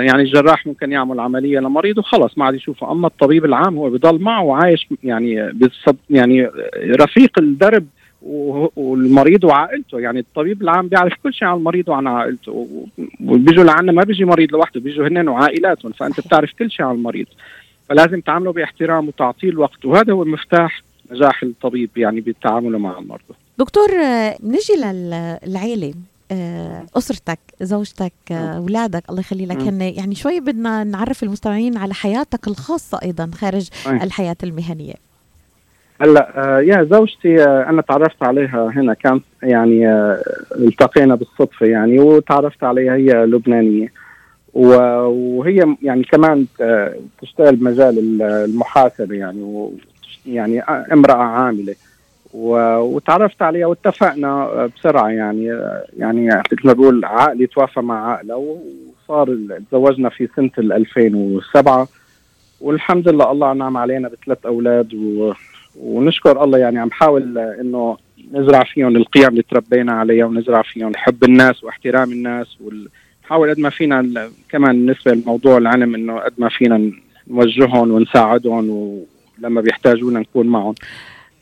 يعني 0.00 0.22
الجراح 0.22 0.66
ممكن 0.66 0.92
يعمل 0.92 1.20
عملية 1.20 1.58
لمريض 1.58 1.98
وخلص 1.98 2.38
ما 2.38 2.44
عاد 2.44 2.54
يشوفه. 2.54 2.92
أما 2.92 3.06
الطبيب 3.06 3.44
العام 3.44 3.78
هو 3.78 3.90
بضل 3.90 4.20
معه 4.20 4.42
وعايش 4.42 4.88
يعني 5.04 5.52
يعني 6.10 6.50
رفيق 6.76 7.38
الدرب 7.38 7.86
والمريض 8.76 9.44
وعائلته. 9.44 10.00
يعني 10.00 10.18
الطبيب 10.18 10.62
العام 10.62 10.88
بيعرف 10.88 11.12
كل 11.22 11.34
شيء 11.34 11.48
عن 11.48 11.56
المريض 11.56 11.88
وعن 11.88 12.06
عائلته. 12.06 12.68
وبيجوا 13.24 13.64
لعنا 13.64 13.92
ما 13.92 14.02
بيجي 14.02 14.24
مريض 14.24 14.52
لوحده 14.52 14.80
بيجوا 14.80 15.08
هن 15.08 15.28
وعائلاتهم. 15.28 15.92
فأنت 15.92 16.20
بتعرف 16.20 16.52
كل 16.58 16.70
شيء 16.70 16.86
عن 16.86 16.94
المريض. 16.94 17.26
فلازم 17.88 18.20
تعامله 18.20 18.52
باحترام 18.52 19.08
وتعطيه 19.08 19.48
الوقت. 19.48 19.84
وهذا 19.84 20.12
هو 20.12 20.24
مفتاح 20.24 20.82
نجاح 21.10 21.42
الطبيب 21.42 21.90
يعني 21.96 22.20
بالتعامل 22.20 22.78
مع 22.78 22.98
المرضى. 22.98 23.34
دكتور 23.58 23.88
نجي 24.44 24.72
للعيلة. 24.82 25.94
أسرتك 26.96 27.38
زوجتك 27.62 28.12
اولادك 28.30 29.02
الله 29.10 29.20
يخلي 29.20 29.46
لك 29.46 29.60
هن 29.60 29.80
يعني 29.80 30.14
شوي 30.14 30.40
بدنا 30.40 30.84
نعرف 30.84 31.22
المستمعين 31.22 31.76
على 31.76 31.94
حياتك 31.94 32.48
الخاصة 32.48 32.98
أيضا 33.02 33.30
خارج 33.34 33.68
أي. 33.86 33.92
الحياة 34.02 34.36
المهنية. 34.42 34.94
هلأ 36.00 36.32
آه 36.36 36.60
يا 36.60 36.84
زوجتي 36.90 37.44
آه 37.44 37.68
أنا 37.68 37.82
تعرفت 37.82 38.22
عليها 38.22 38.72
هنا 38.76 38.94
كان 38.94 39.20
يعني 39.42 39.88
آه 39.88 40.22
التقينا 40.58 41.14
بالصدفة 41.14 41.66
يعني 41.66 41.98
وتعرفت 41.98 42.64
عليها 42.64 42.94
هي 42.94 43.26
لبنانية. 43.26 43.92
وهي 44.54 45.76
يعني 45.82 46.04
كمان 46.04 46.46
تشتغل 47.22 47.56
بمجال 47.56 48.22
المحاسبة 48.22 49.14
يعني 49.14 49.70
يعني 50.26 50.60
امرأة 50.92 51.22
عاملة. 51.22 51.74
وتعرفت 52.36 53.42
عليها 53.42 53.66
واتفقنا 53.66 54.66
بسرعة 54.76 55.08
يعني 55.08 55.44
يعني 55.96 56.26
مثل 56.26 56.66
ما 56.66 56.72
بقول 56.72 57.04
عقلي 57.04 57.46
توافى 57.46 57.80
مع 57.80 58.12
عقله 58.12 58.58
وصار 59.08 59.38
تزوجنا 59.70 60.08
في 60.08 60.28
سنة 60.36 60.50
2007 60.58 61.88
والحمد 62.60 63.08
لله 63.08 63.30
الله 63.30 63.52
نعم 63.52 63.76
علينا 63.76 64.08
بثلاث 64.08 64.46
أولاد 64.46 64.94
و 64.94 65.32
ونشكر 65.80 66.44
الله 66.44 66.58
يعني 66.58 66.78
عم 66.78 66.90
حاول 66.90 67.38
إنه 67.38 67.96
نزرع 68.32 68.64
فيهم 68.64 68.96
القيم 68.96 69.28
اللي 69.28 69.42
تربينا 69.42 69.92
عليها 69.92 70.24
ونزرع 70.24 70.62
فيهم 70.62 70.92
حب 70.96 71.24
الناس 71.24 71.64
واحترام 71.64 72.12
الناس 72.12 72.58
ونحاول 72.60 73.50
قد 73.50 73.58
ما 73.58 73.70
فينا 73.70 74.30
كمان 74.48 74.72
بالنسبة 74.72 75.12
لموضوع 75.12 75.58
العلم 75.58 75.94
إنه 75.94 76.18
قد 76.18 76.32
ما 76.38 76.48
فينا 76.48 76.92
نوجههم 77.28 77.90
ونساعدهم 77.90 78.70
ولما 79.38 79.60
بيحتاجونا 79.60 80.20
نكون 80.20 80.46
معهم. 80.46 80.74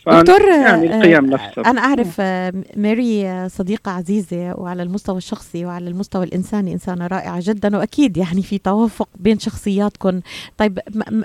دكتور 0.07 0.41
يعني 0.49 0.95
آه، 0.95 0.97
القيم 0.97 1.27
نفسها. 1.27 1.71
أنا 1.71 1.81
أعرف 1.81 2.17
آه، 2.21 2.53
ماري 2.77 3.27
آه، 3.29 3.49
صديقة 3.49 3.91
عزيزة 3.91 4.55
وعلى 4.61 4.83
المستوى 4.83 5.17
الشخصي 5.17 5.65
وعلى 5.67 5.91
المستوى 5.91 6.25
الإنساني 6.25 6.73
إنسانة 6.73 7.07
رائعة 7.07 7.39
جدا 7.43 7.77
وأكيد 7.77 8.17
يعني 8.17 8.43
في 8.43 8.59
توافق 8.59 9.09
بين 9.19 9.39
شخصياتكم 9.39 10.21
طيب 10.59 10.79
ما- 10.95 11.25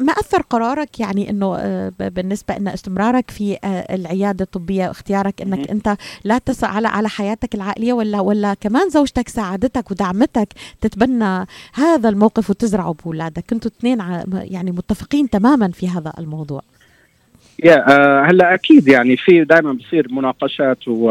ما 0.00 0.12
أثر 0.12 0.42
قرارك 0.42 1.00
يعني 1.00 1.30
أنه 1.30 1.56
آه، 1.58 1.92
ب- 2.00 2.14
بالنسبة 2.14 2.56
أن 2.56 2.68
استمرارك 2.68 3.30
في 3.30 3.58
العيادة 3.90 4.44
الطبية 4.44 4.88
واختيارك 4.88 5.42
أنك 5.42 5.58
مهم. 5.58 5.66
أنت 5.70 5.96
لا 6.24 6.38
تسعى 6.38 6.70
على 6.76 6.88
على 6.88 7.08
حياتك 7.08 7.54
العائلية 7.54 7.92
ولا 7.92 8.20
ولا 8.20 8.54
كمان 8.54 8.90
زوجتك 8.90 9.28
ساعدتك 9.28 9.90
ودعمتك 9.90 10.48
تتبنى 10.80 11.46
هذا 11.74 12.08
الموقف 12.08 12.50
وتزرعه 12.50 12.94
بأولادك؟ 13.04 13.44
كنتوا 13.50 13.70
اثنين 13.78 13.98
يعني 14.32 14.70
متفقين 14.70 15.30
تماما 15.30 15.68
في 15.70 15.88
هذا 15.88 16.12
الموضوع. 16.18 16.62
يا 17.64 17.90
آه 17.90 18.22
هلا 18.22 18.54
أكيد 18.54 18.88
يعني 18.88 19.16
في 19.16 19.44
دائما 19.44 19.72
بصير 19.72 20.06
مناقشات 20.12 20.88
و 20.88 21.10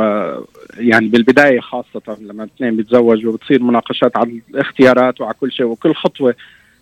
يعني 0.77 1.07
بالبداية 1.07 1.59
خاصة 1.59 2.17
لما 2.21 2.43
الاثنين 2.43 2.75
بيتزوجوا 2.75 3.37
بتصير 3.37 3.63
مناقشات 3.63 4.17
على 4.17 4.41
الاختيارات 4.49 5.21
وعلى 5.21 5.33
كل 5.39 5.51
شيء 5.51 5.65
وكل 5.65 5.93
خطوة 5.93 6.35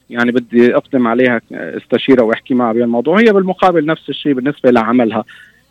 يعني 0.10 0.32
بدي 0.32 0.76
أقدم 0.76 1.08
عليها 1.08 1.42
استشيرها 1.52 2.24
واحكي 2.24 2.54
معها 2.54 2.74
بالموضوع 2.74 3.20
هي 3.20 3.34
بالمقابل 3.34 3.86
نفس 3.86 4.10
الشيء 4.10 4.34
بالنسبة 4.34 4.72
لعملها. 4.72 5.24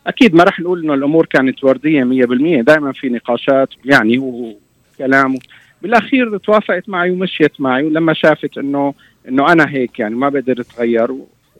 أكيد 0.06 0.34
ما 0.34 0.44
راح 0.44 0.60
نقول 0.60 0.82
إنه 0.84 0.94
الأمور 0.94 1.26
كانت 1.26 1.64
وردية 1.64 2.04
100% 2.04 2.64
دائما 2.64 2.92
في 2.92 3.08
نقاشات 3.08 3.68
يعني 3.84 4.18
وكلام 4.18 5.38
بالأخير 5.82 6.36
توافقت 6.38 6.88
معي 6.88 7.10
ومشيت 7.10 7.60
معي 7.60 7.84
ولما 7.84 8.12
شافت 8.12 8.58
إنه 8.58 8.94
إنه 9.28 9.52
أنا 9.52 9.68
هيك 9.68 9.98
يعني 9.98 10.14
ما 10.14 10.28
بقدر 10.28 10.60
أتغير 10.60 11.16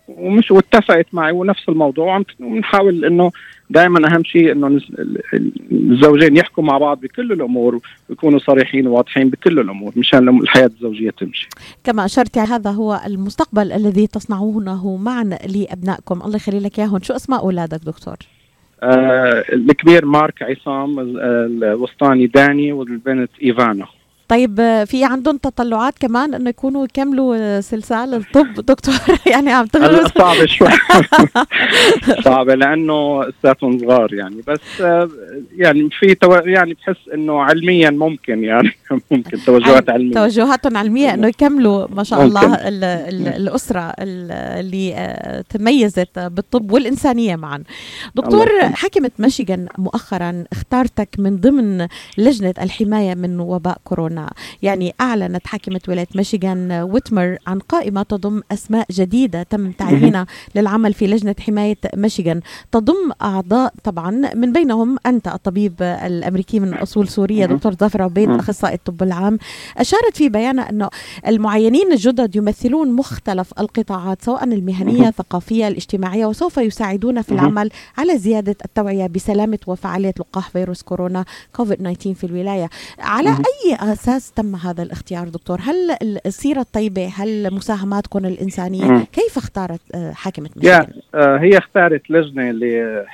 ومش 0.08 0.50
واتفقت 0.50 1.06
معي 1.12 1.32
ونفس 1.32 1.68
الموضوع 1.68 2.06
وعم- 2.06 2.24
وبنحاول 2.40 3.04
إنه 3.04 3.30
دائما 3.70 4.14
أهم 4.14 4.24
شيء 4.24 4.52
إنه 4.52 4.80
الزوجين 5.72 6.36
يحكوا 6.36 6.64
مع 6.64 6.78
بعض 6.78 7.00
بكل 7.00 7.32
الأمور 7.32 7.80
ويكونوا 8.10 8.38
صريحين 8.38 8.86
وواضحين 8.86 9.28
بكل 9.30 9.58
الأمور 9.58 9.92
مشان 9.96 10.28
الحياة 10.28 10.66
الزوجية 10.66 11.10
تمشي. 11.10 11.48
كما 11.84 12.06
يعني 12.36 12.48
هذا 12.48 12.70
هو 12.70 13.00
المستقبل 13.06 13.72
الذي 13.72 14.06
تصنعونه 14.06 14.96
معا 14.96 15.24
لأبنائكم 15.24 16.22
الله 16.22 16.36
يخلي 16.36 16.58
لك 16.60 16.78
إياهم 16.78 17.02
شو 17.02 17.14
أسماء 17.16 17.40
أولادك 17.40 17.80
دكتور؟ 17.86 18.16
آه 18.82 19.44
الكبير 19.52 20.04
مارك 20.06 20.42
عصام 20.42 21.00
ال- 21.00 21.20
الوسطاني 21.64 22.26
داني 22.26 22.72
والبنت 22.72 23.30
إيفانا. 23.42 23.86
طيب 24.28 24.84
في 24.86 25.04
عندهم 25.04 25.36
تطلعات 25.36 25.98
كمان 25.98 26.34
إنه 26.34 26.50
يكونوا 26.50 26.84
يكملوا 26.84 27.60
سلسال 27.60 28.14
الطب؟ 28.14 28.54
دكتور 28.70 28.94
يعني 29.26 29.52
عم 29.52 29.66
تغرس 29.66 30.12
صعبة 30.18 30.46
شوي. 30.46 30.68
صعبة 32.24 32.54
لأنه 32.54 33.24
لساتهم 33.24 33.78
صغار 33.78 34.14
يعني. 34.14 34.36
بس 34.46 34.80
يعني 35.56 35.88
في 36.00 36.14
تو... 36.14 36.32
يعني 36.34 36.74
بحس 36.74 37.08
إنه 37.14 37.40
علميا 37.42 37.90
ممكن 37.90 38.44
يعني. 38.44 38.70
ممكن 39.10 39.38
توجهات 39.46 39.90
علمية. 39.90 40.14
توجهاتهم 40.14 40.76
علمية 40.76 41.14
إنه 41.14 41.28
يكملوا 41.28 41.86
ما 41.90 42.02
شاء 42.02 42.24
ممكن. 42.24 42.36
الله 42.38 42.54
ال 42.54 42.84
ال 42.84 43.28
الأسرة 43.28 43.80
ال- 43.80 44.32
اللي 44.32 44.94
آه، 44.94 45.44
تميزت 45.48 46.18
بالطب 46.18 46.70
والإنسانية 46.72 47.36
معا. 47.36 47.62
دكتور. 48.14 48.48
حكمت 48.62 49.12
ميشيغان 49.18 49.66
مؤخرا 49.78 50.44
اختارتك 50.52 51.08
من 51.18 51.36
ضمن 51.36 51.86
لجنة 52.18 52.54
الحماية 52.62 53.14
من 53.14 53.40
وباء 53.40 53.78
كورونا، 53.84 54.13
يعني 54.62 54.94
أعلنت 55.00 55.46
حاكمة 55.46 55.80
ولاية 55.88 56.06
ميشيغان 56.14 56.72
ويتمر 56.72 57.38
عن 57.46 57.58
قائمة 57.58 58.02
تضم 58.02 58.40
أسماء 58.52 58.86
جديدة 58.90 59.42
تم 59.42 59.72
تعيينها 59.72 60.26
للعمل 60.54 60.94
في 60.94 61.06
لجنة 61.06 61.34
حماية 61.40 61.78
ميشيغان، 61.96 62.40
تضم 62.72 63.12
أعضاء 63.22 63.74
طبعا 63.84 64.10
من 64.34 64.52
بينهم 64.52 64.96
أنت 65.06 65.28
الطبيب 65.28 65.82
الأمريكي 65.82 66.60
من 66.60 66.74
أصول 66.74 67.08
سورية 67.08 67.46
مهم. 67.46 67.56
دكتور 67.56 67.74
ظافر 67.74 68.02
عبيد 68.02 68.28
مهم. 68.28 68.38
أخصائي 68.38 68.74
الطب 68.74 69.02
العام 69.02 69.38
أشارت 69.76 70.16
في 70.16 70.28
بيانها 70.28 70.70
أنه 70.70 70.88
المعينين 71.26 71.92
الجدد 71.92 72.36
يمثلون 72.36 72.92
مختلف 72.92 73.52
القطاعات 73.58 74.22
سواء 74.22 74.44
المهنية. 74.44 75.08
الثقافية 75.08 75.68
الاجتماعية 75.68 76.26
وسوف 76.26 76.56
يساعدون 76.56 77.22
في. 77.22 77.32
العمل 77.32 77.70
على 77.98 78.18
زيادة 78.18 78.56
التوعية 78.64 79.06
بسلامة 79.06 79.58
وفعالية 79.66 80.14
لقاح 80.18 80.50
فيروس 80.50 80.82
كورونا 80.82 81.24
كوفيد 81.56 81.78
19 81.78 82.14
في 82.14 82.24
الولاية 82.24 82.70
على. 82.98 83.30
أي 83.30 83.74
أساس 84.04 84.32
تم 84.32 84.56
هذا 84.56 84.82
الاختيار 84.82 85.28
دكتور؟ 85.28 85.58
هل 85.60 85.76
السيرة 86.26 86.60
الطيبة 86.60 87.06
هل 87.16 87.54
مساهماتكم 87.54 88.24
الإنسانية. 88.26 89.04
كيف 89.12 89.36
اختارت 89.38 89.80
آه، 89.94 90.12
حاكمة 90.12 90.50
ميشيغان 90.56 90.86
آه، 91.14 91.36
هي 91.38 91.58
اختارت 91.58 92.10
لجنة 92.10 92.50
اللي 92.50 93.04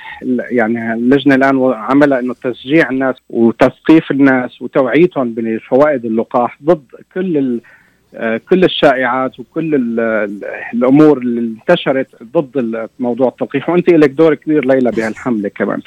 يعني 0.50 0.92
اللجنة 0.92 1.34
الآن 1.34 1.72
عملها 1.72 2.18
إنه 2.20 2.34
تشجيع 2.42 2.90
الناس 2.90 3.14
وتثقيف 3.30 4.10
الناس 4.10 4.62
وتوعيتهم 4.62 5.34
بفوائد 5.36 6.04
اللقاح 6.04 6.58
ضد 6.64 6.84
كل 7.14 7.36
ال 7.36 7.60
آه، 8.14 8.40
كل 8.50 8.64
الشائعات 8.64 9.40
وكل 9.40 9.74
ال- 9.74 10.00
ال- 10.00 10.44
الأمور 10.74 11.18
اللي 11.18 11.40
انتشرت 11.40 12.06
ضد 12.36 12.88
موضوع 13.00 13.28
التلقيح. 13.28 13.68
وأنت 13.70 13.88
لك 13.90 14.10
دور 14.10 14.34
كبير 14.34 14.64
ليلى 14.64 14.90
بهالحملة 14.90 15.48
كمان. 15.48 15.80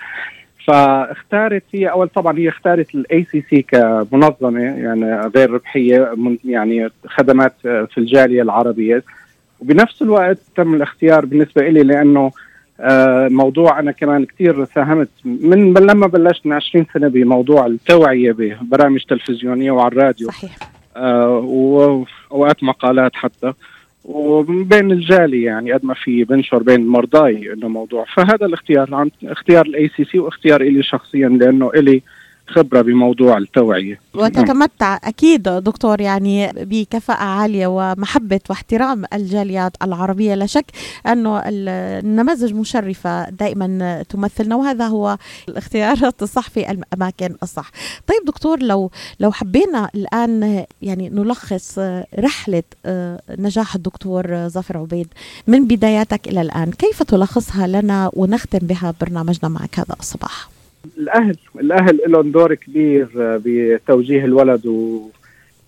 فاختارت 0.68 1.64
هي 1.74 1.88
أول 1.91 2.07
طبعا 2.07 2.38
هي 2.39 2.49
اختارت 2.49 2.95
ال 2.95 3.26
ACC 3.32 3.61
كمنظمة 3.61 4.59
يعني 4.61 5.22
غير 5.36 5.51
ربحية 5.51 6.14
من- 6.18 6.38
يعني 6.45 6.89
خدمات 7.07 7.53
آه، 7.66 7.84
في 7.91 7.97
الجالية 7.97 8.41
العربية. 8.41 9.03
وبنفس 9.59 10.01
الوقت 10.01 10.38
تم 10.55 10.74
الاختيار 10.74 11.26
بالنسبة 11.26 11.68
لي 11.70 11.84
لأنه 11.84 12.32
آه، 12.80 13.28
موضوع 13.28 13.80
أنا 13.80 13.91
كمان 13.91 14.26
كثير 14.26 14.66
ساهمت. 14.66 15.09
من 15.26 15.74
لما 15.74 16.07
بلشت 16.07 16.45
من 16.45 16.53
20 16.53 16.86
سنة 16.93 17.07
بموضوع 17.07 17.66
التوعية 17.66 18.32
ببرامج 18.32 19.03
تلفزيونية 19.09 19.72
وعلى 19.72 19.88
الراديو. 19.91 20.28
صحيح. 20.28 20.55
آه، 20.95 21.30
وأوقات 21.38 22.64
مقالات 22.64 23.11
حتى. 23.16 23.53
وبين 24.04 24.91
الجالية 24.91 25.43
يعني 25.43 25.72
قد 25.72 25.86
ما 25.86 25.93
في 25.93 26.24
بنشر 26.24 26.64
بين 26.64 26.88
مرضاي 26.88 27.54
إنه 27.54 27.68
موضوع. 27.68 28.06
فهذا 28.16 28.45
الاختيار 28.45 28.95
عن 28.95 29.12
اختيار 29.24 29.66
ال 29.65 29.89
ACC 29.97 30.19
واختيار 30.20 30.62
إلي 30.62 30.84
شخصيا 30.84 31.30
لأنه 31.30 31.72
إلي 31.76 32.01
خبرة 32.47 32.81
بموضوع 32.81 33.37
التوعية 33.37 33.99
وتتمتع 34.15 34.99
أكيد 35.03 35.43
دكتور 35.43 36.01
يعني 36.01 36.51
بكفاءة 36.53 37.23
عالية 37.23 37.67
ومحبة 37.67 38.39
واحترام 38.49 39.03
الجاليات 39.13 39.71
العربية 39.83 40.35
لا 40.35 40.45
شك 40.45 40.65
انه 41.07 41.39
ال- 41.39 41.69
النماذج 42.05 42.53
مشرفة 42.53 43.29
دائما 43.29 44.03
تمثلنا 44.09 44.55
وهذا 44.55 44.87
هو 44.87 45.17
الاختيارات 45.49 46.23
الصح 46.23 46.49
في 46.49 46.71
الأماكن 46.71 47.35
الصح. 47.43 47.71
طيب 48.07 48.25
دكتور 48.27 48.59
لو 48.63 48.91
لو 49.19 49.31
حبينا 49.31 49.89
الآن 49.95 50.65
يعني 50.81 51.09
نلخص 51.09 51.79
رحلة 52.19 52.63
نجاح 53.29 53.75
الدكتور 53.75 54.47
ظافر 54.49 54.77
عبيد 54.77 55.07
من 55.47 55.67
بداياتك 55.67 56.27
إلى 56.27 56.41
الآن، 56.41 56.71
كيف 56.71 57.03
تلخصها 57.03 57.67
لنا 57.67 58.09
ونختم 58.13 58.59
بها 58.67 58.93
برنامجنا 59.01 59.49
معك 59.49 59.79
هذا 59.79 59.95
الصباح؟ 59.99 60.53
الأهل 60.97 61.36
الأهل 61.59 61.99
لهم 62.07 62.31
دور 62.31 62.53
كبير 62.55 63.07
آه، 63.17 63.41
بتوجيه 63.45 64.25
الولد 64.25 64.65
و 64.65 65.09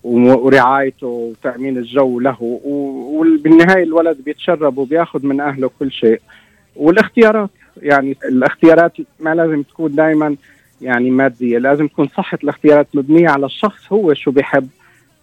ورعايته 0.04 1.06
وتأمين 1.06 1.78
الجو 1.78 2.20
له 2.20 2.36
وبالنهاية 2.40 3.82
الولد 3.82 4.18
بيتشرب 4.24 4.78
وبياخذ 4.78 5.26
من 5.26 5.40
أهله 5.40 5.70
كل 5.78 5.92
شيء. 5.92 6.20
والاختيارات 6.76 7.50
يعني 7.82 8.16
الاختيارات 8.24 8.92
ما 9.20 9.34
لازم 9.34 9.62
تكون 9.62 9.94
دائما 9.94 10.36
يعني 10.80 11.10
مادية 11.10 11.58
لازم 11.58 11.86
تكون 11.88 12.08
صحة 12.08 12.38
الاختيارات 12.44 12.86
مبنية 12.94 13.28
على 13.28 13.46
الشخص 13.46 13.92
هو 13.92 14.14
شو 14.14 14.30
بيحب 14.30 14.68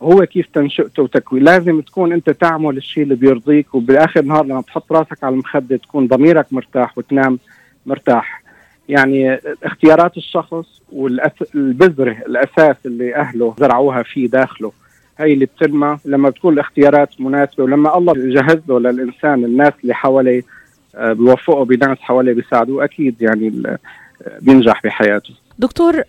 هو 0.02 0.26
كيف 0.26 0.48
تنشئته 0.54 1.04
وتكوين. 1.04 1.44
لازم 1.44 1.82
تكون 1.82 2.14
أنت 2.14 2.30
تعمل 2.30 2.78
الشيء 2.78 3.04
اللي 3.04 3.16
بيرضيك 3.16 3.76
وباخر 3.76 4.20
النهار 4.20 4.46
لما 4.46 4.62
تحط 4.62 4.92
راسك 4.92 5.24
على 5.24 5.34
المخدة 5.34 5.78
تكون 5.78 6.08
ضميرك 6.08 6.46
مرتاح 6.52 6.98
وتنام 6.98 7.40
مرتاح. 7.86 8.43
يعني 8.90 9.40
اختيارات 9.64 10.18
الشخص 10.18 10.82
والبذره 10.92 12.18
الأساس 12.28 12.76
اللي 12.86 13.16
أهله 13.16 13.56
زرعوها 13.60 14.04
فيه 14.04 14.28
داخله. 14.28 14.72
هي 15.18 15.34
اللي 15.34 15.46
بتنمى 15.46 15.98
لما 16.06 16.30
بتكون 16.30 16.54
الاختيارات 16.54 17.22
مناسبة 17.22 17.64
ولما 17.64 17.98
الله 17.98 18.14
يجهز 18.18 18.60
له 18.68 18.80
للإنسان 18.80 19.46
الناس 19.46 19.74
اللي 19.84 19.94
حواليه 19.94 20.44
آه، 20.96 21.14
بيوفقه 21.14 21.66
بناس 21.66 21.98
حواليه 21.98 22.34
بيساعدوه 22.34 22.84
أكيد 22.84 23.22
يعني 23.22 23.64
آه، 23.66 23.80
بينجح 24.42 24.82
بحياته. 24.84 25.34
دكتور 25.60 26.02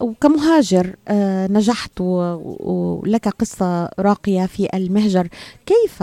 وكمهاجر 0.00 0.86
آه، 1.08 1.46
نجحت 1.46 2.00
ولك 2.00 3.28
قصة 3.28 3.90
راقية 3.98 4.46
في 4.46 4.68
المهجر. 4.74 5.28
كيف 5.66 6.02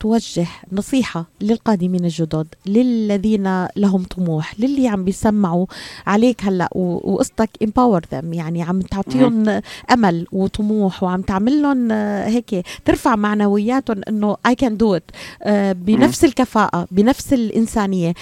توجه 0.00 0.46
نصيحة 0.72 1.26
للقادمين 1.40 2.04
الجدد 2.04 2.46
للذين 2.66 3.66
لهم 3.76 4.02
طموح 4.04 4.60
للي 4.60 4.88
عم 4.88 5.04
بيسمعوا 5.04 5.66
عليك 6.06 6.44
هلأ 6.44 6.68
وقصتك 6.76 7.50
empower 7.64 8.00
them 8.00 8.24
يعني 8.34 8.62
عم 8.62 8.80
تعطيهم 8.80 9.60
أمل 9.90 10.26
وطموح 10.32 11.02
وعم 11.02 11.22
تعمل 11.22 11.62
لهم 11.62 11.92
هيك 12.22 12.66
ترفع 12.84 13.16
معنوياتهم 13.16 14.00
إنه 14.08 14.36
I 14.48 14.52
can 14.64 14.70
do 14.82 14.96
it 14.98 15.02
آه، 15.42 15.72
بنفس 15.72 16.24
الكفاءة 16.24 16.86
بنفس 16.90 17.32
الإنسانية 17.32 18.14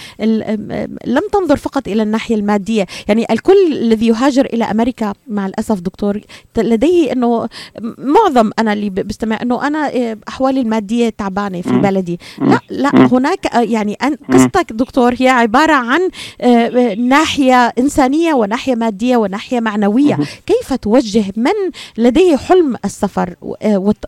لم 1.05 1.21
تنظر 1.31 1.55
فقط 1.57 1.87
إلى 1.87 2.03
الناحية 2.03 2.35
المادية 2.35 2.85
يعني 3.07 3.25
الكل 3.31 3.71
الذي 3.71 4.07
يهاجر 4.07 4.45
إلى 4.45 4.63
أمريكا 4.63 5.13
مع 5.27 5.45
الأسف 5.45 5.79
دكتور 5.79 6.21
لديه 6.57 7.11
أنه 7.11 7.49
معظم 7.97 8.51
أنا 8.59 8.73
اللي 8.73 8.89
بستمع 8.89 9.41
أنه 9.41 9.67
أنا 9.67 9.95
آه، 9.95 10.17
أحوالي 10.27 10.61
المادية 10.61 11.09
تعبانة 11.09 11.61
في. 11.69 11.77
بلدي. 11.77 12.19
لا 12.41 12.59
لا. 12.69 12.89
هناك 12.95 13.55
آه، 13.55 13.61
يعني 13.61 13.97
قصتك 14.33 14.73
دكتور 14.73 15.13
هي 15.19 15.29
عبارة 15.29 15.73
عن 15.73 16.09
آه، 16.41 16.45
آه، 16.45 16.95
ناحية 16.95 17.73
إنسانية 17.79 18.33
وناحية 18.33 18.75
مادية 18.75 19.17
وناحية 19.17 19.59
معنوية. 19.59 20.17
كيف 20.45 20.73
توجه 20.73 21.23
من 21.37 21.71
لديه 21.97 22.35
حلم 22.37 22.75
السفر 22.85 23.35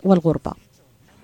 والغربة 0.04 0.52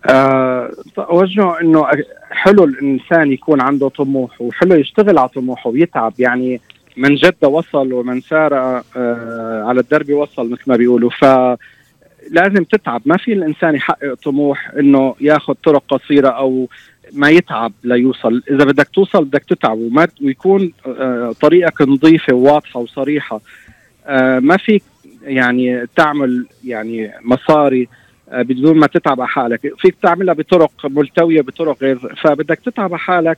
آه، 0.06 0.72
أوجه 0.98 1.62
إنه 1.62 1.86
حلو 2.32 2.64
الإنسان 2.64 3.32
يكون 3.32 3.62
عنده 3.62 3.90
طموح 3.90 4.42
وحلو 4.42 4.76
يشتغل 4.76 5.18
على 5.18 5.30
طموحه 5.30 5.70
ويتعب 5.70 6.14
يعني 6.20 6.62
من 6.98 7.16
جد 7.16 7.46
وصل 7.46 7.94
ومن 7.94 8.22
سار 8.22 8.54
على 9.68 9.80
الدرب 9.80 10.10
وصل 10.12 10.50
مثل 10.50 10.64
ما 10.68 10.76
بيقولوا 10.76 11.10
ف 11.10 11.26
لازم 12.32 12.64
تتعب. 12.64 13.02
ما 13.06 13.18
في 13.18 13.34
الإنسان 13.34 13.76
يحقق 13.76 14.14
طموح 14.14 14.72
إنه 14.80 15.16
ياخذ 15.22 15.54
طرق 15.54 15.84
قصيرة 15.90 16.30
أو 16.30 16.70
ما 17.14 17.30
يتعب 17.30 17.74
ليوصل. 17.84 18.44
إذا 18.52 18.66
بدك 18.66 18.88
توصل 18.94 19.26
بدك 19.26 19.44
تتعب 19.44 19.78
وما 19.78 20.08
ويكون 20.22 20.72
آه، 20.88 21.36
طريقك 21.42 21.82
نظيفة 21.82 22.34
وواضحة 22.34 22.80
وصريحة. 22.80 23.42
آه، 24.06 24.40
ما 24.40 24.58
فيك 24.58 24.84
يعني 25.24 25.86
تعمل 25.96 26.46
يعني 26.64 27.12
مصاري 27.22 27.88
آه، 28.30 28.42
بدون 28.42 28.78
ما 28.78 28.88
تتعب 28.88 29.22
على 29.22 29.30
حالك. 29.30 29.74
فيك 29.78 29.96
تعملها 30.02 30.34
بطرق 30.34 30.72
ملتوية 30.84 31.42
بطرق 31.42 31.78
غير 31.82 31.98
فبدك 31.98 32.60
تتعب 32.66 32.90
على 32.90 33.00
حالك 33.00 33.38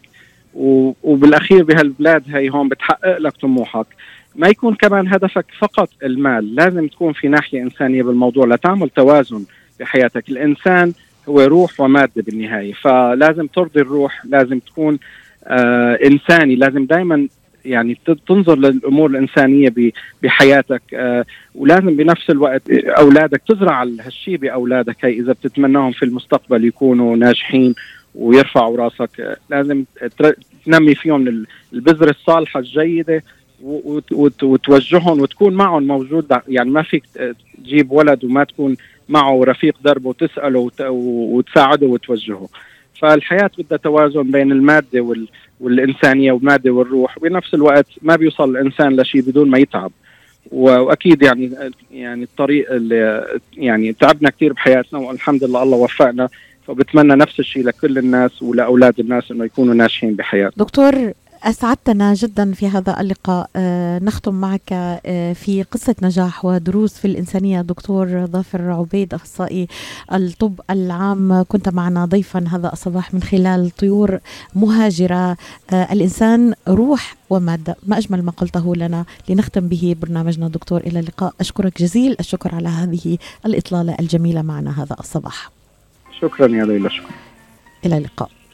وبالأخير 1.04 1.64
بهالبلاد 1.64 2.24
هي 2.28 2.50
هون 2.50 2.70
بتحقق 2.70 3.18
لك 3.18 3.34
طموحك. 3.38 3.86
ما 4.36 4.48
يكون 4.48 4.76
كمان 4.76 5.08
هدفك 5.08 5.46
فقط 5.60 5.90
المال. 6.04 6.56
لازم 6.56 6.88
تكون 6.88 7.14
في 7.14 7.28
ناحية 7.28 7.62
إنسانية 7.62 8.04
بالموضوع. 8.04 8.46
لتعمل 8.46 8.90
توازن 8.90 9.46
بحياتك. 9.80 10.30
الإنسان 10.30 10.94
هو 11.30 11.42
روح 11.42 11.80
ومادة 11.80 12.12
بالنهاية. 12.18 12.74
فلازم 12.74 13.48
ترضي 13.48 13.82
الروح 13.82 14.26
لازم 14.26 14.60
تكون 14.60 15.00
آه 15.48 16.00
إنساني. 16.06 16.56
لازم 16.56 16.86
دائما 16.86 17.28
يعني 17.66 17.98
تنظر 18.28 18.56
للأمور 18.58 19.10
الإنسانية 19.10 19.70
ب- 19.70 19.92
بحياتك. 20.24 20.82
آه 20.94 21.26
ولازم 21.56 21.96
بنفس 21.96 22.30
الوقت 22.30 22.70
أولادك 22.72 23.42
تزرع 23.48 23.84
هالشيء 23.84 24.38
بأولادك. 24.38 25.06
هي 25.06 25.12
إذا 25.20 25.34
بتتمناهم 25.34 25.92
في 25.92 26.04
المستقبل 26.06 26.66
يكونوا 26.66 27.16
ناجحين 27.16 27.76
ويرفعوا 28.16 28.78
راسك. 28.78 29.20
آه، 29.20 29.38
لازم 29.50 29.84
تنمي 30.66 30.96
فيهم 30.96 31.28
ال- 31.28 31.48
البذرة 31.74 32.10
الصالحة 32.10 32.60
وتوجههم 34.42 35.22
وتكون 35.22 35.54
معهم 35.54 35.84
موجود. 35.88 36.26
يعني 36.48 36.70
ما 36.70 36.82
فيك 36.84 37.04
تجيب 37.64 37.92
ولد 37.92 38.24
وما 38.24 38.44
تكون 38.44 38.76
معه 39.10 39.44
رفيق 39.44 39.76
درب 39.84 40.06
وتسأله 40.06 40.60
وت- 40.60 40.82
وتساعده 40.90 41.88
وتوجهه. 41.88 42.50
فالحياة 43.02 43.52
بدها 43.58 43.78
توازن 43.78 44.32
بين 44.32 44.52
المادة 44.52 45.02
وال 45.02 45.28
والإنسانية 45.60 46.32
والمادة 46.32 46.72
والروح. 46.72 47.18
وبنفس 47.18 47.54
الوقت 47.54 47.86
ما 48.02 48.16
بيوصل 48.16 48.50
الإنسان 48.50 48.96
لشيء 49.02 49.22
بدون 49.22 49.50
ما 49.50 49.58
يتعب. 49.58 49.92
وأكيد 50.52 51.22
يعني 51.24 51.52
يعني 51.92 52.24
الطريق 52.24 52.72
اللي 52.72 53.26
يعني 53.58 53.94
تعبنا 53.94 54.30
كثير 54.30 54.54
بحياتنا 54.54 55.00
والحمد 55.00 55.44
لله 55.44 55.64
الله 55.64 55.78
وفقنا. 55.78 56.30
فبتمنى 56.68 57.16
نفس 57.16 57.40
الشيء 57.40 57.64
لكل 57.64 57.98
الناس 57.98 58.42
ولأولاد 58.44 59.00
الناس 59.00 59.32
إنه 59.32 59.46
يكونوا 59.46 59.74
ناجحين 59.74 60.14
بحياتهم. 60.16 60.54
دكتور 60.58 61.12
أسعدتنا 61.46 62.14
جدا 62.14 62.54
في 62.54 62.68
هذا 62.68 63.02
اللقاء. 63.02 63.50
آه، 63.56 64.00
نختم 64.00 64.36
معك 64.36 64.62
آه، 64.72 65.34
في 65.34 65.64
قصة 65.64 65.96
نجاح 66.02 66.46
ودروس 66.46 66.94
في 66.94 67.06
الإنسانية. 67.06 67.62
دكتور 67.62 68.26
ظافر 68.26 68.72
عبيد 68.72 69.14
أخصائي 69.14 69.68
الطب 70.14 70.62
العام 70.70 71.44
كنت 71.50 71.70
معنا 71.70 72.06
ضيفا 72.06 72.46
هذا 72.52 72.74
الصباح 72.74 73.14
من 73.14 73.24
خلال 73.24 73.72
طيور 73.78 74.20
مهاجرة. 74.56 75.38
آه، 75.74 75.94
الإنسان 75.94 76.54
روح 76.68 77.16
ومادة 77.30 77.76
ما 77.88 77.98
أجمل 77.98 78.24
ما 78.24 78.32
قلته 78.32 78.76
لنا. 78.76 79.06
لنختم 79.30 79.68
به 79.68 79.96
برنامجنا 80.02 80.48
دكتور 80.48 80.82
إلى 80.82 81.00
اللقاء. 81.00 81.34
أشكرك 81.40 81.82
جزيل. 81.82 82.16
الشكر 82.20 82.56
على 82.56 82.70
هذه 82.70 83.18
الإطلالة 83.46 83.96
الجميلة 84.00 84.42
معنا 84.42 84.84
هذا 84.84 84.96
الصباح. 85.00 85.52
شكرا 86.22 86.48
يا 86.48 86.66
ليلى. 86.66 86.90
شكرا. 86.90 87.10
إلى 87.86 87.98
اللقاء. 87.98 88.30